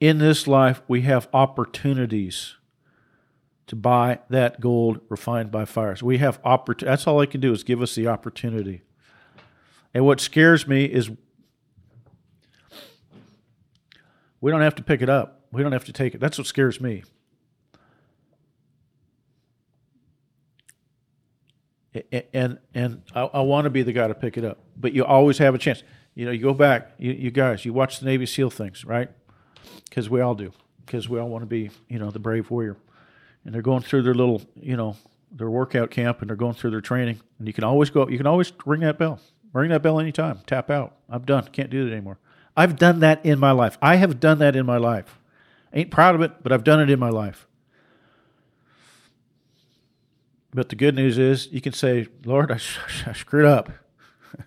In 0.00 0.18
this 0.18 0.46
life, 0.46 0.82
we 0.88 1.02
have 1.02 1.28
opportunities 1.32 2.56
to 3.68 3.76
buy 3.76 4.18
that 4.28 4.60
gold 4.60 5.00
refined 5.08 5.50
by 5.50 5.64
fire. 5.64 5.96
So 5.96 6.06
we 6.06 6.18
have 6.18 6.40
opportunity. 6.44 6.90
That's 6.90 7.06
all 7.06 7.20
I 7.20 7.26
can 7.26 7.40
do 7.40 7.52
is 7.52 7.64
give 7.64 7.80
us 7.80 7.94
the 7.94 8.08
opportunity. 8.08 8.82
And 9.94 10.06
what 10.06 10.20
scares 10.20 10.66
me 10.66 10.84
is 10.84 11.10
we 14.40 14.50
don't 14.50 14.60
have 14.60 14.74
to 14.76 14.82
pick 14.82 15.02
it 15.02 15.08
up. 15.08 15.46
We 15.52 15.62
don't 15.62 15.72
have 15.72 15.84
to 15.84 15.92
take 15.92 16.14
it. 16.14 16.20
That's 16.20 16.38
what 16.38 16.46
scares 16.46 16.80
me. 16.80 17.04
And 22.32 22.58
and 22.72 23.02
I, 23.14 23.20
I 23.20 23.40
want 23.42 23.64
to 23.64 23.70
be 23.70 23.82
the 23.82 23.92
guy 23.92 24.08
to 24.08 24.14
pick 24.14 24.38
it 24.38 24.44
up, 24.44 24.58
but 24.78 24.94
you 24.94 25.04
always 25.04 25.36
have 25.38 25.54
a 25.54 25.58
chance. 25.58 25.82
You 26.14 26.24
know, 26.24 26.30
you 26.30 26.40
go 26.40 26.54
back, 26.54 26.92
you, 26.98 27.12
you 27.12 27.30
guys, 27.30 27.64
you 27.64 27.72
watch 27.74 28.00
the 28.00 28.06
Navy 28.06 28.24
SEAL 28.24 28.50
things, 28.50 28.84
right? 28.84 29.10
Because 29.84 30.08
we 30.08 30.20
all 30.20 30.34
do. 30.34 30.52
Because 30.84 31.08
we 31.08 31.18
all 31.18 31.28
want 31.28 31.42
to 31.42 31.46
be, 31.46 31.70
you 31.88 31.98
know, 31.98 32.10
the 32.10 32.18
brave 32.18 32.50
warrior 32.50 32.76
and 33.44 33.54
they're 33.54 33.62
going 33.62 33.82
through 33.82 34.02
their 34.02 34.14
little, 34.14 34.42
you 34.60 34.76
know, 34.76 34.96
their 35.30 35.50
workout 35.50 35.90
camp 35.90 36.20
and 36.20 36.28
they're 36.28 36.36
going 36.36 36.54
through 36.54 36.70
their 36.70 36.80
training. 36.80 37.20
And 37.38 37.46
you 37.46 37.54
can 37.54 37.64
always 37.64 37.90
go, 37.90 38.08
you 38.08 38.18
can 38.18 38.26
always 38.26 38.52
ring 38.66 38.80
that 38.80 38.98
bell. 38.98 39.20
Ring 39.52 39.70
that 39.70 39.82
bell 39.82 40.00
anytime. 40.00 40.40
Tap 40.46 40.70
out. 40.70 40.96
I'm 41.08 41.22
done. 41.22 41.48
Can't 41.52 41.70
do 41.70 41.86
it 41.86 41.92
anymore. 41.92 42.18
I've 42.56 42.76
done 42.76 43.00
that 43.00 43.24
in 43.24 43.38
my 43.38 43.52
life. 43.52 43.78
I 43.82 43.96
have 43.96 44.20
done 44.20 44.38
that 44.38 44.56
in 44.56 44.66
my 44.66 44.78
life. 44.78 45.18
Ain't 45.72 45.90
proud 45.90 46.14
of 46.14 46.20
it, 46.22 46.42
but 46.42 46.52
I've 46.52 46.64
done 46.64 46.80
it 46.80 46.90
in 46.90 46.98
my 46.98 47.08
life. 47.08 47.46
But 50.54 50.68
the 50.68 50.76
good 50.76 50.94
news 50.94 51.16
is 51.16 51.48
you 51.50 51.62
can 51.62 51.72
say, 51.72 52.08
Lord, 52.24 52.50
I, 52.50 52.58
I 53.06 53.12
screwed 53.12 53.46
up. 53.46 53.70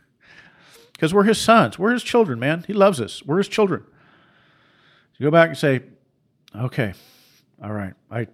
Because 0.93 1.13
we're 1.13 1.23
his 1.23 1.37
sons. 1.37 1.77
We're 1.77 1.91
his 1.91 2.03
children, 2.03 2.39
man. 2.39 2.63
He 2.65 2.71
loves 2.71 3.01
us. 3.01 3.21
We're 3.21 3.39
his 3.39 3.49
children. 3.49 3.83
You 5.17 5.25
go 5.25 5.31
back 5.31 5.49
and 5.49 5.57
say, 5.57 5.81
okay, 6.55 6.93
all 7.61 7.73
right, 7.73 7.93
I 8.09 8.27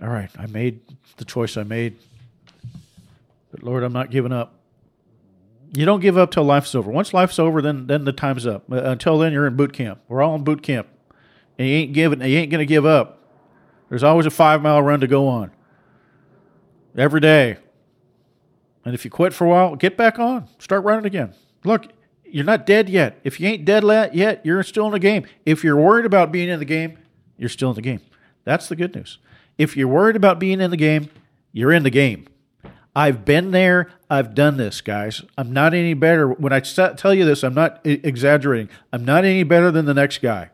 all 0.00 0.08
right, 0.08 0.30
I 0.38 0.46
made 0.46 0.80
the 1.16 1.24
choice 1.24 1.56
I 1.56 1.64
made. 1.64 1.96
But 3.50 3.62
Lord, 3.62 3.82
I'm 3.82 3.92
not 3.92 4.10
giving 4.10 4.32
up. 4.32 4.57
You 5.74 5.84
don't 5.84 6.00
give 6.00 6.16
up 6.16 6.30
till 6.30 6.44
life's 6.44 6.74
over. 6.74 6.90
Once 6.90 7.12
life's 7.12 7.38
over, 7.38 7.60
then 7.60 7.86
then 7.86 8.04
the 8.04 8.12
time's 8.12 8.46
up. 8.46 8.70
Uh, 8.70 8.82
until 8.84 9.18
then, 9.18 9.32
you're 9.32 9.46
in 9.46 9.56
boot 9.56 9.72
camp. 9.72 10.00
We're 10.08 10.22
all 10.22 10.34
in 10.34 10.44
boot 10.44 10.62
camp, 10.62 10.88
and 11.58 11.68
you 11.68 11.74
ain't 11.74 11.92
giving. 11.92 12.20
You 12.20 12.38
ain't 12.38 12.50
to 12.50 12.66
give 12.66 12.86
up. 12.86 13.18
There's 13.88 14.02
always 14.02 14.26
a 14.26 14.30
five 14.30 14.62
mile 14.62 14.82
run 14.82 15.00
to 15.00 15.06
go 15.06 15.28
on. 15.28 15.50
Every 16.96 17.20
day. 17.20 17.58
And 18.84 18.94
if 18.94 19.04
you 19.04 19.10
quit 19.10 19.34
for 19.34 19.44
a 19.44 19.50
while, 19.50 19.76
get 19.76 19.96
back 19.96 20.18
on. 20.18 20.48
Start 20.58 20.82
running 20.84 21.04
again. 21.04 21.34
Look, 21.64 21.88
you're 22.24 22.44
not 22.44 22.64
dead 22.64 22.88
yet. 22.88 23.18
If 23.22 23.38
you 23.38 23.48
ain't 23.48 23.64
dead 23.64 23.84
yet, 24.14 24.44
you're 24.46 24.62
still 24.62 24.86
in 24.86 24.92
the 24.92 24.98
game. 24.98 25.26
If 25.44 25.62
you're 25.62 25.76
worried 25.76 26.06
about 26.06 26.32
being 26.32 26.48
in 26.48 26.58
the 26.58 26.64
game, 26.64 26.98
you're 27.36 27.48
still 27.50 27.70
in 27.70 27.74
the 27.74 27.82
game. 27.82 28.00
That's 28.44 28.68
the 28.68 28.76
good 28.76 28.94
news. 28.94 29.18
If 29.58 29.76
you're 29.76 29.88
worried 29.88 30.16
about 30.16 30.38
being 30.38 30.60
in 30.60 30.70
the 30.70 30.76
game, 30.76 31.10
you're 31.52 31.72
in 31.72 31.82
the 31.82 31.90
game. 31.90 32.28
I've 32.94 33.24
been 33.24 33.52
there. 33.52 33.90
I've 34.10 34.34
done 34.34 34.56
this, 34.56 34.80
guys. 34.80 35.22
I'm 35.36 35.52
not 35.52 35.74
any 35.74 35.94
better. 35.94 36.28
When 36.28 36.52
I 36.52 36.60
tell 36.60 37.14
you 37.14 37.24
this, 37.24 37.44
I'm 37.44 37.54
not 37.54 37.80
exaggerating. 37.84 38.68
I'm 38.92 39.04
not 39.04 39.24
any 39.24 39.44
better 39.44 39.70
than 39.70 39.84
the 39.84 39.94
next 39.94 40.20
guy. 40.20 40.50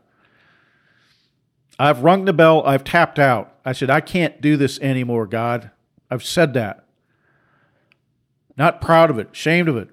I've 1.79 2.03
rung 2.03 2.25
the 2.25 2.33
bell. 2.33 2.63
I've 2.65 2.83
tapped 2.83 3.19
out. 3.19 3.55
I 3.65 3.71
said, 3.71 3.89
I 3.89 4.01
can't 4.01 4.41
do 4.41 4.57
this 4.57 4.79
anymore, 4.79 5.27
God. 5.27 5.71
I've 6.09 6.23
said 6.23 6.53
that. 6.53 6.85
Not 8.57 8.79
proud 8.79 9.09
of 9.09 9.19
it, 9.19 9.31
ashamed 9.33 9.67
of 9.67 9.75
it. 9.75 9.89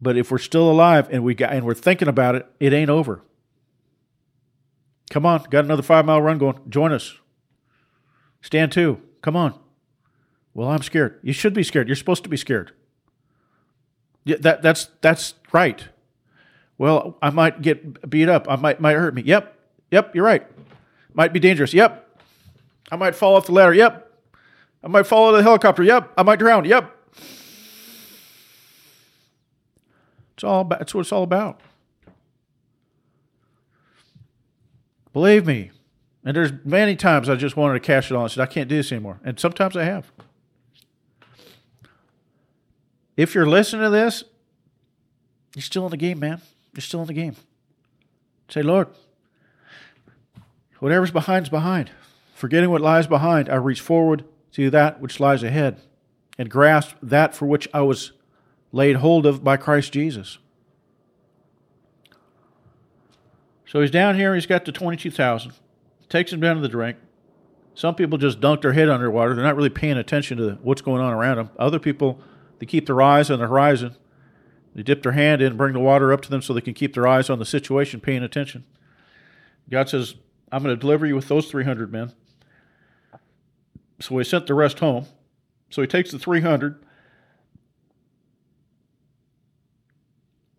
But 0.00 0.16
if 0.16 0.30
we're 0.30 0.38
still 0.38 0.70
alive 0.70 1.08
and 1.10 1.22
we 1.22 1.34
got 1.34 1.52
and 1.52 1.66
we're 1.66 1.74
thinking 1.74 2.08
about 2.08 2.34
it, 2.34 2.46
it 2.58 2.72
ain't 2.72 2.90
over. 2.90 3.22
Come 5.10 5.26
on, 5.26 5.44
got 5.50 5.64
another 5.64 5.82
five 5.82 6.06
mile 6.06 6.22
run 6.22 6.38
going. 6.38 6.58
Join 6.68 6.92
us. 6.92 7.14
Stand 8.42 8.72
two. 8.72 9.00
Come 9.22 9.36
on. 9.36 9.58
Well, 10.54 10.68
I'm 10.68 10.82
scared. 10.82 11.20
You 11.22 11.32
should 11.32 11.54
be 11.54 11.62
scared. 11.62 11.88
You're 11.88 11.96
supposed 11.96 12.24
to 12.24 12.28
be 12.28 12.36
scared. 12.36 12.72
Yeah, 14.24 14.36
that 14.40 14.62
that's 14.62 14.90
that's 15.00 15.34
right. 15.52 15.86
Well, 16.78 17.18
I 17.22 17.30
might 17.30 17.62
get 17.62 18.08
beat 18.08 18.28
up. 18.28 18.46
I 18.48 18.56
might 18.56 18.80
might 18.80 18.96
hurt 18.96 19.14
me. 19.14 19.22
Yep. 19.22 19.56
Yep, 19.90 20.14
you're 20.14 20.24
right. 20.24 20.46
Might 21.14 21.32
be 21.32 21.40
dangerous. 21.40 21.74
Yep. 21.74 22.06
I 22.92 22.96
might 22.96 23.14
fall 23.14 23.36
off 23.36 23.46
the 23.46 23.52
ladder. 23.52 23.74
Yep. 23.74 24.06
I 24.82 24.88
might 24.88 25.06
fall 25.06 25.28
out 25.28 25.34
of 25.34 25.38
the 25.38 25.42
helicopter. 25.42 25.82
Yep. 25.82 26.12
I 26.16 26.22
might 26.22 26.38
drown. 26.38 26.64
Yep. 26.64 26.96
It's 30.34 30.44
all 30.44 30.62
about, 30.62 30.78
that's 30.78 30.94
what 30.94 31.02
it's 31.02 31.12
all 31.12 31.22
about. 31.22 31.60
Believe 35.12 35.44
me. 35.44 35.70
And 36.24 36.36
there's 36.36 36.52
many 36.64 36.96
times 36.96 37.28
I 37.28 37.36
just 37.36 37.56
wanted 37.56 37.74
to 37.74 37.80
cash 37.80 38.10
it 38.10 38.14
on 38.14 38.24
and 38.24 38.30
said, 38.30 38.42
I 38.42 38.46
can't 38.46 38.68
do 38.68 38.76
this 38.76 38.92
anymore. 38.92 39.20
And 39.24 39.38
sometimes 39.38 39.76
I 39.76 39.84
have. 39.84 40.12
If 43.16 43.34
you're 43.34 43.46
listening 43.46 43.82
to 43.82 43.90
this, 43.90 44.24
you're 45.54 45.62
still 45.62 45.84
in 45.86 45.90
the 45.90 45.96
game, 45.96 46.18
man. 46.18 46.40
You're 46.74 46.82
still 46.82 47.00
in 47.00 47.06
the 47.06 47.14
game. 47.14 47.36
Say, 48.48 48.62
Lord, 48.62 48.88
whatever's 50.78 51.10
behind's 51.10 51.48
behind. 51.48 51.90
Forgetting 52.34 52.70
what 52.70 52.80
lies 52.80 53.06
behind, 53.06 53.48
I 53.48 53.56
reach 53.56 53.80
forward 53.80 54.24
to 54.52 54.70
that 54.70 55.00
which 55.00 55.20
lies 55.20 55.42
ahead 55.42 55.80
and 56.38 56.50
grasp 56.50 56.96
that 57.02 57.34
for 57.34 57.46
which 57.46 57.68
I 57.74 57.82
was 57.82 58.12
laid 58.72 58.96
hold 58.96 59.26
of 59.26 59.44
by 59.44 59.56
Christ 59.56 59.92
Jesus. 59.92 60.38
So 63.66 63.80
he's 63.80 63.90
down 63.90 64.16
here, 64.16 64.34
he's 64.34 64.46
got 64.46 64.64
the 64.64 64.72
22,000. 64.72 65.52
Takes 66.10 66.32
them 66.32 66.40
down 66.40 66.56
to 66.56 66.62
the 66.62 66.68
drink. 66.68 66.98
Some 67.74 67.94
people 67.94 68.18
just 68.18 68.40
dunk 68.40 68.60
their 68.60 68.74
head 68.74 68.90
underwater. 68.90 69.34
They're 69.34 69.44
not 69.44 69.56
really 69.56 69.70
paying 69.70 69.96
attention 69.96 70.36
to 70.38 70.58
what's 70.60 70.82
going 70.82 71.00
on 71.00 71.14
around 71.14 71.38
them. 71.38 71.50
Other 71.58 71.78
people, 71.78 72.20
they 72.58 72.66
keep 72.66 72.84
their 72.84 73.00
eyes 73.00 73.30
on 73.30 73.38
the 73.38 73.46
horizon. 73.46 73.96
They 74.74 74.82
dip 74.82 75.02
their 75.02 75.12
hand 75.12 75.40
in 75.40 75.56
bring 75.56 75.72
the 75.72 75.80
water 75.80 76.12
up 76.12 76.20
to 76.22 76.30
them 76.30 76.42
so 76.42 76.52
they 76.52 76.60
can 76.60 76.74
keep 76.74 76.94
their 76.94 77.06
eyes 77.06 77.30
on 77.30 77.38
the 77.38 77.46
situation, 77.46 78.00
paying 78.00 78.22
attention. 78.22 78.64
God 79.70 79.88
says, 79.88 80.16
I'm 80.52 80.62
going 80.62 80.74
to 80.74 80.80
deliver 80.80 81.06
you 81.06 81.14
with 81.14 81.28
those 81.28 81.48
300 81.48 81.92
men. 81.92 82.12
So 84.00 84.18
he 84.18 84.24
sent 84.24 84.46
the 84.46 84.54
rest 84.54 84.80
home. 84.80 85.06
So 85.70 85.80
he 85.80 85.88
takes 85.88 86.10
the 86.10 86.18
300 86.18 86.84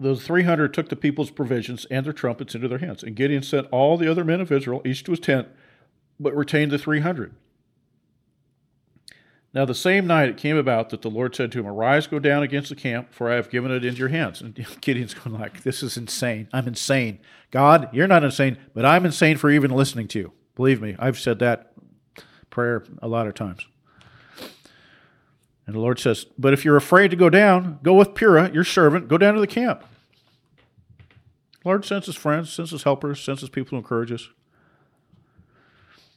those 0.01 0.23
300 0.23 0.73
took 0.73 0.89
the 0.89 0.95
people's 0.95 1.29
provisions 1.29 1.85
and 1.91 2.05
their 2.05 2.13
trumpets 2.13 2.55
into 2.55 2.67
their 2.67 2.79
hands. 2.79 3.03
And 3.03 3.15
Gideon 3.15 3.43
sent 3.43 3.67
all 3.71 3.97
the 3.97 4.09
other 4.09 4.23
men 4.23 4.41
of 4.41 4.51
Israel, 4.51 4.81
each 4.83 5.03
to 5.03 5.11
his 5.11 5.19
tent, 5.19 5.47
but 6.19 6.35
retained 6.35 6.71
the 6.71 6.79
300. 6.79 7.35
Now, 9.53 9.65
the 9.65 9.75
same 9.75 10.07
night 10.07 10.29
it 10.29 10.37
came 10.37 10.57
about 10.57 10.89
that 10.89 11.01
the 11.01 11.09
Lord 11.09 11.35
said 11.35 11.51
to 11.51 11.59
him, 11.59 11.67
Arise, 11.67 12.07
go 12.07 12.19
down 12.19 12.41
against 12.41 12.69
the 12.69 12.75
camp, 12.75 13.13
for 13.13 13.29
I 13.29 13.35
have 13.35 13.49
given 13.49 13.69
it 13.69 13.85
into 13.85 13.99
your 13.99 14.07
hands. 14.07 14.41
And 14.41 14.55
Gideon's 14.81 15.13
going 15.13 15.39
like, 15.39 15.61
This 15.61 15.83
is 15.83 15.97
insane. 15.97 16.47
I'm 16.51 16.67
insane. 16.67 17.19
God, 17.51 17.89
you're 17.91 18.07
not 18.07 18.23
insane, 18.23 18.57
but 18.73 18.85
I'm 18.85 19.05
insane 19.05 19.37
for 19.37 19.51
even 19.51 19.71
listening 19.71 20.07
to 20.09 20.19
you. 20.19 20.31
Believe 20.55 20.81
me, 20.81 20.95
I've 20.97 21.19
said 21.19 21.39
that 21.39 21.73
prayer 22.49 22.85
a 23.01 23.07
lot 23.07 23.27
of 23.27 23.35
times. 23.35 23.67
And 25.67 25.75
the 25.75 25.79
Lord 25.79 25.99
says, 25.99 26.25
But 26.39 26.53
if 26.53 26.65
you're 26.65 26.77
afraid 26.77 27.11
to 27.11 27.17
go 27.17 27.29
down, 27.29 27.79
go 27.83 27.93
with 27.93 28.13
Purah, 28.15 28.53
your 28.53 28.63
servant, 28.63 29.07
go 29.07 29.17
down 29.17 29.35
to 29.35 29.39
the 29.39 29.47
camp. 29.47 29.83
Lord 31.63 31.85
sends 31.85 32.07
his 32.07 32.15
friends, 32.15 32.51
sends 32.51 32.71
his 32.71 32.83
helpers, 32.83 33.21
sends 33.21 33.41
his 33.41 33.49
people 33.49 33.71
to 33.71 33.75
encourage 33.77 34.11
us. 34.11 34.29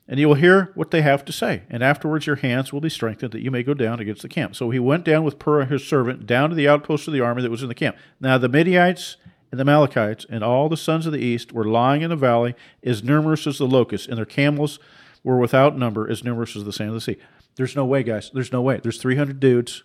And 0.07 0.21
you 0.21 0.29
will 0.29 0.35
hear 0.35 0.71
what 0.75 0.91
they 0.91 1.03
have 1.03 1.25
to 1.25 1.33
say. 1.33 1.63
And 1.71 1.83
afterwards 1.83 2.27
your 2.27 2.37
hands 2.37 2.73
will 2.73 2.81
be 2.81 2.91
strengthened 2.91 3.33
that 3.33 3.43
you 3.43 3.51
may 3.51 3.63
go 3.63 3.73
down 3.73 4.01
against 4.01 4.23
the 4.23 4.29
camp. 4.29 4.55
So 4.55 4.71
he 4.71 4.79
went 4.79 5.05
down 5.05 5.25
with 5.25 5.39
Purah 5.39 5.71
his 5.71 5.87
servant 5.87 6.27
down 6.27 6.51
to 6.51 6.57
the 6.57 6.69
outpost 6.69 7.07
of 7.09 7.15
the 7.15 7.21
army 7.21 7.43
that 7.43 7.51
was 7.51 7.63
in 7.63 7.69
the 7.69 7.75
camp. 7.75 7.97
Now 8.21 8.37
the 8.37 8.49
Midianites 8.49 9.17
and 9.51 9.59
the 9.59 9.63
Amalekites 9.63 10.27
and 10.29 10.45
all 10.45 10.69
the 10.69 10.77
sons 10.77 11.07
of 11.07 11.13
the 11.13 11.21
east 11.21 11.53
were 11.53 11.65
lying 11.65 12.03
in 12.03 12.11
the 12.11 12.17
valley 12.17 12.55
as 12.83 13.03
numerous 13.03 13.47
as 13.47 13.59
the 13.59 13.67
locusts, 13.67 14.07
and 14.07 14.19
their 14.19 14.27
camels 14.27 14.79
were 15.23 15.39
without 15.39 15.79
number 15.79 16.11
as 16.11 16.23
numerous 16.23 16.55
as 16.55 16.65
the 16.65 16.73
sand 16.73 16.91
of 16.91 16.95
the 16.95 17.01
sea. 17.01 17.17
There's 17.57 17.77
no 17.77 17.85
way, 17.85 18.03
guys. 18.03 18.31
There's 18.35 18.53
no 18.53 18.61
way. 18.61 18.81
There's 18.83 19.01
300 19.01 19.41
dudes. 19.41 19.85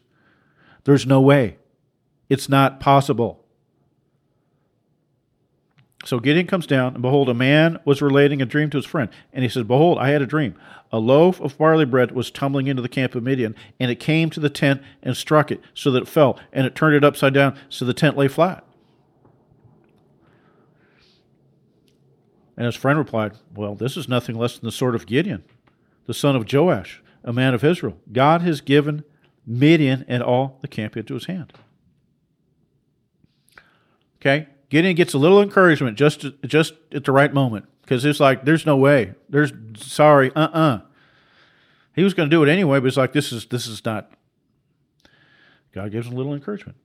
There's 0.84 1.05
no 1.05 1.22
way. 1.22 1.57
It's 2.30 2.49
not 2.49 2.80
possible. 2.80 3.45
So 6.06 6.20
Gideon 6.20 6.47
comes 6.47 6.66
down, 6.66 6.93
and 6.93 7.02
behold, 7.02 7.28
a 7.28 7.34
man 7.34 7.78
was 7.84 8.02
relating 8.02 8.41
a 8.41 8.45
dream 8.45 8.70
to 8.70 8.78
his 8.78 8.86
friend. 8.86 9.10
And 9.34 9.43
he 9.43 9.50
says, 9.50 9.64
Behold, 9.64 9.97
I 9.97 10.10
had 10.10 10.22
a 10.22 10.26
dream. 10.26 10.56
A 10.91 11.00
loaf 11.00 11.41
of 11.41 11.58
barley 11.58 11.86
bread 11.86 12.12
was 12.12 12.32
tumbling 12.32 12.68
into 12.68 12.82
the 12.82 12.89
camp 12.89 13.16
of 13.16 13.24
Midian, 13.24 13.54
and 13.80 13.91
it 13.91 14.00
came 14.00 14.30
to 14.30 14.39
the 14.39 14.50
tent 14.50 14.82
and 15.04 15.16
struck 15.16 15.52
it, 15.52 15.62
so 15.74 15.91
that 15.91 16.04
it 16.04 16.08
fell, 16.08 16.39
and 16.54 16.66
it 16.66 16.74
turned 16.74 16.95
it 16.95 17.04
upside 17.04 17.34
down, 17.34 17.58
so 17.68 17.84
the 17.84 17.93
tent 17.93 18.16
lay 18.16 18.30
flat. 18.30 18.64
And 22.56 22.66
his 22.66 22.76
friend 22.76 22.97
replied, 22.97 23.34
Well, 23.54 23.76
this 23.76 23.97
is 23.97 24.08
nothing 24.08 24.38
less 24.38 24.58
than 24.58 24.68
the 24.68 24.72
sword 24.72 24.95
of 24.95 25.06
Gideon. 25.06 25.43
the 26.06 26.14
son 26.14 26.36
of 26.36 26.52
Joash, 26.52 27.04
a 27.24 27.32
man 27.32 27.54
of 27.54 27.64
Israel. 27.64 27.97
God 28.12 28.41
has 28.41 28.62
given 28.62 29.04
Midian 29.45 30.06
and 30.08 30.24
all 30.24 30.58
the 30.62 30.68
camp 30.68 30.97
into 30.97 31.14
his 31.14 31.26
hand. 31.26 31.54
Okay? 34.20 34.47
Gideon 34.70 34.95
gets 34.95 35.13
a 35.13 35.17
little 35.17 35.41
encouragement 35.41 35.97
just 35.97 36.26
just 36.45 36.74
at 36.91 37.03
the 37.03 37.11
right 37.11 37.34
moment 37.34 37.65
because 37.82 38.05
it's 38.05 38.20
like 38.20 38.45
there's 38.45 38.65
no 38.65 38.78
way. 38.78 39.15
There's 39.28 39.51
sorry, 39.78 40.32
uh 40.36 40.47
uh-uh. 40.47 40.59
uh 40.59 40.82
He 41.95 42.03
was 42.03 42.13
going 42.13 42.30
to 42.30 42.36
do 42.36 42.43
it 42.43 42.49
anyway, 42.49 42.80
but 42.80 42.88
it's 42.88 42.97
like 42.97 43.13
this 43.13 43.32
is 43.32 43.47
this 43.47 43.67
is 43.67 43.84
not. 43.84 44.11
God 45.74 45.91
gives 45.91 46.07
him 46.07 46.13
a 46.13 46.17
little 46.17 46.34
encouragement. 46.34 46.78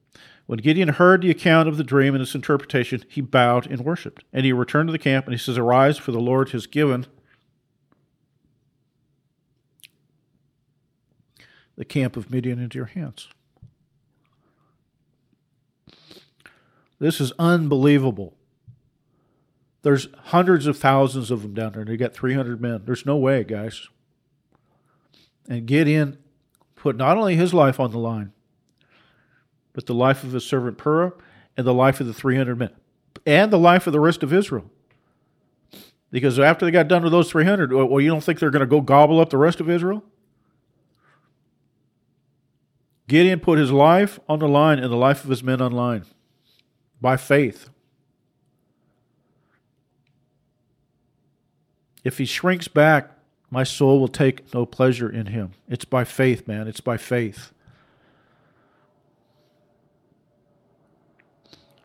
When 0.47 0.59
Gideon 0.59 0.89
heard 0.89 1.23
the 1.23 1.31
account 1.31 1.69
of 1.69 1.79
the 1.79 1.85
dream 1.85 2.15
and 2.15 2.21
its 2.21 2.35
interpretation, 2.35 3.03
he 3.09 3.23
bowed 3.23 3.67
and 3.67 3.81
worshipped. 3.81 4.25
And 4.33 4.45
he 4.45 4.53
returned 4.53 4.89
to 4.89 4.93
the 4.93 4.99
camp 4.99 5.27
and 5.27 5.33
he 5.33 5.39
says, 5.39 5.57
Arise, 5.57 5.97
for 5.97 6.13
the 6.13 6.21
Lord 6.21 6.51
has 6.51 6.67
given 6.67 7.07
the 11.77 11.85
camp 11.85 12.17
of 12.17 12.31
Midian 12.31 12.59
into 12.59 12.77
your 12.77 12.87
hands. 12.87 13.29
This 17.05 17.21
is 17.21 17.35
unbelievable. 17.39 18.33
There's 19.83 20.09
hundreds 20.29 20.67
of 20.67 20.79
thousands 20.79 21.31
of 21.31 21.43
them 21.43 21.53
down 21.53 21.73
there, 21.73 21.83
and 21.83 21.91
they 21.91 21.99
got 21.99 22.15
300 22.15 22.63
men. 22.63 22.81
There's 22.87 23.05
no 23.05 23.19
way, 23.19 23.45
guys. 23.45 23.89
And 25.47 25.67
Gideon 25.67 26.17
put 26.77 26.97
not 26.97 27.19
only 27.19 27.37
his 27.37 27.53
life 27.53 27.79
on 27.79 27.91
the 27.91 27.99
line, 27.99 28.33
but 29.75 29.85
the 29.85 29.93
life 29.93 30.25
of 30.25 30.33
his 30.33 30.47
servant 30.47 30.79
Purah 30.79 31.13
and 31.59 31.67
the 31.67 31.75
life 31.75 32.01
of 32.01 32.07
the 32.07 32.15
300 32.15 32.59
men, 32.59 32.71
and 33.27 33.53
the 33.53 33.59
life 33.59 33.87
of 33.87 33.93
the 33.93 34.01
rest 34.01 34.23
of 34.23 34.33
Israel. 34.33 34.71
Because 36.11 36.39
after 36.39 36.65
they 36.65 36.71
got 36.71 36.89
done 36.89 37.03
with 37.03 37.13
those 37.13 37.31
300, 37.31 37.71
well, 37.71 38.01
you 38.01 38.09
don't 38.09 38.25
think 38.25 38.39
they're 38.39 38.49
going 38.49 38.61
to 38.61 38.67
go 38.67 38.81
gobble 38.81 39.21
up 39.21 39.29
the 39.29 39.37
rest 39.37 39.61
of 39.61 39.69
Israel? 39.69 40.03
Gideon 43.09 43.41
put 43.41 43.59
his 43.59 43.71
life 43.71 44.19
on 44.27 44.39
the 44.39 44.49
line 44.49 44.79
and 44.79 44.91
the 44.91 44.97
life 44.97 45.23
of 45.23 45.29
his 45.29 45.43
men 45.43 45.61
on 45.61 45.71
line 45.71 46.07
by 47.01 47.17
faith. 47.17 47.69
If 52.03 52.19
he 52.19 52.27
shrinks 52.27 52.69
back, 52.69 53.11
my 53.51 53.65
soul 53.65 54.01
will 54.01 54.09
take 54.09 54.53
no 54.53 54.67
pleasure 54.67 55.09
in 55.09 55.27
him. 55.27 55.53
It's 55.69 55.85
by 55.85 56.05
faith, 56.05 56.47
man. 56.47 56.69
It's 56.69 56.81
by 56.81 56.97
faith. 56.97 57.53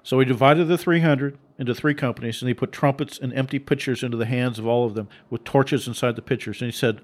So 0.03 0.19
he 0.19 0.25
divided 0.25 0.65
the 0.65 0.77
300 0.77 1.37
into 1.59 1.75
three 1.75 1.93
companies, 1.93 2.41
and 2.41 2.47
he 2.47 2.53
put 2.53 2.71
trumpets 2.71 3.19
and 3.19 3.31
empty 3.33 3.59
pitchers 3.59 4.01
into 4.01 4.17
the 4.17 4.25
hands 4.25 4.57
of 4.57 4.65
all 4.65 4.85
of 4.85 4.95
them, 4.95 5.07
with 5.29 5.43
torches 5.43 5.87
inside 5.87 6.15
the 6.15 6.21
pitchers. 6.21 6.61
And 6.61 6.71
he 6.71 6.75
said, 6.75 7.01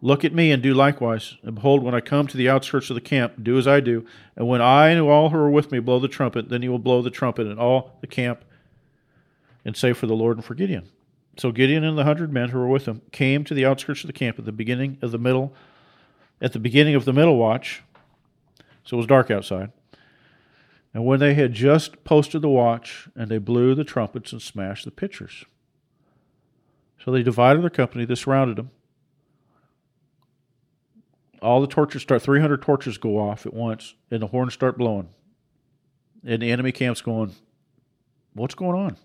Look 0.00 0.24
at 0.24 0.32
me 0.32 0.52
and 0.52 0.62
do 0.62 0.74
likewise. 0.74 1.36
And 1.42 1.56
behold, 1.56 1.82
when 1.82 1.94
I 1.94 2.00
come 2.00 2.26
to 2.28 2.36
the 2.36 2.48
outskirts 2.48 2.88
of 2.90 2.94
the 2.94 3.00
camp, 3.00 3.42
do 3.42 3.58
as 3.58 3.66
I 3.66 3.80
do. 3.80 4.06
And 4.36 4.46
when 4.46 4.60
I 4.60 4.90
and 4.90 5.00
all 5.00 5.30
who 5.30 5.38
are 5.38 5.50
with 5.50 5.72
me 5.72 5.80
blow 5.80 5.98
the 5.98 6.08
trumpet, 6.08 6.48
then 6.48 6.62
you 6.62 6.70
will 6.70 6.78
blow 6.78 7.02
the 7.02 7.10
trumpet 7.10 7.48
in 7.48 7.58
all 7.58 7.96
the 8.00 8.06
camp 8.06 8.44
and 9.64 9.76
say 9.76 9.92
for 9.92 10.06
the 10.06 10.14
Lord 10.14 10.36
and 10.36 10.44
for 10.44 10.54
Gideon. 10.54 10.88
So 11.36 11.50
Gideon 11.50 11.84
and 11.84 11.98
the 11.98 12.04
hundred 12.04 12.32
men 12.32 12.50
who 12.50 12.58
were 12.58 12.68
with 12.68 12.86
him 12.86 13.02
came 13.10 13.44
to 13.44 13.54
the 13.54 13.64
outskirts 13.64 14.02
of 14.02 14.06
the 14.06 14.12
camp 14.12 14.38
at 14.38 14.44
the 14.44 14.52
beginning 14.52 14.98
of 15.02 15.10
the 15.10 15.18
middle, 15.18 15.52
at 16.40 16.52
the 16.52 16.58
beginning 16.60 16.94
of 16.94 17.04
the 17.04 17.12
middle 17.12 17.36
watch. 17.36 17.82
So 18.84 18.96
it 18.96 18.98
was 18.98 19.06
dark 19.06 19.30
outside. 19.30 19.72
And 20.94 21.04
when 21.04 21.20
they 21.20 21.34
had 21.34 21.52
just 21.52 22.04
posted 22.04 22.40
the 22.40 22.48
watch, 22.48 23.08
and 23.14 23.30
they 23.30 23.38
blew 23.38 23.74
the 23.74 23.84
trumpets 23.84 24.32
and 24.32 24.40
smashed 24.40 24.84
the 24.84 24.90
pitchers. 24.90 25.44
So 27.04 27.10
they 27.10 27.22
divided 27.22 27.62
their 27.62 27.70
company, 27.70 28.04
they 28.04 28.14
surrounded 28.14 28.56
them 28.56 28.70
all 31.42 31.60
the 31.60 31.66
torches 31.66 32.02
start 32.02 32.22
300 32.22 32.62
torches 32.62 32.98
go 32.98 33.18
off 33.18 33.46
at 33.46 33.54
once 33.54 33.94
and 34.10 34.22
the 34.22 34.28
horns 34.28 34.54
start 34.54 34.78
blowing. 34.78 35.08
And 36.24 36.42
the 36.42 36.50
enemy 36.50 36.72
camp's 36.72 37.00
going 37.00 37.34
what's 38.34 38.54
going 38.54 38.78
on? 38.78 38.96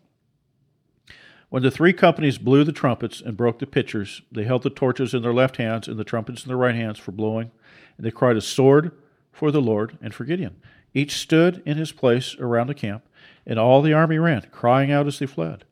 When 1.49 1.63
the 1.63 1.71
three 1.71 1.93
companies 1.93 2.37
blew 2.37 2.63
the 2.63 2.71
trumpets 2.71 3.21
and 3.21 3.37
broke 3.37 3.59
the 3.59 3.67
pitchers 3.67 4.21
they 4.31 4.43
held 4.43 4.63
the 4.63 4.69
torches 4.69 5.13
in 5.13 5.21
their 5.21 5.33
left 5.33 5.57
hands 5.57 5.87
and 5.87 5.97
the 5.97 6.03
trumpets 6.03 6.43
in 6.43 6.47
their 6.47 6.57
right 6.57 6.75
hands 6.75 6.99
for 6.99 7.11
blowing. 7.11 7.51
And 7.97 8.05
they 8.05 8.11
cried 8.11 8.37
a 8.37 8.41
sword 8.41 8.91
for 9.31 9.51
the 9.51 9.61
lord 9.61 9.97
and 10.01 10.13
for 10.13 10.25
gideon. 10.25 10.55
Each 10.93 11.17
stood 11.17 11.61
in 11.65 11.77
his 11.77 11.91
place 11.91 12.35
around 12.39 12.67
the 12.67 12.73
camp 12.73 13.03
and 13.45 13.59
all 13.59 13.81
the 13.81 13.93
army 13.93 14.17
ran 14.17 14.47
crying 14.51 14.91
out 14.91 15.07
as 15.07 15.19
they 15.19 15.25
fled 15.25 15.65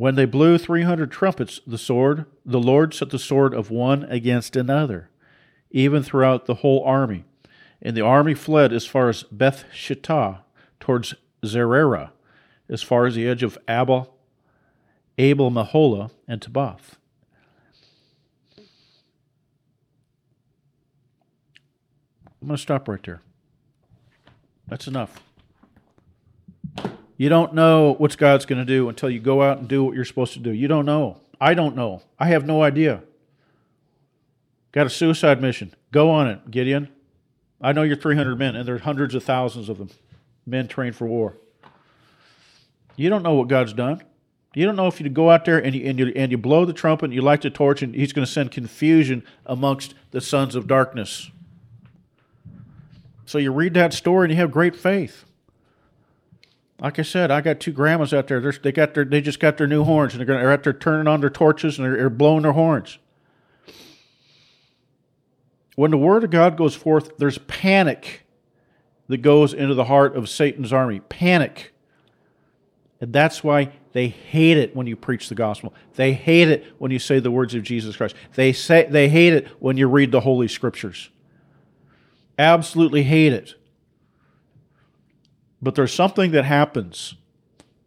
when 0.00 0.14
they 0.14 0.24
blew 0.24 0.56
300 0.56 1.12
trumpets, 1.12 1.60
the 1.66 1.76
sword, 1.76 2.24
the 2.42 2.58
Lord 2.58 2.94
set 2.94 3.10
the 3.10 3.18
sword 3.18 3.52
of 3.52 3.70
one 3.70 4.04
against 4.04 4.56
another, 4.56 5.10
even 5.70 6.02
throughout 6.02 6.46
the 6.46 6.54
whole 6.54 6.82
army. 6.84 7.26
And 7.82 7.94
the 7.94 8.00
army 8.00 8.32
fled 8.32 8.72
as 8.72 8.86
far 8.86 9.10
as 9.10 9.24
Beth 9.24 9.66
Shittah, 9.74 10.38
towards 10.80 11.12
Zererah, 11.44 12.12
as 12.66 12.82
far 12.82 13.04
as 13.04 13.14
the 13.14 13.28
edge 13.28 13.42
of 13.42 13.58
Abel, 13.68 14.16
Abel 15.18 15.50
Meholah, 15.50 16.10
and 16.26 16.40
Tabbath. 16.40 16.96
I'm 22.40 22.46
going 22.46 22.56
to 22.56 22.62
stop 22.62 22.88
right 22.88 23.02
there. 23.02 23.20
That's 24.66 24.86
enough. 24.86 25.22
You 27.20 27.28
don't 27.28 27.52
know 27.52 27.96
what 27.98 28.16
God's 28.16 28.46
going 28.46 28.60
to 28.60 28.64
do 28.64 28.88
until 28.88 29.10
you 29.10 29.20
go 29.20 29.42
out 29.42 29.58
and 29.58 29.68
do 29.68 29.84
what 29.84 29.94
you're 29.94 30.06
supposed 30.06 30.32
to 30.32 30.38
do. 30.38 30.52
You 30.52 30.68
don't 30.68 30.86
know. 30.86 31.20
I 31.38 31.52
don't 31.52 31.76
know. 31.76 32.00
I 32.18 32.28
have 32.28 32.46
no 32.46 32.62
idea. 32.62 33.02
Got 34.72 34.86
a 34.86 34.88
suicide 34.88 35.42
mission. 35.42 35.74
Go 35.92 36.08
on 36.08 36.28
it, 36.28 36.50
Gideon. 36.50 36.88
I 37.60 37.72
know 37.72 37.82
you're 37.82 37.96
300 37.96 38.38
men, 38.38 38.56
and 38.56 38.66
there's 38.66 38.80
hundreds 38.80 39.14
of 39.14 39.22
thousands 39.22 39.68
of 39.68 39.76
them, 39.76 39.90
men 40.46 40.66
trained 40.66 40.96
for 40.96 41.06
war. 41.06 41.36
You 42.96 43.10
don't 43.10 43.22
know 43.22 43.34
what 43.34 43.48
God's 43.48 43.74
done. 43.74 44.02
You 44.54 44.64
don't 44.64 44.76
know 44.76 44.86
if 44.86 44.98
you 44.98 45.06
go 45.10 45.28
out 45.28 45.44
there 45.44 45.58
and 45.58 45.74
you, 45.74 45.86
and 45.90 45.98
you, 45.98 46.12
and 46.16 46.32
you 46.32 46.38
blow 46.38 46.64
the 46.64 46.72
trumpet 46.72 47.04
and 47.04 47.14
you 47.14 47.20
light 47.20 47.42
the 47.42 47.50
torch, 47.50 47.82
and 47.82 47.94
He's 47.94 48.14
going 48.14 48.24
to 48.24 48.32
send 48.32 48.50
confusion 48.50 49.24
amongst 49.44 49.92
the 50.10 50.22
sons 50.22 50.54
of 50.54 50.66
darkness. 50.66 51.30
So 53.26 53.36
you 53.36 53.52
read 53.52 53.74
that 53.74 53.92
story 53.92 54.24
and 54.24 54.32
you 54.32 54.38
have 54.38 54.50
great 54.50 54.74
faith. 54.74 55.26
Like 56.80 56.98
I 56.98 57.02
said, 57.02 57.30
I 57.30 57.42
got 57.42 57.60
two 57.60 57.72
grandmas 57.72 58.14
out 58.14 58.26
there. 58.26 58.40
They're, 58.40 58.52
they 58.52 58.72
got 58.72 58.94
their, 58.94 59.04
they 59.04 59.20
just 59.20 59.38
got 59.38 59.58
their 59.58 59.66
new 59.66 59.84
horns, 59.84 60.14
and 60.14 60.20
they're, 60.20 60.26
gonna, 60.26 60.40
they're 60.40 60.52
out 60.52 60.62
there 60.62 60.72
turning 60.72 61.06
on 61.06 61.20
their 61.20 61.30
torches 61.30 61.78
and 61.78 61.86
they're, 61.86 61.96
they're 61.96 62.10
blowing 62.10 62.42
their 62.42 62.52
horns. 62.52 62.98
When 65.76 65.90
the 65.90 65.98
word 65.98 66.24
of 66.24 66.30
God 66.30 66.56
goes 66.56 66.74
forth, 66.74 67.18
there's 67.18 67.38
panic 67.38 68.26
that 69.08 69.18
goes 69.18 69.52
into 69.52 69.74
the 69.74 69.84
heart 69.84 70.16
of 70.16 70.28
Satan's 70.28 70.72
army. 70.72 71.00
Panic. 71.00 71.72
And 73.00 73.12
that's 73.12 73.42
why 73.42 73.72
they 73.92 74.08
hate 74.08 74.56
it 74.56 74.76
when 74.76 74.86
you 74.86 74.96
preach 74.96 75.28
the 75.28 75.34
gospel. 75.34 75.74
They 75.94 76.12
hate 76.12 76.48
it 76.48 76.64
when 76.78 76.90
you 76.90 76.98
say 76.98 77.18
the 77.18 77.30
words 77.30 77.54
of 77.54 77.62
Jesus 77.62 77.96
Christ. 77.96 78.14
They 78.34 78.52
say 78.52 78.86
they 78.88 79.08
hate 79.08 79.32
it 79.32 79.48
when 79.58 79.76
you 79.76 79.88
read 79.88 80.12
the 80.12 80.20
holy 80.20 80.48
scriptures. 80.48 81.10
Absolutely 82.38 83.02
hate 83.02 83.32
it. 83.32 83.54
But 85.62 85.74
there's 85.74 85.92
something 85.92 86.30
that 86.32 86.44
happens 86.44 87.14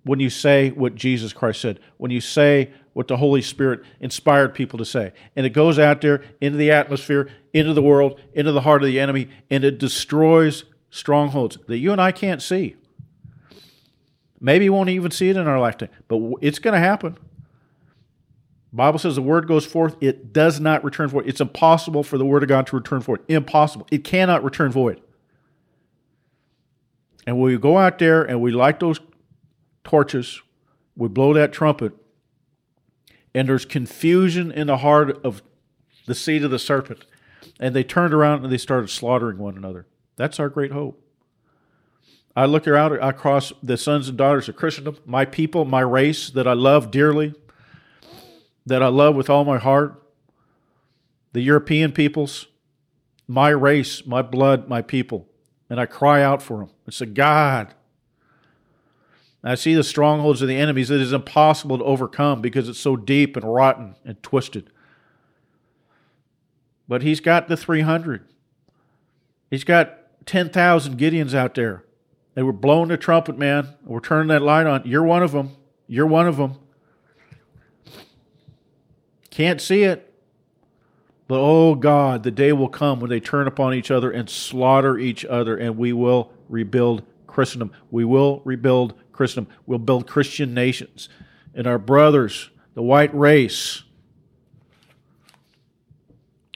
when 0.03 0.19
you 0.19 0.29
say 0.29 0.69
what 0.71 0.95
Jesus 0.95 1.33
Christ 1.33 1.61
said, 1.61 1.79
when 1.97 2.11
you 2.11 2.21
say 2.21 2.71
what 2.93 3.07
the 3.07 3.17
Holy 3.17 3.41
Spirit 3.41 3.81
inspired 3.99 4.53
people 4.53 4.77
to 4.77 4.85
say. 4.85 5.13
And 5.35 5.45
it 5.45 5.51
goes 5.51 5.79
out 5.79 6.01
there 6.01 6.23
into 6.41 6.57
the 6.57 6.71
atmosphere, 6.71 7.29
into 7.53 7.73
the 7.73 7.81
world, 7.81 8.19
into 8.33 8.51
the 8.51 8.61
heart 8.61 8.83
of 8.83 8.87
the 8.87 8.99
enemy, 8.99 9.29
and 9.49 9.63
it 9.63 9.79
destroys 9.79 10.65
strongholds 10.89 11.57
that 11.67 11.77
you 11.77 11.91
and 11.91 12.01
I 12.01 12.11
can't 12.11 12.41
see. 12.41 12.75
Maybe 14.39 14.69
won't 14.69 14.89
even 14.89 15.09
see 15.09 15.29
it 15.29 15.37
in 15.37 15.47
our 15.47 15.59
lifetime, 15.59 15.89
but 16.07 16.19
it's 16.41 16.59
going 16.59 16.73
to 16.73 16.79
happen. 16.79 17.17
Bible 18.73 18.99
says 18.99 19.15
the 19.15 19.21
word 19.21 19.47
goes 19.47 19.65
forth, 19.65 19.95
it 20.01 20.33
does 20.33 20.59
not 20.59 20.83
return 20.83 21.07
void. 21.07 21.27
It's 21.27 21.39
impossible 21.39 22.03
for 22.03 22.17
the 22.17 22.25
word 22.25 22.43
of 22.43 22.49
God 22.49 22.67
to 22.67 22.75
return 22.75 23.01
void. 23.01 23.21
Impossible. 23.27 23.87
It 23.91 24.03
cannot 24.03 24.43
return 24.43 24.71
void. 24.71 24.99
And 27.25 27.39
we 27.39 27.57
go 27.57 27.77
out 27.77 27.99
there 27.99 28.23
and 28.23 28.41
we 28.41 28.51
light 28.51 28.79
those 28.79 28.99
torches, 29.83 30.41
we 30.95 31.07
blow 31.07 31.33
that 31.33 31.53
trumpet, 31.53 31.93
and 33.33 33.47
there's 33.47 33.65
confusion 33.65 34.51
in 34.51 34.67
the 34.67 34.77
heart 34.77 35.23
of 35.25 35.41
the 36.05 36.15
seed 36.15 36.43
of 36.43 36.51
the 36.51 36.59
serpent. 36.59 37.05
And 37.59 37.75
they 37.75 37.83
turned 37.83 38.13
around 38.13 38.43
and 38.43 38.51
they 38.51 38.57
started 38.57 38.89
slaughtering 38.89 39.37
one 39.37 39.57
another. 39.57 39.87
That's 40.15 40.39
our 40.39 40.49
great 40.49 40.71
hope. 40.71 40.99
I 42.35 42.45
look 42.45 42.67
out 42.67 42.91
across 43.03 43.53
the 43.61 43.77
sons 43.77 44.09
and 44.09 44.17
daughters 44.17 44.49
of 44.49 44.55
Christendom, 44.55 44.97
my 45.05 45.23
people, 45.23 45.65
my 45.65 45.81
race 45.81 46.29
that 46.31 46.47
I 46.47 46.53
love 46.53 46.89
dearly, 46.89 47.35
that 48.65 48.81
I 48.81 48.87
love 48.87 49.15
with 49.15 49.29
all 49.29 49.45
my 49.45 49.59
heart, 49.59 50.01
the 51.31 51.41
European 51.41 51.91
peoples, 51.91 52.47
my 53.27 53.49
race, 53.49 54.05
my 54.05 54.21
blood, 54.21 54.67
my 54.67 54.81
people 54.81 55.27
and 55.73 55.79
I 55.81 55.87
cry 55.87 56.21
out 56.21 56.43
for 56.43 56.59
them. 56.59 56.69
I 56.87 56.91
say, 56.91 57.05
God. 57.05 57.73
I 59.43 59.55
see 59.55 59.73
the 59.73 59.83
strongholds 59.83 60.41
of 60.41 60.47
the 60.47 60.55
enemies 60.55 60.87
that 60.87 61.01
is 61.01 61.11
impossible 61.11 61.77
to 61.77 61.83
overcome 61.83 62.41
because 62.41 62.69
it's 62.69 62.79
so 62.79 62.95
deep 62.95 63.35
and 63.35 63.45
rotten 63.53 63.95
and 64.05 64.21
twisted. 64.23 64.69
but 66.87 67.01
he's 67.01 67.19
got 67.19 67.47
the 67.47 67.57
300. 67.57 68.25
He's 69.49 69.63
got 69.63 69.97
10,000 70.25 70.97
Gideons 70.97 71.33
out 71.33 71.55
there. 71.55 71.83
They 72.35 72.43
were 72.43 72.53
blowing 72.53 72.89
the 72.89 72.97
trumpet, 72.97 73.37
man. 73.37 73.69
We're 73.83 73.99
turning 73.99 74.29
that 74.29 74.41
light 74.41 74.65
on. 74.65 74.83
You're 74.85 75.03
one 75.03 75.23
of 75.23 75.31
them. 75.31 75.51
You're 75.87 76.07
one 76.07 76.27
of 76.27 76.37
them. 76.37 76.55
Can't 79.29 79.59
see 79.59 79.83
it. 79.83 80.12
But 81.33 81.39
oh 81.39 81.73
God, 81.73 82.21
the 82.21 82.29
day 82.29 82.53
will 82.53 82.69
come 82.69 82.99
when 82.99 83.09
they 83.09 83.19
turn 83.19 83.47
upon 83.47 83.73
each 83.73 83.89
other 83.89 84.11
and 84.11 84.29
slaughter 84.29 84.99
each 84.99 85.25
other, 85.25 85.57
and 85.57 85.79
we 85.79 85.91
will 85.91 86.31
rebuild 86.47 87.01
Christendom. 87.25 87.71
We 87.89 88.05
will 88.05 88.43
rebuild 88.45 88.93
Christendom. 89.11 89.51
We'll 89.65 89.79
build 89.79 90.05
Christian 90.05 90.53
nations. 90.53 91.09
And 91.55 91.65
our 91.65 91.79
brothers, 91.79 92.51
the 92.75 92.83
white 92.83 93.11
race, 93.15 93.81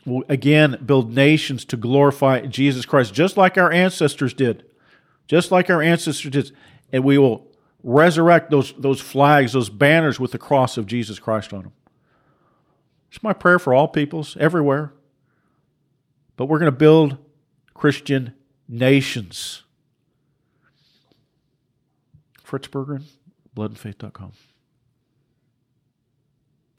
will 0.06 0.24
again 0.30 0.80
build 0.86 1.12
nations 1.12 1.66
to 1.66 1.76
glorify 1.76 2.42
Jesus 2.42 2.86
Christ, 2.86 3.16
just 3.16 3.36
like 3.36 3.58
our 3.58 3.72
ancestors 3.72 4.36
did. 4.36 4.64
Just 5.28 5.52
like 5.52 5.72
our 5.72 5.82
ancestors 5.82 6.32
did. 6.32 6.52
And 6.94 7.04
we 7.04 7.18
will 7.18 7.48
resurrect 7.82 8.52
those, 8.52 8.76
those 8.78 9.02
flags, 9.02 9.54
those 9.54 9.72
banners 9.72 10.20
with 10.20 10.34
the 10.34 10.38
cross 10.38 10.78
of 10.78 10.86
Jesus 10.86 11.18
Christ 11.18 11.52
on 11.52 11.64
them. 11.64 11.72
It's 13.10 13.24
my 13.24 13.34
prayer 13.34 13.60
for 13.60 13.74
all 13.74 13.88
peoples 13.88 14.38
everywhere. 14.40 14.94
But 16.36 16.46
we're 16.46 16.60
going 16.60 16.72
to 16.72 16.78
build 16.78 17.18
Christian 17.74 18.34
nations. 18.68 19.64
Fritz 22.44 22.68
Berggren, 22.68 23.04
bloodandfaith.com. 23.56 24.34